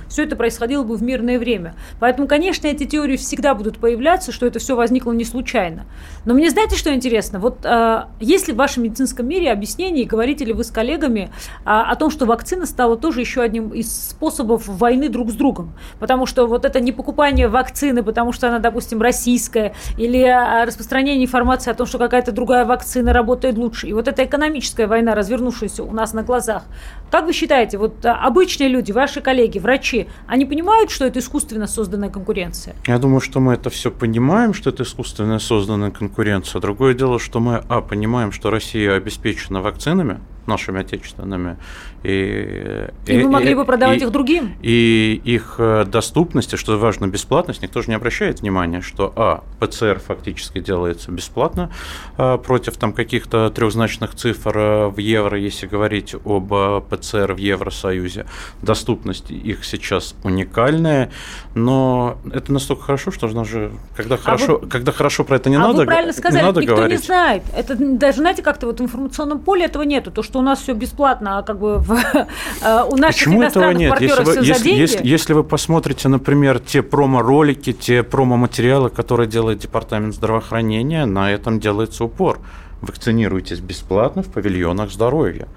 все 0.09 0.25
это 0.25 0.37
происходило 0.37 0.83
бы 0.83 0.97
в 0.97 1.03
мирное 1.03 1.39
время. 1.39 1.75
Поэтому, 2.01 2.29
конечно, 2.29 2.67
эти 2.67 2.85
теории 2.85 3.17
всегда 3.17 3.55
будут 3.55 3.79
появляться, 3.79 4.33
что 4.33 4.47
это 4.47 4.59
все 4.59 4.77
возникло 4.77 5.13
не 5.13 5.25
случайно. 5.25 5.87
Но 6.25 6.35
мне 6.35 6.51
знаете, 6.51 6.77
что 6.77 6.95
интересно? 6.95 7.39
Вот 7.39 7.65
э, 7.65 8.05
есть 8.21 8.49
ли 8.49 8.55
в 8.55 8.57
вашем 8.57 8.85
медицинском 8.85 9.27
мире 9.27 9.53
объяснение, 9.53 10.05
и 10.05 10.07
говорите 10.07 10.45
ли 10.45 10.53
вы 10.53 10.65
с 10.65 10.71
коллегами 10.71 11.31
э, 11.65 11.65
о 11.65 11.95
том, 11.97 12.11
что 12.11 12.27
вакцина 12.27 12.67
стала 12.67 12.97
тоже 12.97 13.21
еще 13.21 13.43
одним 13.43 13.71
из 13.71 14.11
способов 14.11 14.67
войны 14.67 15.09
друг 15.09 15.31
с 15.31 15.35
другом? 15.35 15.73
Потому 15.99 16.27
что 16.27 16.47
вот 16.47 16.65
это 16.65 16.81
не 16.81 16.93
покупание 16.93 17.49
вакцины, 17.49 18.03
потому 18.03 18.33
что 18.33 18.49
она, 18.49 18.59
допустим, 18.59 19.01
российская, 19.01 19.75
или 19.97 20.21
э, 20.21 20.65
распространение 20.65 21.25
информации 21.25 21.71
о 21.71 21.75
том, 21.75 21.87
что 21.87 21.99
какая-то 21.99 22.33
другая 22.33 22.65
вакцина 22.65 23.13
работает 23.13 23.57
лучше. 23.57 23.89
И 23.89 23.93
вот 23.97 24.09
эта 24.09 24.25
экономическая 24.25 24.87
война, 24.87 25.15
развернувшаяся 25.15 25.83
у 25.83 25.93
нас 25.93 26.13
на 26.13 26.23
глазах. 26.23 26.65
Как 27.11 27.25
вы 27.25 27.33
считаете, 27.33 27.79
вот 27.79 28.05
э, 28.05 28.09
обычные 28.09 28.69
люди, 28.69 28.93
ваши 28.93 29.21
коллеги, 29.21 29.59
врачи, 29.59 30.07
они 30.27 30.45
понимают, 30.45 30.91
что 30.91 31.05
это 31.05 31.19
искусственно 31.19 31.67
созданная 31.67 32.11
конкуренция? 32.11 32.75
Я 32.87 32.99
думаю, 32.99 33.21
что 33.21 33.41
мы 33.41 33.55
это 33.55 33.71
все 33.71 33.91
понимаем, 33.91 34.55
что 34.55 34.71
это 34.71 34.83
искусственно 34.83 35.39
созданная 35.39 35.91
конкуренция. 35.91 36.61
Другое 36.61 36.95
дело, 36.95 37.19
что 37.19 37.41
мы, 37.41 37.63
а, 37.69 37.81
понимаем, 37.81 38.33
что 38.33 38.51
Россия 38.51 38.95
обеспечена 38.95 39.63
вакцинами, 39.63 40.21
нашими 40.47 40.81
отечественными. 40.81 41.57
И, 42.03 42.89
и, 43.07 43.13
и 43.13 43.23
вы 43.23 43.29
могли 43.29 43.55
бы 43.55 43.65
продавать 43.65 44.01
и, 44.01 44.05
их 44.05 44.11
другим? 44.11 44.55
И 44.63 45.21
их 45.25 45.57
э, 45.59 45.85
доступности, 45.87 46.57
что 46.57 46.79
важно, 46.79 47.07
бесплатность, 47.07 47.63
никто 47.63 47.83
же 47.83 47.89
не 47.89 47.95
обращает 47.95 48.41
внимания, 48.41 48.81
что, 48.81 49.13
а, 49.17 49.43
ПЦР 49.61 50.01
фактически 50.07 50.61
делается 50.61 51.11
бесплатно 51.11 51.71
а, 52.17 52.39
против 52.39 52.77
там 52.77 52.93
каких-то 52.93 53.51
трехзначных 53.51 54.15
цифр 54.15 54.59
э, 54.59 54.87
в 54.89 54.99
евро, 54.99 55.39
если 55.39 55.67
говорить 55.67 56.15
об 56.25 56.53
ПЦР 56.89 57.33
в 57.33 57.39
Евросоюзе. 57.39 58.27
Доступность 58.63 59.31
их 59.31 59.65
сейчас 59.65 60.15
уникальная, 60.23 61.11
но 61.55 62.19
это 62.33 62.53
настолько 62.53 62.83
хорошо, 62.83 63.11
что 63.11 63.29
же, 63.45 63.73
когда 63.97 64.17
хорошо, 64.17 64.57
а 64.57 64.59
вы, 64.59 64.69
когда 64.69 64.93
хорошо 64.93 65.25
про 65.25 65.37
это 65.37 65.51
не 65.51 65.57
а 65.57 65.61
надо, 65.61 65.79
вы 65.79 65.87
правильно 65.87 66.13
сказали, 66.13 66.43
не 66.43 66.47
надо 66.47 66.61
никто 66.61 66.77
говорить. 66.77 67.01
не 67.01 67.05
знает. 67.05 67.43
Это 67.55 67.77
даже, 67.77 68.19
знаете, 68.19 68.43
как-то 68.43 68.67
вот 68.67 68.81
в 68.81 68.83
информационном 68.83 69.41
поле 69.41 69.65
этого 69.65 69.83
нету. 69.83 70.11
То, 70.11 70.23
что 70.23 70.36
у 70.37 70.43
нас 70.43 70.61
все 70.61 70.75
бесплатно, 70.75 71.39
а 71.39 71.43
как 71.43 71.59
бы 71.59 71.79
в, 71.79 71.93
э, 72.63 72.83
у 72.89 72.97
наших 72.97 73.25
Почему 73.25 73.43
этого 73.43 73.71
нет? 73.73 73.91
партнеров 73.91 74.19
если 74.21 74.31
все 74.31 74.41
вы, 74.41 74.47
за 74.47 74.53
если, 74.53 74.65
деньги. 74.65 74.81
Если, 74.81 75.07
если 75.07 75.33
вы 75.33 75.45
посмотрите, 75.45 76.09
например, 76.09 76.59
те 76.59 76.83
промо-ролики, 76.83 77.73
те 77.73 78.03
промо-материалы, 78.03 78.91
которые 78.91 79.29
делает 79.29 79.59
Департамент 79.59 80.15
здравоохранения, 80.15 81.07
на 81.07 81.33
этом 81.33 81.61
делается 81.61 82.05
упор. 82.05 82.41
Вакцинируйтесь 82.81 83.61
бесплатно 83.61 84.23
в 84.23 84.31
павильонах 84.31 84.93
здоровья. 84.93 85.49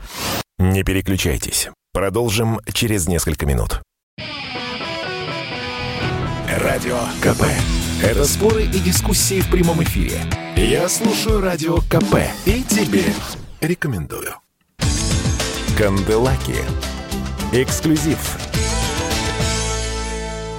Не 0.57 0.83
переключайтесь. 0.83 1.69
Продолжим 1.93 2.59
через 2.73 3.07
несколько 3.07 3.45
минут. 3.45 3.81
Радио 6.61 6.97
КП. 7.21 7.43
Это 8.03 8.25
споры 8.25 8.63
и 8.63 8.79
дискуссии 8.79 9.41
в 9.41 9.49
прямом 9.49 9.83
эфире. 9.83 10.19
Я 10.55 10.87
слушаю 10.87 11.41
Радио 11.41 11.77
КП 11.77 12.15
и 12.45 12.63
тебе 12.63 13.03
рекомендую. 13.61 14.35
Канделаки. 15.79 16.57
Эксклюзив 17.53 18.19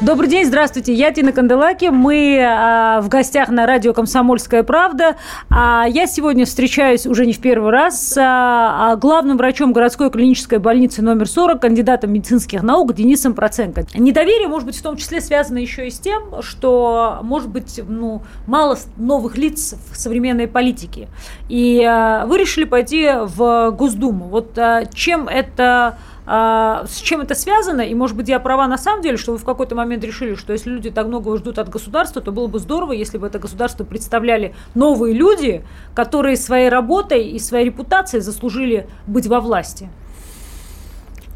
Добрый 0.02 0.30
день, 0.30 0.46
здравствуйте. 0.46 0.94
Я 0.94 1.12
Тина 1.12 1.30
Канделаки. 1.30 1.90
Мы 1.90 2.36
э, 2.36 3.00
в 3.02 3.08
гостях 3.10 3.50
на 3.50 3.66
радио 3.66 3.92
«Комсомольская 3.92 4.62
правда». 4.62 5.16
А 5.50 5.84
я 5.86 6.06
сегодня 6.06 6.46
встречаюсь 6.46 7.06
уже 7.06 7.26
не 7.26 7.34
в 7.34 7.38
первый 7.38 7.70
раз 7.70 8.14
с 8.14 8.16
а, 8.18 8.96
главным 8.96 9.36
врачом 9.36 9.74
городской 9.74 10.10
клинической 10.10 10.58
больницы 10.58 11.02
номер 11.02 11.28
40, 11.28 11.60
кандидатом 11.60 12.14
медицинских 12.14 12.62
наук 12.62 12.94
Денисом 12.94 13.34
Проценко. 13.34 13.84
Недоверие, 13.94 14.48
может 14.48 14.64
быть, 14.64 14.78
в 14.78 14.82
том 14.82 14.96
числе 14.96 15.20
связано 15.20 15.58
еще 15.58 15.86
и 15.86 15.90
с 15.90 16.00
тем, 16.00 16.40
что, 16.40 17.18
может 17.22 17.50
быть, 17.50 17.78
ну, 17.86 18.22
мало 18.46 18.78
новых 18.96 19.36
лиц 19.36 19.74
в 19.92 19.98
современной 19.98 20.48
политике. 20.48 21.08
И 21.50 21.78
э, 21.86 22.24
вы 22.24 22.38
решили 22.38 22.64
пойти 22.64 23.06
в 23.14 23.70
Госдуму. 23.72 24.28
Вот 24.28 24.56
э, 24.56 24.88
чем 24.94 25.28
это 25.28 25.98
а, 26.26 26.84
с 26.86 26.98
чем 27.00 27.20
это 27.20 27.34
связано? 27.34 27.80
И, 27.80 27.94
может 27.94 28.16
быть, 28.16 28.28
я 28.28 28.38
права 28.38 28.66
на 28.66 28.78
самом 28.78 29.02
деле, 29.02 29.16
что 29.16 29.32
вы 29.32 29.38
в 29.38 29.44
какой-то 29.44 29.74
момент 29.74 30.04
решили, 30.04 30.34
что 30.34 30.52
если 30.52 30.70
люди 30.70 30.90
так 30.90 31.06
многого 31.06 31.36
ждут 31.38 31.58
от 31.58 31.68
государства, 31.68 32.22
то 32.22 32.32
было 32.32 32.46
бы 32.46 32.58
здорово, 32.58 32.92
если 32.92 33.18
бы 33.18 33.26
это 33.26 33.38
государство 33.38 33.84
представляли 33.84 34.54
новые 34.74 35.14
люди, 35.14 35.64
которые 35.94 36.36
своей 36.36 36.68
работой 36.68 37.28
и 37.28 37.38
своей 37.38 37.66
репутацией 37.66 38.22
заслужили 38.22 38.86
быть 39.06 39.26
во 39.26 39.40
власти. 39.40 39.90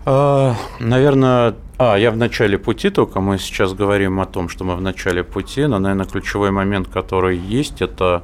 А, 0.06 0.54
наверное, 0.80 1.54
а, 1.78 1.96
я 1.96 2.10
в 2.10 2.16
начале 2.16 2.58
пути 2.58 2.90
только, 2.90 3.20
мы 3.20 3.38
сейчас 3.38 3.72
говорим 3.72 4.20
о 4.20 4.26
том, 4.26 4.48
что 4.48 4.64
мы 4.64 4.76
в 4.76 4.80
начале 4.82 5.24
пути, 5.24 5.66
но, 5.66 5.78
наверное, 5.78 6.06
ключевой 6.06 6.50
момент, 6.50 6.88
который 6.88 7.38
есть, 7.38 7.80
это 7.80 8.22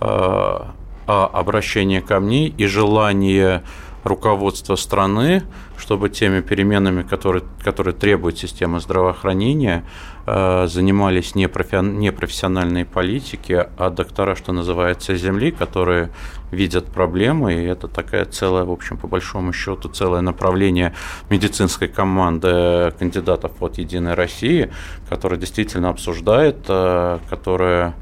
а, 0.00 0.74
а 1.06 1.26
обращение 1.26 2.02
ко 2.02 2.20
мне 2.20 2.48
и 2.48 2.66
желание 2.66 3.62
руководства 4.04 4.76
страны, 4.76 5.42
чтобы 5.78 6.08
теми 6.10 6.40
переменами, 6.40 7.02
которые, 7.02 7.44
которые 7.64 7.94
требует 7.94 8.38
система 8.38 8.80
здравоохранения, 8.80 9.84
э, 10.26 10.66
занимались 10.66 11.34
не, 11.34 11.48
профи, 11.48 11.82
не 11.82 12.12
профессиональные 12.12 12.84
политики, 12.84 13.66
а 13.76 13.90
доктора, 13.90 14.34
что 14.34 14.52
называется, 14.52 15.16
земли, 15.16 15.50
которые 15.50 16.10
видят 16.50 16.86
проблемы, 16.86 17.54
и 17.54 17.64
это 17.64 17.88
такая 17.88 18.24
целая, 18.24 18.64
в 18.64 18.70
общем, 18.70 18.96
по 18.96 19.06
большому 19.06 19.52
счету, 19.52 19.88
целое 19.88 20.20
направление 20.20 20.94
медицинской 21.30 21.88
команды 21.88 22.92
кандидатов 22.98 23.52
от 23.60 23.78
«Единой 23.78 24.14
России», 24.14 24.70
которая 25.08 25.38
действительно 25.38 25.90
обсуждает, 25.90 26.56
э, 26.68 27.18
которая 27.30 27.94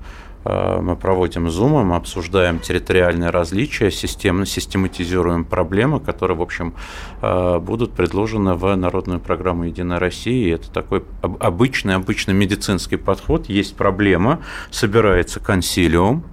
мы 0.80 0.96
проводим 0.96 1.50
зумы, 1.50 1.84
мы 1.84 1.96
обсуждаем 1.96 2.58
территориальные 2.58 3.30
различия, 3.30 3.90
системно 3.90 4.46
систематизируем 4.46 5.44
проблемы, 5.44 6.00
которые, 6.00 6.36
в 6.36 6.42
общем, 6.42 6.74
э, 7.22 7.58
будут 7.58 7.92
предложены 7.92 8.54
в 8.54 8.74
народную 8.76 9.20
программу 9.20 9.64
«Единая 9.64 9.98
Россия». 9.98 10.54
Это 10.54 10.70
такой 10.70 11.04
обычный, 11.22 11.94
обычный 11.94 12.34
медицинский 12.34 12.96
подход. 12.96 13.48
Есть 13.48 13.76
проблема, 13.76 14.40
собирается 14.70 15.40
консилиум, 15.40 16.24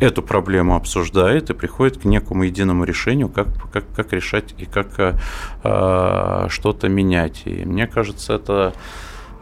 эту 0.00 0.22
проблему 0.22 0.74
обсуждает 0.74 1.50
и 1.50 1.54
приходит 1.54 1.98
к 1.98 2.04
некому 2.04 2.44
единому 2.44 2.84
решению, 2.84 3.28
как, 3.28 3.48
как, 3.72 3.84
как 3.94 4.12
решать 4.12 4.54
и 4.58 4.64
как 4.64 5.18
э, 5.62 6.46
что-то 6.48 6.88
менять. 6.88 7.42
И 7.44 7.64
мне 7.64 7.86
кажется, 7.86 8.34
это 8.34 8.72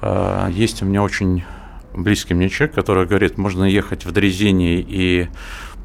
э, 0.02 0.48
есть 0.50 0.82
у 0.82 0.86
меня 0.86 1.02
очень 1.02 1.44
близкий 1.94 2.34
мне 2.34 2.48
человек, 2.48 2.74
который 2.74 3.06
говорит, 3.06 3.38
можно 3.38 3.64
ехать 3.64 4.04
в 4.04 4.12
дрезине 4.12 4.80
и 4.80 5.28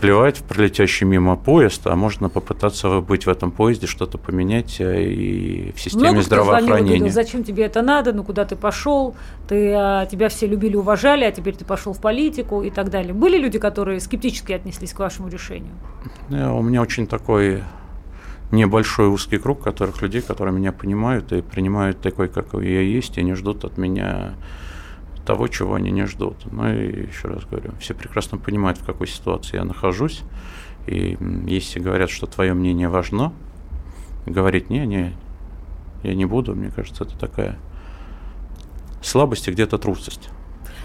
плевать 0.04 0.40
в 0.40 0.44
пролетящий 0.44 1.06
мимо 1.06 1.38
поезд, 1.38 1.88
а 1.88 1.96
можно 1.96 2.28
попытаться 2.28 3.00
быть 3.00 3.26
в 3.26 3.30
этом 3.30 3.52
поезде, 3.52 3.88
что-то 3.88 4.18
поменять 4.18 4.82
э, 4.82 5.02
и 5.02 5.72
в 5.72 5.80
системе 5.80 6.10
Много 6.10 6.22
здравоохранения. 6.24 6.76
Кто 6.76 6.96
говорил, 6.96 7.10
зачем 7.10 7.44
тебе 7.46 7.64
это 7.64 7.82
надо, 7.82 8.12
ну 8.12 8.26
куда 8.26 8.44
ты 8.44 8.58
пошел, 8.58 9.16
ты, 9.48 9.72
а, 9.74 10.06
тебя 10.06 10.28
все 10.28 10.46
любили, 10.46 10.76
уважали, 10.76 11.24
а 11.24 11.32
теперь 11.32 11.56
ты 11.56 11.64
пошел 11.64 11.94
в 11.94 12.02
политику 12.02 12.64
и 12.64 12.70
так 12.70 12.90
далее. 12.90 13.14
Были 13.14 13.38
люди, 13.38 13.60
которые 13.60 14.02
скептически 14.02 14.52
отнеслись 14.52 14.92
к 14.92 15.00
вашему 15.00 15.30
решению? 15.30 15.72
Э, 16.30 16.50
у 16.50 16.62
меня 16.62 16.82
очень 16.82 17.08
такой 17.08 17.64
небольшой 18.52 19.08
узкий 19.08 19.38
круг 19.38 19.64
которых 19.64 20.02
людей, 20.02 20.22
которые 20.22 20.54
меня 20.54 20.74
понимают 20.74 21.32
и 21.32 21.42
принимают 21.42 22.02
такой, 22.02 22.28
какой 22.28 22.68
я 22.68 22.82
есть, 22.82 23.18
и 23.18 23.24
не 23.24 23.36
ждут 23.36 23.64
от 23.64 23.78
меня 23.78 24.34
того, 25.26 25.48
чего 25.48 25.76
они 25.76 25.92
не 25.92 26.06
ждут. 26.06 26.38
Ну 26.52 26.68
и 26.74 27.08
еще 27.08 27.30
раз 27.30 27.46
говорю, 27.46 27.72
все 27.80 27.94
прекрасно 27.94 28.38
понимают, 28.38 28.78
в 28.78 28.86
какой 28.86 29.08
ситуации 29.08 29.58
я 29.58 29.64
нахожусь. 29.64 30.22
И 30.86 31.18
если 31.48 31.80
говорят, 31.80 32.10
что 32.10 32.28
твое 32.28 32.54
мнение 32.54 32.90
важно, 32.90 33.34
говорить 34.26 34.70
не, 34.70 34.86
не, 34.86 35.14
я 36.04 36.14
не 36.14 36.26
буду, 36.26 36.56
мне 36.56 36.72
кажется, 36.72 37.06
это 37.06 37.18
такая 37.18 37.58
слабость 39.02 39.48
и 39.48 39.52
где-то 39.52 39.78
трусость. 39.78 40.30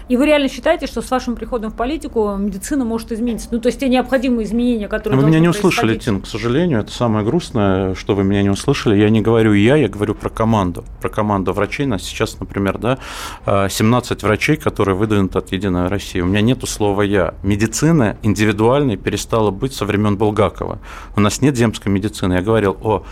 И 0.09 0.17
вы 0.17 0.25
реально 0.25 0.49
считаете, 0.49 0.87
что 0.87 1.03
с 1.03 1.11
вашим 1.11 1.35
приходом 1.35 1.69
в 1.69 1.75
политику 1.75 2.35
медицина 2.35 2.83
может 2.83 3.11
измениться? 3.11 3.47
Ну, 3.51 3.59
то 3.59 3.67
есть 3.67 3.79
те 3.79 3.87
необходимые 3.87 4.45
изменения, 4.45 4.87
которые 4.87 5.19
Вы 5.19 5.27
меня 5.27 5.39
не 5.39 5.47
услышали, 5.47 5.97
Тин, 5.97 6.21
к 6.21 6.27
сожалению. 6.27 6.79
Это 6.79 6.91
самое 6.91 7.23
грустное, 7.23 7.93
что 7.93 8.15
вы 8.15 8.23
меня 8.23 8.41
не 8.41 8.49
услышали. 8.49 8.99
Я 8.99 9.11
не 9.11 9.21
говорю 9.21 9.53
я, 9.53 9.75
я 9.75 9.87
говорю 9.87 10.15
про 10.15 10.29
команду. 10.29 10.83
Про 10.99 11.09
команду 11.09 11.53
врачей. 11.53 11.85
У 11.85 11.89
нас 11.89 12.01
сейчас, 12.01 12.39
например, 12.39 12.79
да, 12.79 12.97
17 13.45 14.23
врачей, 14.23 14.57
которые 14.57 14.95
выдвинуты 14.95 15.37
от 15.37 15.51
«Единой 15.51 15.87
России». 15.87 16.21
У 16.21 16.25
меня 16.25 16.41
нету 16.41 16.65
слова 16.65 17.03
«я». 17.03 17.35
Медицина 17.43 18.17
индивидуальной 18.23 18.97
перестала 18.97 19.51
быть 19.51 19.73
со 19.73 19.85
времен 19.85 20.17
Булгакова. 20.17 20.79
У 21.15 21.19
нас 21.19 21.41
нет 21.41 21.55
земской 21.55 21.91
медицины. 21.91 22.33
Я 22.33 22.41
говорил 22.41 22.75
о 22.81 23.03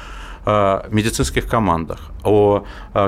медицинских 0.89 1.47
командах, 1.47 2.11
о 2.23 2.63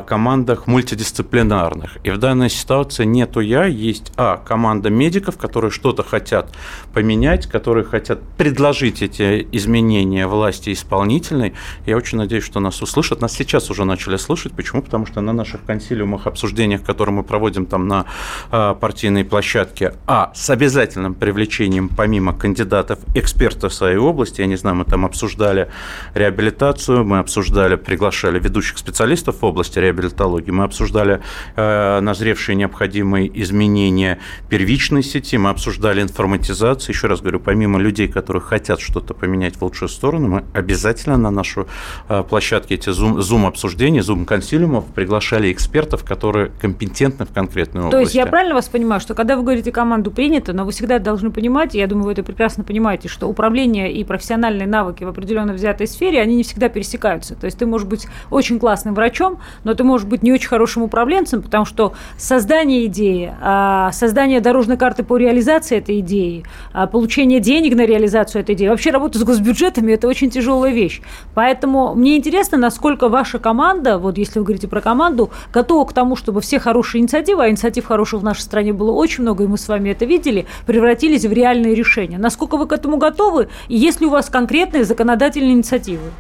командах 0.08 0.68
мультидисциплинарных. 0.68 1.98
И 2.04 2.12
в 2.12 2.18
данной 2.18 2.50
ситуации 2.50 3.06
нету 3.06 3.40
я, 3.40 3.66
есть 3.66 4.12
а 4.18 4.38
команда 4.38 4.90
медиков, 4.90 5.38
которые 5.38 5.72
что-то 5.72 6.04
хотят 6.04 6.54
поменять, 6.94 7.48
которые 7.48 7.86
хотят 7.86 8.22
предложить 8.38 9.02
эти 9.02 9.48
изменения 9.54 10.28
власти 10.28 10.74
исполнительной. 10.74 11.54
Я 11.86 11.96
очень 11.96 12.18
надеюсь, 12.18 12.44
что 12.44 12.60
нас 12.60 12.82
услышат. 12.82 13.22
Нас 13.22 13.34
сейчас 13.34 13.70
уже 13.70 13.86
начали 13.86 14.18
слышать. 14.18 14.52
Почему? 14.54 14.82
Потому 14.82 15.06
что 15.06 15.22
на 15.22 15.32
наших 15.32 15.64
консилиумах, 15.64 16.28
обсуждениях, 16.28 16.84
которые 16.84 17.16
мы 17.16 17.24
проводим 17.24 17.66
там 17.66 17.88
на 17.88 18.06
партийной 18.50 19.24
площадке, 19.24 19.94
а 20.08 20.32
с 20.36 20.50
обязательным 20.50 21.14
привлечением 21.14 21.88
помимо 21.88 22.34
кандидатов 22.34 23.00
экспертов 23.16 23.74
своей 23.74 23.98
области, 23.98 24.42
я 24.42 24.48
не 24.48 24.58
знаю, 24.58 24.76
мы 24.76 24.86
там 24.86 25.06
обсуждали 25.06 25.70
реабилитацию, 26.14 27.06
мы 27.06 27.20
обсуждали, 27.30 27.76
приглашали 27.76 28.40
ведущих 28.40 28.80
специалистов 28.80 29.42
в 29.42 29.46
области 29.46 29.78
реабилитологии, 29.78 30.50
мы 30.50 30.64
обсуждали 30.64 31.22
э, 31.56 32.00
назревшие 32.00 32.56
необходимые 32.56 33.30
изменения 33.44 34.18
первичной 34.50 35.04
сети, 35.04 35.38
мы 35.38 35.52
обсуждали 35.52 36.02
информатизацию. 36.02 36.96
Еще 36.96 37.06
раз 37.06 37.22
говорю, 37.22 37.40
помимо 37.40 37.80
людей, 37.80 38.08
которые 38.08 38.42
хотят 38.42 38.80
что-то 38.80 39.14
поменять 39.14 39.58
в 39.58 39.62
лучшую 39.62 39.90
сторону, 39.90 40.28
мы 40.28 40.44
обязательно 40.56 41.18
на 41.18 41.30
нашу 41.30 41.68
э, 42.08 42.24
площадке 42.28 42.76
эти 42.76 42.90
зум-обсуждения, 42.90 44.02
зум-консилиумов 44.02 44.86
приглашали 44.88 45.52
экспертов, 45.52 46.04
которые 46.04 46.52
компетентны 46.60 47.28
в 47.28 47.32
конкретной 47.32 47.82
области. 47.82 47.96
То 47.96 48.00
есть 48.00 48.16
я 48.16 48.26
правильно 48.26 48.56
вас 48.56 48.70
понимаю, 48.70 49.02
что 49.02 49.14
когда 49.14 49.36
вы 49.36 49.44
говорите 49.44 49.72
команду 49.72 50.10
принято, 50.10 50.52
но 50.54 50.66
вы 50.66 50.72
всегда 50.72 50.98
должны 50.98 51.30
понимать, 51.30 51.76
я 51.76 51.86
думаю, 51.86 52.06
вы 52.06 52.14
это 52.14 52.24
прекрасно 52.24 52.64
понимаете, 52.64 53.08
что 53.08 53.28
управление 53.28 53.94
и 53.94 54.04
профессиональные 54.04 54.68
навыки 54.68 55.04
в 55.04 55.10
определенно 55.10 55.54
взятой 55.54 55.86
сфере, 55.86 56.20
они 56.20 56.36
не 56.36 56.44
всегда 56.44 56.70
пересекаются 56.70 57.19
развиваются. 57.20 57.36
То 57.36 57.46
есть 57.46 57.58
ты 57.58 57.66
можешь 57.66 57.88
быть 57.88 58.08
очень 58.30 58.60
классным 58.60 58.96
врачом, 58.96 59.40
но 59.64 59.74
ты 59.74 59.84
можешь 59.84 60.08
быть 60.08 60.24
не 60.24 60.32
очень 60.32 60.48
хорошим 60.48 60.84
управленцем, 60.84 61.42
потому 61.42 61.66
что 61.66 61.94
создание 62.18 62.86
идеи, 62.86 63.34
а, 63.42 63.92
создание 63.92 64.42
дорожной 64.42 64.78
карты 64.78 65.04
по 65.04 65.18
реализации 65.18 65.78
этой 65.78 66.00
идеи, 66.00 66.44
а, 66.74 66.88
получение 66.88 67.40
денег 67.40 67.76
на 67.76 67.86
реализацию 67.86 68.42
этой 68.42 68.56
идеи, 68.56 68.68
вообще 68.68 68.92
работа 68.92 69.20
с 69.20 69.24
госбюджетами– 69.24 69.92
это 69.94 70.08
очень 70.08 70.30
тяжелая 70.30 70.74
вещь. 70.74 71.02
Поэтому 71.34 71.94
мне 71.96 72.18
интересно, 72.18 72.58
насколько 72.58 73.10
ваша 73.10 73.40
команда, 73.40 73.98
вот 73.98 74.18
если 74.18 74.40
вы 74.40 74.46
говорите 74.46 74.68
про 74.68 74.82
команду, 74.82 75.30
готова 75.54 75.86
к 75.86 75.94
тому, 75.94 76.16
чтобы 76.16 76.42
все 76.42 76.60
хорошие 76.60 77.02
инициативы, 77.02 77.44
а 77.44 77.50
инициатив 77.50 77.86
хороших 77.86 78.22
в 78.22 78.24
нашей 78.24 78.42
стране 78.42 78.74
было 78.74 78.92
очень 78.92 79.24
много, 79.24 79.44
и 79.44 79.48
мы 79.48 79.58
с 79.58 79.68
вами 79.68 79.90
это 79.90 80.06
видели, 80.06 80.46
превратились 80.66 81.26
в 81.26 81.32
реальные 81.32 81.76
решения. 81.76 82.18
Насколько 82.18 82.58
вы 82.58 82.68
к 82.68 82.72
этому 82.72 82.98
готовы, 82.98 83.50
и 83.68 83.78
есть 83.78 84.02
ли 84.02 84.08
у 84.08 84.10
вас 84.10 84.30
конкретные 84.30 84.84
законодательные 84.84 85.54
инициативы? 85.54 86.12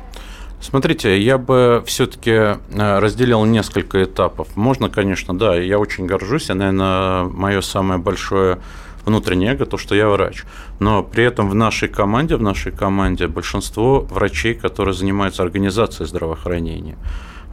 Смотрите, 0.61 1.21
я 1.21 1.37
бы 1.37 1.81
все-таки 1.85 2.31
э, 2.31 2.57
разделил 2.99 3.45
несколько 3.45 4.03
этапов. 4.03 4.47
Можно, 4.55 4.89
конечно, 4.89 5.37
да, 5.37 5.55
я 5.55 5.79
очень 5.79 6.05
горжусь, 6.05 6.49
и, 6.49 6.53
наверное, 6.53 7.23
мое 7.23 7.61
самое 7.61 7.99
большое 7.99 8.59
внутреннее 9.05 9.53
эго, 9.53 9.65
то, 9.65 9.77
что 9.77 9.95
я 9.95 10.09
врач. 10.09 10.43
Но 10.79 11.01
при 11.01 11.23
этом 11.23 11.49
в 11.49 11.55
нашей 11.55 11.87
команде, 11.87 12.35
в 12.35 12.41
нашей 12.41 12.73
команде 12.73 13.27
большинство 13.27 14.01
врачей, 14.01 14.53
которые 14.53 14.93
занимаются 14.93 15.43
организацией 15.43 16.07
здравоохранения. 16.07 16.97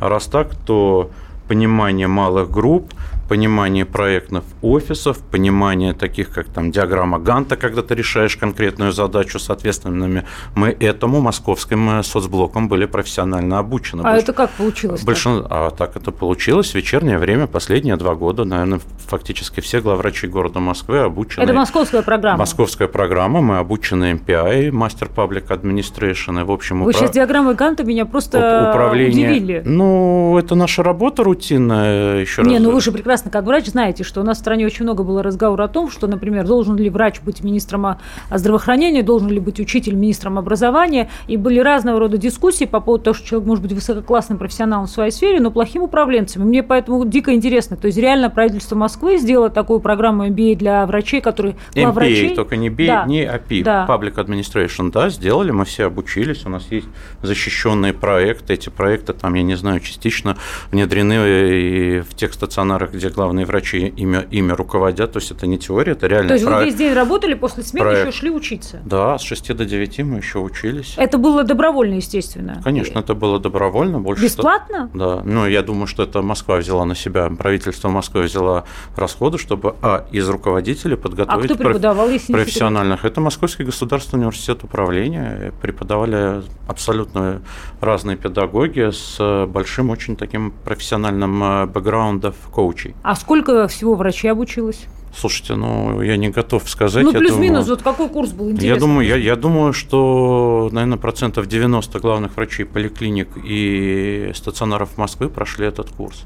А 0.00 0.08
раз 0.08 0.26
так, 0.26 0.56
то 0.66 1.10
понимание 1.48 2.08
малых 2.08 2.50
групп, 2.50 2.92
понимание 3.28 3.84
проектных 3.84 4.44
офисов, 4.62 5.18
понимание 5.18 5.92
таких, 5.92 6.30
как 6.30 6.46
там 6.46 6.70
диаграмма 6.70 7.18
Ганта, 7.18 7.56
когда 7.56 7.82
ты 7.82 7.94
решаешь 7.94 8.36
конкретную 8.36 8.92
задачу, 8.92 9.38
соответственно, 9.38 10.24
мы 10.54 10.76
этому 10.80 11.20
московским 11.20 12.02
соцблоком 12.02 12.68
были 12.68 12.86
профессионально 12.86 13.58
обучены. 13.58 14.02
А 14.02 14.12
Больш... 14.12 14.22
это 14.22 14.32
как 14.32 14.50
получилось? 14.50 15.02
Большин... 15.02 15.46
А 15.48 15.70
так 15.70 15.96
это 15.96 16.12
получилось 16.12 16.72
в 16.72 16.74
вечернее 16.74 17.18
время, 17.18 17.46
последние 17.46 17.96
два 17.96 18.14
года, 18.14 18.44
наверное, 18.44 18.80
фактически 19.06 19.60
все 19.60 19.80
главврачи 19.80 20.26
города 20.26 20.60
Москвы 20.60 21.00
обучены. 21.00 21.42
Это 21.44 21.52
московская 21.52 22.02
программа? 22.02 22.38
Московская 22.38 22.88
программа, 22.88 23.40
мы 23.40 23.58
обучены 23.58 24.12
MPI, 24.12 24.70
Master 24.70 25.10
Public 25.14 25.48
Administration, 25.48 26.40
и, 26.40 26.44
в 26.44 26.50
общем... 26.50 26.84
Вы 26.84 26.90
упра... 26.90 26.98
сейчас 26.98 27.10
диаграммы 27.10 27.54
Ганта 27.54 27.84
меня 27.84 28.06
просто 28.06 28.70
управление... 28.70 29.30
удивили. 29.30 29.62
Ну, 29.64 30.38
это 30.38 30.54
наша 30.54 30.82
работа 30.82 31.24
рутинная, 31.24 32.20
еще 32.20 32.42
Не, 32.42 32.54
раз. 32.54 32.62
ну 32.62 32.70
вы 32.70 32.80
же 32.80 32.92
прекрасно 32.92 33.15
прекрасно, 33.16 33.30
как 33.30 33.46
врач, 33.46 33.66
знаете, 33.66 34.04
что 34.04 34.20
у 34.20 34.24
нас 34.24 34.36
в 34.36 34.40
стране 34.40 34.66
очень 34.66 34.84
много 34.84 35.02
было 35.02 35.22
разговора 35.22 35.64
о 35.64 35.68
том, 35.68 35.90
что, 35.90 36.06
например, 36.06 36.46
должен 36.46 36.76
ли 36.76 36.90
врач 36.90 37.22
быть 37.22 37.42
министром 37.42 37.96
здравоохранения, 38.30 39.02
должен 39.02 39.30
ли 39.30 39.40
быть 39.40 39.58
учитель 39.58 39.94
министром 39.94 40.38
образования. 40.38 41.08
И 41.26 41.38
были 41.38 41.60
разного 41.60 41.98
рода 41.98 42.18
дискуссии 42.18 42.66
по 42.66 42.80
поводу 42.80 43.04
того, 43.04 43.14
что 43.14 43.26
человек 43.26 43.48
может 43.48 43.62
быть 43.62 43.72
высококлассным 43.72 44.36
профессионалом 44.36 44.86
в 44.86 44.90
своей 44.90 45.10
сфере, 45.10 45.40
но 45.40 45.50
плохим 45.50 45.82
управленцем. 45.82 46.42
И 46.42 46.44
мне 46.44 46.62
поэтому 46.62 47.06
дико 47.06 47.32
интересно. 47.32 47.78
То 47.78 47.86
есть 47.86 47.96
реально 47.96 48.28
правительство 48.28 48.76
Москвы 48.76 49.16
сделало 49.16 49.48
такую 49.48 49.80
программу 49.80 50.26
MBA 50.26 50.56
для 50.56 50.84
врачей, 50.84 51.22
которые. 51.22 51.56
MBA, 51.74 52.34
только 52.34 52.56
не 52.56 52.68
BA, 52.68 52.86
да. 52.86 53.04
не 53.06 53.22
API, 53.24 53.62
да. 53.62 53.86
Public 53.88 54.16
Administration, 54.16 54.90
да, 54.92 55.08
сделали, 55.08 55.52
мы 55.52 55.64
все 55.64 55.86
обучились, 55.86 56.44
у 56.44 56.50
нас 56.50 56.66
есть 56.70 56.88
защищенные 57.22 57.94
проекты, 57.94 58.52
эти 58.52 58.68
проекты 58.68 59.14
там, 59.14 59.32
я 59.34 59.42
не 59.42 59.54
знаю, 59.54 59.80
частично 59.80 60.36
внедрены 60.70 61.14
и 61.14 62.00
в 62.00 62.14
тех 62.14 62.34
стационарах, 62.34 62.92
где 62.92 63.05
где 63.06 63.14
главные 63.14 63.46
врачи 63.46 63.86
имя, 63.96 64.26
имя 64.30 64.54
руководят, 64.54 65.12
то 65.12 65.18
есть 65.18 65.30
это 65.30 65.46
не 65.46 65.58
теория, 65.58 65.92
это 65.92 66.06
реально 66.06 66.28
То 66.28 66.34
есть 66.34 66.44
проект. 66.44 66.60
вы 66.60 66.66
весь 66.66 66.74
день 66.74 66.92
работали, 66.92 67.34
после 67.34 67.62
смены 67.62 67.84
проект. 67.84 68.08
еще 68.08 68.18
шли 68.18 68.30
учиться? 68.30 68.80
Да, 68.84 69.18
с 69.18 69.22
6 69.22 69.56
до 69.56 69.64
9 69.64 69.98
мы 70.00 70.18
еще 70.18 70.38
учились. 70.38 70.94
Это 70.96 71.18
было 71.18 71.44
добровольно, 71.44 71.94
естественно? 71.94 72.60
Конечно, 72.64 72.98
это 72.98 73.14
было 73.14 73.38
добровольно. 73.38 74.00
Больше 74.00 74.24
Бесплатно? 74.24 74.88
Что... 74.88 74.98
Да, 74.98 75.22
ну 75.24 75.46
я 75.46 75.62
думаю, 75.62 75.86
что 75.86 76.02
это 76.02 76.22
Москва 76.22 76.56
взяла 76.56 76.84
на 76.84 76.94
себя, 76.94 77.28
правительство 77.30 77.88
Москвы 77.88 78.22
взяла 78.22 78.64
расходы, 78.96 79.38
чтобы, 79.38 79.76
а, 79.82 80.06
из 80.12 80.28
руководителей 80.28 80.96
подготовить 80.96 81.50
а 81.50 81.54
кто 81.54 81.64
преподавал, 81.64 82.08
если 82.08 82.32
профессиональных. 82.32 83.04
Это 83.04 83.20
Московский 83.20 83.64
государственный 83.64 84.22
университет 84.22 84.64
управления, 84.64 85.52
преподавали 85.62 86.42
абсолютно 86.68 87.42
разные 87.80 88.16
педагоги 88.16 88.90
с 88.90 89.46
большим 89.46 89.90
очень 89.90 90.16
таким 90.16 90.52
профессиональным 90.64 91.42
э, 91.42 91.66
бэкграундом 91.66 92.34
коучей. 92.50 92.95
А 93.02 93.14
сколько 93.14 93.68
всего 93.68 93.94
врачей 93.94 94.30
обучилось? 94.30 94.86
Слушайте, 95.16 95.54
ну 95.54 96.02
я 96.02 96.16
не 96.16 96.28
готов 96.28 96.68
сказать. 96.68 97.04
Ну 97.04 97.12
плюс-минус, 97.12 97.68
вот 97.68 97.82
какой 97.82 98.08
курс 98.08 98.32
был 98.32 98.50
интересный? 98.50 98.68
Я 98.68 98.76
думаю, 98.76 99.06
я, 99.06 99.16
я 99.16 99.36
думаю, 99.36 99.72
что, 99.72 100.68
наверное, 100.72 100.98
процентов 100.98 101.46
90 101.46 102.00
главных 102.00 102.36
врачей 102.36 102.66
поликлиник 102.66 103.28
и 103.42 104.30
стационаров 104.34 104.98
Москвы 104.98 105.28
прошли 105.28 105.66
этот 105.66 105.88
курс. 105.90 106.24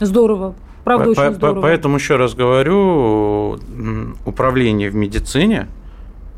Здорово. 0.00 0.54
Правда, 0.84 1.14
по, 1.14 1.20
очень 1.20 1.34
здорово. 1.34 1.62
Поэтому 1.62 1.96
еще 1.96 2.16
раз 2.16 2.34
говорю, 2.34 3.58
управление 4.26 4.90
в 4.90 4.94
медицине 4.94 5.68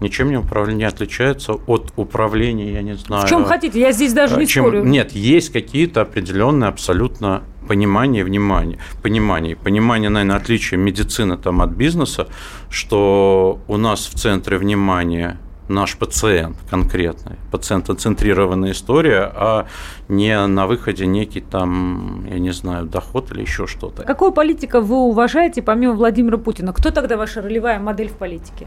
ничем 0.01 0.31
не, 0.31 0.37
управление, 0.37 0.79
не 0.79 0.85
отличается 0.85 1.55
от 1.55 1.93
управления, 1.97 2.73
я 2.73 2.83
не 2.83 2.95
знаю. 2.95 3.27
В 3.27 3.29
чем 3.29 3.45
хотите, 3.45 3.81
я 3.81 3.93
здесь 3.93 4.13
даже 4.13 4.37
не 4.37 4.47
чем, 4.47 4.65
спорю. 4.65 4.85
Нет, 4.85 5.13
есть 5.13 5.53
какие-то 5.53 6.03
определенные 6.03 6.69
абсолютно 6.69 7.43
понимание, 7.67 8.25
внимание, 8.25 8.79
понимание, 9.03 9.57
понимание, 9.57 10.11
наверное, 10.11 10.37
отличия 10.37 10.79
медицины 10.79 11.37
там 11.37 11.61
от 11.61 11.71
бизнеса, 11.71 12.29
что 12.71 13.61
у 13.69 13.77
нас 13.77 14.07
в 14.07 14.15
центре 14.15 14.57
внимания 14.59 15.39
наш 15.69 15.97
пациент 15.99 16.57
конкретный, 16.71 17.37
пациентоцентрированная 17.53 18.73
история, 18.73 19.31
а 19.35 19.67
не 20.09 20.47
на 20.47 20.67
выходе 20.67 21.07
некий 21.07 21.41
там, 21.41 22.27
я 22.31 22.39
не 22.39 22.53
знаю, 22.53 22.87
доход 22.87 23.31
или 23.33 23.43
еще 23.43 23.67
что-то. 23.67 24.03
Какую 24.03 24.33
политику 24.33 24.81
вы 24.81 24.97
уважаете 24.97 25.63
помимо 25.63 25.93
Владимира 25.95 26.39
Путина? 26.39 26.73
Кто 26.73 26.91
тогда 26.91 27.17
ваша 27.17 27.43
ролевая 27.43 27.79
модель 27.79 28.09
в 28.09 28.15
политике? 28.15 28.67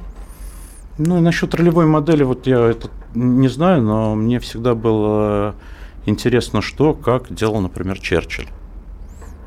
Ну, 0.98 1.22
насчет 1.22 1.54
ролевой 1.56 1.86
модели, 1.86 2.24
вот 2.24 2.48
я 2.48 2.60
это 2.60 2.90
не 3.16 3.48
знаю, 3.48 3.82
но 3.82 4.16
мне 4.16 4.40
всегда 4.40 4.76
было 4.76 5.56
интересно, 6.06 6.62
что, 6.62 6.94
как 6.94 7.34
делал, 7.34 7.62
например, 7.62 8.00
Черчилль. 8.00 8.48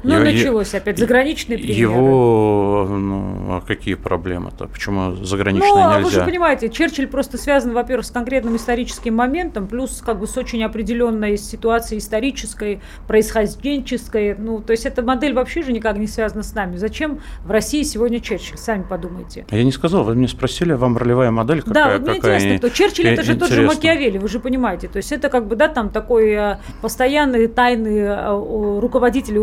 Ну, 0.05 0.19
началось 0.21 0.75
опять 0.75 0.99
заграничные 0.99 1.59
примеры. 1.59 1.81
Его, 1.81 2.87
ну, 2.89 3.57
а 3.57 3.61
какие 3.67 3.95
проблемы-то? 3.95 4.67
Почему 4.69 5.17
заграничные 5.17 5.73
ну, 5.73 5.79
нельзя? 5.79 5.99
Ну, 5.99 6.05
вы 6.05 6.11
же 6.11 6.25
понимаете, 6.25 6.69
Черчилль 6.69 7.07
просто 7.07 7.39
связан, 7.39 7.73
во-первых, 7.73 8.07
с 8.07 8.11
конкретным 8.11 8.57
историческим 8.57 9.15
моментом, 9.15 9.67
плюс 9.67 10.03
как 10.05 10.21
бы 10.21 10.27
с 10.27 10.37
очень 10.37 10.63
определенной 10.63 11.37
ситуацией 11.39 11.99
исторической, 11.99 12.81
происхожденческой. 13.07 14.37
Ну, 14.37 14.61
то 14.61 14.73
есть 14.73 14.87
эта 14.87 15.03
модель 15.03 15.33
вообще 15.35 15.63
же 15.63 15.73
никак 15.73 15.97
не 15.97 16.07
связана 16.07 16.43
с 16.43 16.55
нами. 16.55 16.77
Зачем 16.77 17.21
в 17.45 17.51
России 17.51 17.83
сегодня 17.83 18.21
Черчилль? 18.21 18.59
Сами 18.59 18.83
подумайте. 18.83 19.47
А 19.51 19.57
я 19.57 19.65
не 19.65 19.73
сказал, 19.73 20.05
вы 20.05 20.15
мне 20.15 20.29
спросили, 20.29 20.73
вам 20.73 20.97
ролевая 20.97 21.31
модель 21.31 21.63
какая? 21.63 21.75
Да, 21.75 21.93
вот 21.93 22.03
мне 22.03 22.21
какая 22.21 22.39
интересно, 22.39 22.59
кто. 22.59 22.69
Черчилль 22.69 23.07
это 23.07 23.23
же 23.23 23.37
тот 23.37 23.51
же 23.51 23.63
Макиавелли, 23.67 24.19
вы 24.19 24.29
же 24.29 24.41
понимаете. 24.41 24.89
То 24.89 24.99
есть 24.99 25.13
это 25.13 25.29
как 25.29 25.47
бы, 25.47 25.57
да, 25.57 25.69
там 25.69 25.91
такой 25.91 26.31
э, 26.31 26.57
постоянный 26.83 27.47
тайный 27.47 27.99
э, 27.99 28.81
руководитель 28.81 29.37
и 29.37 29.39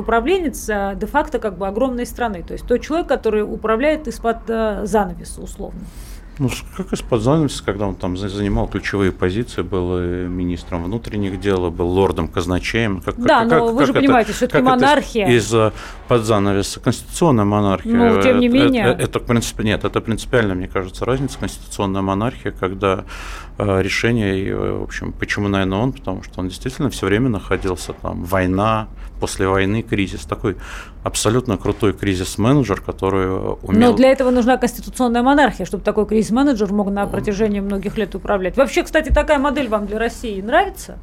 э, 0.68 0.95
де-факто 0.95 1.39
как 1.39 1.58
бы 1.58 1.68
огромной 1.68 2.06
страны. 2.06 2.43
То 2.43 2.54
есть 2.54 2.66
тот 2.66 2.82
человек, 2.82 3.08
который 3.08 3.43
управляет 3.43 4.08
из-под 4.08 4.38
занавеса, 4.47 5.41
условно. 5.41 5.82
Ну, 6.39 6.49
как 6.76 6.91
из-под 6.93 7.22
занавеса, 7.22 7.64
когда 7.64 7.86
он 7.86 7.93
там 7.93 8.18
занимал 8.18 8.68
ключевые 8.68 9.12
позиции, 9.12 9.62
был 9.62 9.99
министром 9.99 10.84
внутренних 10.86 11.39
дел, 11.39 11.70
был 11.70 11.88
лордом 11.88 12.28
казначеем. 12.28 13.02
Как, 13.02 13.16
да, 13.18 13.41
как, 13.41 13.49
но 13.49 13.68
как, 13.68 13.76
вы 13.76 13.86
же 13.86 13.93
понимаете, 13.93 14.34
все-таки 14.34 14.64
монархия. 14.64 15.28
Из-за 15.28 15.72
под 16.08 16.24
занавеса 16.24 16.80
конституционная 16.80 17.45
монархия. 17.45 17.93
Ну, 17.93 18.22
тем 18.24 18.39
не 18.39 18.47
менее. 18.47 18.86
Это, 18.86 19.20
это, 19.20 19.20
это, 19.20 19.64
нет, 19.64 19.86
это 19.86 20.02
принципиально, 20.02 20.56
мне 20.56 20.68
кажется, 20.68 21.06
разница. 21.06 21.38
Конституционная 21.38 22.02
монархия, 22.02 22.52
когда 22.52 23.04
э, 23.51 23.51
решение, 23.62 24.39
и, 24.39 24.53
в 24.53 24.84
общем, 24.84 25.12
почему, 25.12 25.47
наверное, 25.47 25.80
он, 25.80 25.93
потому 25.93 26.24
что 26.24 26.39
он 26.39 26.47
действительно 26.47 26.89
все 26.89 27.05
время 27.05 27.30
находился 27.30 27.93
там, 27.93 28.24
война, 28.24 28.88
после 29.20 29.47
войны 29.47 29.84
кризис, 29.84 30.22
такой 30.22 30.57
абсолютно 31.03 31.57
крутой 31.57 31.93
кризис-менеджер, 31.93 32.82
который 32.82 33.28
умел... 33.62 33.91
Но 33.91 33.93
для 33.93 34.12
этого 34.12 34.32
нужна 34.32 34.57
конституционная 34.57 35.22
монархия, 35.22 35.66
чтобы 35.66 35.84
такой 35.84 36.07
кризис-менеджер 36.07 36.74
мог 36.74 36.89
на 36.89 37.05
протяжении 37.05 37.59
многих 37.59 37.97
лет 37.97 38.16
управлять. 38.16 38.57
Вообще, 38.57 38.84
кстати, 38.84 39.09
такая 39.09 39.38
модель 39.38 39.70
вам 39.70 39.86
для 39.86 39.99
России 39.99 40.41
нравится? 40.41 40.97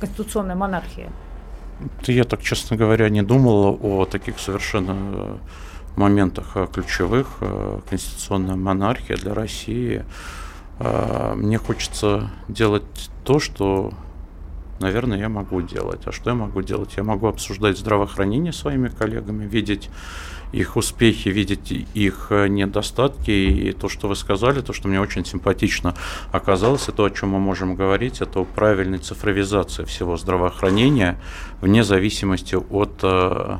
Конституционная 0.00 0.54
монархия? 0.54 1.10
Я 2.06 2.24
так, 2.24 2.42
честно 2.42 2.76
говоря, 2.76 3.08
не 3.08 3.22
думал 3.22 3.78
о 3.82 4.04
таких 4.04 4.38
совершенно 4.38 4.96
э, 4.96 5.36
моментах 5.96 6.52
э, 6.54 6.66
ключевых. 6.72 7.26
Э, 7.40 7.80
конституционная 7.90 8.56
монархия 8.56 9.16
для 9.16 9.34
России. 9.34 10.04
Мне 10.78 11.58
хочется 11.58 12.30
делать 12.48 13.10
то, 13.24 13.38
что 13.38 13.92
наверное, 14.80 15.18
я 15.18 15.28
могу 15.28 15.62
делать. 15.62 16.02
А 16.04 16.12
что 16.12 16.30
я 16.30 16.36
могу 16.36 16.62
делать? 16.62 16.94
Я 16.96 17.04
могу 17.04 17.26
обсуждать 17.26 17.78
здравоохранение 17.78 18.52
своими 18.52 18.88
коллегами, 18.88 19.46
видеть 19.46 19.90
их 20.52 20.76
успехи, 20.76 21.28
видеть 21.30 21.72
их 21.94 22.28
э, 22.30 22.46
недостатки. 22.48 23.30
И 23.30 23.72
то, 23.72 23.88
что 23.88 24.08
вы 24.08 24.14
сказали, 24.14 24.60
то, 24.60 24.72
что 24.72 24.88
мне 24.88 25.00
очень 25.00 25.24
симпатично 25.24 25.94
оказалось, 26.32 26.88
и 26.88 26.92
то, 26.92 27.04
о 27.04 27.10
чем 27.10 27.30
мы 27.30 27.40
можем 27.40 27.74
говорить, 27.74 28.20
это 28.20 28.40
о 28.40 28.44
правильной 28.44 28.98
цифровизации 28.98 29.84
всего 29.84 30.16
здравоохранения 30.16 31.20
вне 31.60 31.82
зависимости 31.82 32.54
от 32.54 33.00
э, 33.02 33.58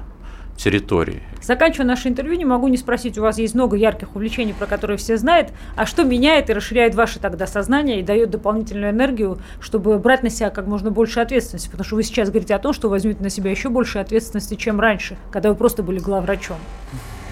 территории. 0.57 1.23
Заканчивая 1.43 1.87
наше 1.87 2.09
интервью, 2.09 2.37
не 2.37 2.45
могу 2.45 2.69
не 2.69 2.77
спросить, 2.77 3.19
у 3.19 3.23
вас 3.23 3.39
есть 3.39 3.55
много 3.55 3.77
ярких 3.77 4.17
увлечений, 4.17 4.55
про 4.55 4.67
которые 4.67 4.97
все 4.97 5.17
знают, 5.17 5.53
а 5.77 5.85
что 5.85 6.05
меняет 6.05 6.49
и 6.49 6.53
расширяет 6.53 6.95
ваше 6.95 7.19
тогда 7.19 7.47
сознание 7.47 8.01
и 8.01 8.03
дает 8.03 8.31
дополнительную 8.31 8.93
энергию, 8.93 9.39
чтобы 9.61 9.99
брать 9.99 10.23
на 10.23 10.31
себя 10.31 10.51
как 10.51 10.67
можно 10.67 10.91
больше 10.91 11.21
ответственности? 11.21 11.69
Потому 11.69 11.85
что 11.85 11.97
вы 11.97 12.03
сейчас 12.03 12.31
говорите 12.31 12.55
о 12.55 12.59
том, 12.59 12.73
что 12.73 12.89
возьмете 12.89 13.23
на 13.23 13.31
себя 13.31 13.51
еще 13.51 13.69
больше 13.69 13.99
ответственности, 13.99 14.55
чем 14.55 14.81
раньше, 14.81 15.17
когда 15.31 15.51
вы 15.51 15.55
просто 15.55 15.83
были 15.83 15.99
главврачом. 15.99 16.57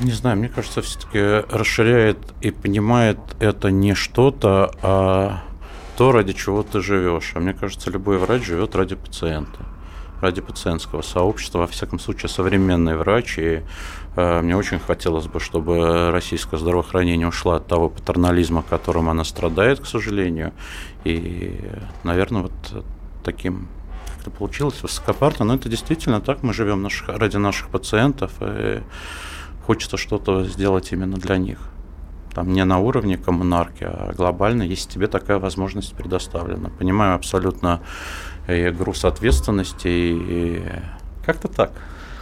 Не 0.01 0.13
знаю, 0.13 0.37
мне 0.37 0.49
кажется, 0.49 0.83
все-таки 0.83 1.47
расширяет 1.55 2.19
и 2.41 2.51
понимает 2.51 3.19
это 3.41 3.71
не 3.71 3.95
что-то, 3.95 4.73
а 4.83 5.43
то, 5.97 6.13
ради 6.13 6.33
чего 6.33 6.63
ты 6.63 6.81
живешь. 6.81 7.33
А 7.35 7.41
мне 7.41 7.55
кажется, 7.55 7.91
любой 7.91 8.19
врач 8.19 8.45
живет 8.45 8.75
ради 8.75 8.97
пациента 8.97 9.72
ради 10.23 10.41
пациентского 10.41 11.03
сообщества, 11.03 11.59
во 11.59 11.67
всяком 11.67 11.99
случае, 11.99 12.29
современный 12.29 12.97
врач. 12.97 13.39
И 13.39 13.63
э, 14.17 14.41
мне 14.41 14.57
очень 14.57 14.79
хотелось 14.79 15.27
бы, 15.27 15.41
чтобы 15.41 16.11
российское 16.13 16.59
здравоохранение 16.59 17.27
ушло 17.27 17.53
от 17.53 17.67
того 17.67 17.91
патернализма, 17.91 18.63
которым 18.63 19.09
она 19.11 19.25
страдает, 19.25 19.81
к 19.81 19.87
сожалению. 19.87 20.53
И, 21.05 21.61
наверное, 22.05 22.43
вот 22.43 22.85
таким 23.25 23.69
как-то 24.15 24.31
получилось 24.31 24.81
высокопарно, 24.83 25.45
но 25.45 25.55
это 25.57 25.69
действительно 25.69 26.21
так. 26.21 26.45
Мы 26.45 26.55
живем 26.55 26.83
наших, 26.83 27.09
ради 27.09 27.37
наших 27.37 27.69
пациентов, 27.69 28.31
и 28.41 28.81
хочется 29.67 29.97
что-то 29.97 30.45
сделать 30.45 30.93
именно 30.93 31.17
для 31.17 31.37
них 31.37 31.59
там 32.35 32.53
не 32.53 32.65
на 32.65 32.79
уровне 32.79 33.19
коммунарки, 33.19 33.85
а 33.85 34.13
глобально, 34.17 34.63
если 34.63 34.89
тебе 34.89 35.07
такая 35.07 35.39
возможность 35.39 35.95
предоставлена. 35.95 36.71
Понимаю 36.71 37.15
абсолютно 37.15 37.83
и 38.55 38.71
груз 38.71 39.05
ответственности, 39.05 39.89
и 39.89 40.63
как-то 41.25 41.49
так. 41.49 41.73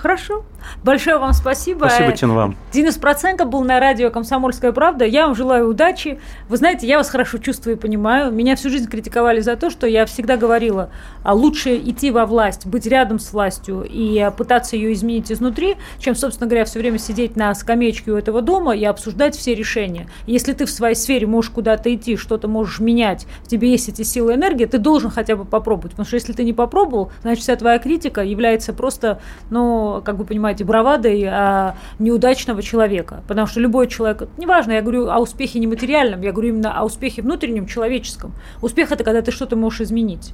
Хорошо. 0.00 0.44
Большое 0.82 1.18
вам 1.18 1.34
спасибо. 1.34 1.86
Спасибо, 1.86 2.12
Тин, 2.12 2.32
вам. 2.32 2.56
Денис 2.72 2.96
Проценко 2.96 3.44
был 3.44 3.62
на 3.64 3.80
радио 3.80 4.10
«Комсомольская 4.10 4.72
правда». 4.72 5.04
Я 5.04 5.26
вам 5.26 5.34
желаю 5.34 5.68
удачи. 5.68 6.18
Вы 6.48 6.56
знаете, 6.56 6.86
я 6.86 6.96
вас 6.96 7.10
хорошо 7.10 7.36
чувствую 7.36 7.76
и 7.76 7.78
понимаю. 7.78 8.32
Меня 8.32 8.56
всю 8.56 8.70
жизнь 8.70 8.88
критиковали 8.88 9.40
за 9.40 9.56
то, 9.56 9.68
что 9.68 9.86
я 9.86 10.06
всегда 10.06 10.38
говорила, 10.38 10.90
а 11.22 11.34
лучше 11.34 11.76
идти 11.76 12.10
во 12.10 12.24
власть, 12.24 12.64
быть 12.64 12.86
рядом 12.86 13.18
с 13.18 13.32
властью 13.32 13.86
и 13.86 14.30
пытаться 14.38 14.74
ее 14.76 14.94
изменить 14.94 15.30
изнутри, 15.30 15.76
чем, 15.98 16.14
собственно 16.14 16.48
говоря, 16.48 16.64
все 16.64 16.78
время 16.78 16.98
сидеть 16.98 17.36
на 17.36 17.54
скамеечке 17.54 18.12
у 18.12 18.16
этого 18.16 18.40
дома 18.40 18.74
и 18.74 18.84
обсуждать 18.84 19.36
все 19.36 19.54
решения. 19.54 20.08
Если 20.26 20.54
ты 20.54 20.64
в 20.64 20.70
своей 20.70 20.94
сфере 20.94 21.26
можешь 21.26 21.50
куда-то 21.50 21.94
идти, 21.94 22.16
что-то 22.16 22.48
можешь 22.48 22.80
менять, 22.80 23.26
в 23.44 23.48
тебе 23.48 23.70
есть 23.70 23.90
эти 23.90 24.02
силы 24.02 24.32
и 24.32 24.36
энергия, 24.36 24.66
ты 24.66 24.78
должен 24.78 25.10
хотя 25.10 25.36
бы 25.36 25.44
попробовать. 25.44 25.92
Потому 25.92 26.06
что 26.06 26.16
если 26.16 26.32
ты 26.32 26.44
не 26.44 26.54
попробовал, 26.54 27.12
значит, 27.20 27.42
вся 27.42 27.56
твоя 27.56 27.78
критика 27.78 28.22
является 28.22 28.72
просто, 28.72 29.20
ну, 29.50 29.89
как 30.04 30.16
вы 30.16 30.24
понимаете, 30.24 30.64
бравадой 30.64 31.24
а, 31.24 31.76
неудачного 31.98 32.62
человека. 32.62 33.22
Потому 33.26 33.46
что 33.46 33.60
любой 33.60 33.88
человек, 33.88 34.28
неважно, 34.38 34.72
я 34.72 34.82
говорю 34.82 35.08
о 35.08 35.18
успехе 35.18 35.58
нематериальном, 35.58 36.20
я 36.22 36.32
говорю 36.32 36.50
именно 36.50 36.78
о 36.78 36.84
успехе 36.84 37.22
внутреннем, 37.22 37.66
человеческом. 37.66 38.32
Успех– 38.62 38.92
это 38.92 39.04
когда 39.04 39.22
ты 39.22 39.32
что-то 39.32 39.56
можешь 39.56 39.80
изменить 39.82 40.32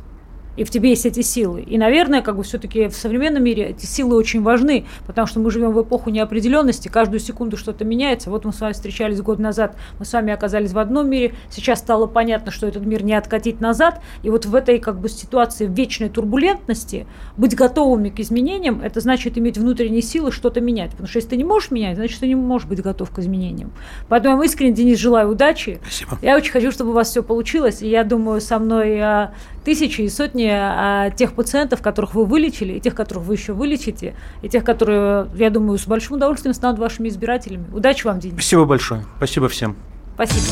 и 0.57 0.65
в 0.65 0.71
тебе 0.71 0.91
есть 0.91 1.07
эти 1.07 1.21
силы. 1.21 1.63
И, 1.63 1.79
наверное, 1.79 2.23
как 2.23 2.37
бы 2.37 2.43
все-таки 2.43 2.89
в 2.89 2.95
современном 2.95 3.45
мире 3.45 3.71
эти 3.71 3.87
силы 3.87 4.17
очень 4.17 4.43
важны, 4.43 4.87
потому 5.07 5.27
что 5.27 5.41
мы 5.41 5.51
живем 5.51 5.73
в 5.73 5.83
эпоху 5.83 6.11
неопределенности, 6.11 6.89
каждую 6.89 7.21
секунду 7.21 7.57
что-то 7.57 7.85
меняется. 7.85 8.31
Вот 8.31 8.45
мы 8.45 8.53
с 8.53 8.61
вами 8.61 8.73
встречались 8.73 9.21
год 9.21 9.39
назад, 9.39 9.77
мы 9.99 10.05
с 10.05 10.13
вами 10.13 10.33
оказались 10.33 10.73
в 10.73 10.79
одном 10.79 11.09
мире, 11.09 11.35
сейчас 11.51 11.81
стало 11.81 12.07
понятно, 12.07 12.51
что 12.51 12.67
этот 12.67 12.85
мир 12.85 13.03
не 13.05 13.15
откатить 13.15 13.61
назад, 13.61 14.01
и 14.23 14.31
вот 14.31 14.47
в 14.47 14.55
этой 14.55 14.79
как 14.79 15.01
бы 15.01 15.09
ситуации 15.09 15.67
вечной 15.67 16.09
турбулентности 16.09 17.07
быть 17.37 17.55
готовыми 17.55 18.09
к 18.09 18.21
изменениям, 18.21 18.81
это 18.81 19.01
значит 19.01 19.39
иметь 19.39 19.59
внутренние 19.59 20.03
силы 20.03 20.33
что-то 20.33 20.61
менять, 20.61 20.91
потому 20.93 21.09
что 21.09 21.19
если 21.19 21.31
ты 21.31 21.37
не 21.37 21.45
можешь 21.45 21.71
менять, 21.71 21.97
значит 21.97 22.21
ты 22.21 22.29
не 22.29 22.35
можешь 22.35 22.69
быть 22.69 22.81
готов 22.81 23.11
к 23.11 23.19
изменениям. 23.19 23.73
Поэтому 24.09 24.33
я 24.33 24.37
вам 24.37 24.45
искренне, 24.45 24.73
Денис, 24.73 24.99
желаю 24.99 25.31
удачи. 25.31 25.79
Спасибо. 25.83 26.19
Я 26.23 26.37
очень 26.37 26.53
хочу, 26.53 26.71
чтобы 26.71 26.91
у 26.91 26.93
вас 26.93 27.11
все 27.11 27.23
получилось, 27.23 27.83
и 27.83 27.89
я 27.89 28.05
думаю, 28.05 28.41
со 28.41 28.59
мной 28.59 28.99
а, 29.01 29.33
тысячи 29.67 30.03
и 30.03 30.09
сотни 30.09 30.49
а, 30.49 31.11
тех 31.11 31.33
пациентов, 31.33 31.83
которых 31.83 32.15
вы 32.15 32.25
вылечили, 32.25 32.75
и 32.75 32.81
тех, 32.81 32.95
которых 32.95 33.25
вы 33.25 33.35
еще 33.35 33.53
вылечите, 33.53 34.15
и 34.41 34.49
тех, 34.49 34.63
которые, 34.63 35.27
я 35.35 35.51
думаю, 35.51 35.77
с 35.77 35.89
большим 35.89 36.17
удовольствием 36.17 36.55
станут 36.55 36.79
вашими 36.79 37.09
избирателями. 37.09 37.67
Удачи 37.75 38.07
вам, 38.07 38.21
Денис. 38.21 38.35
Спасибо 38.35 38.65
большое. 38.65 39.05
Спасибо 39.17 39.49
всем. 39.49 39.77
Спасибо. 40.15 40.47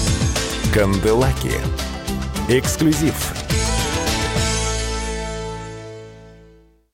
Канделаки. 0.74 1.52
Эксклюзив 2.48 3.43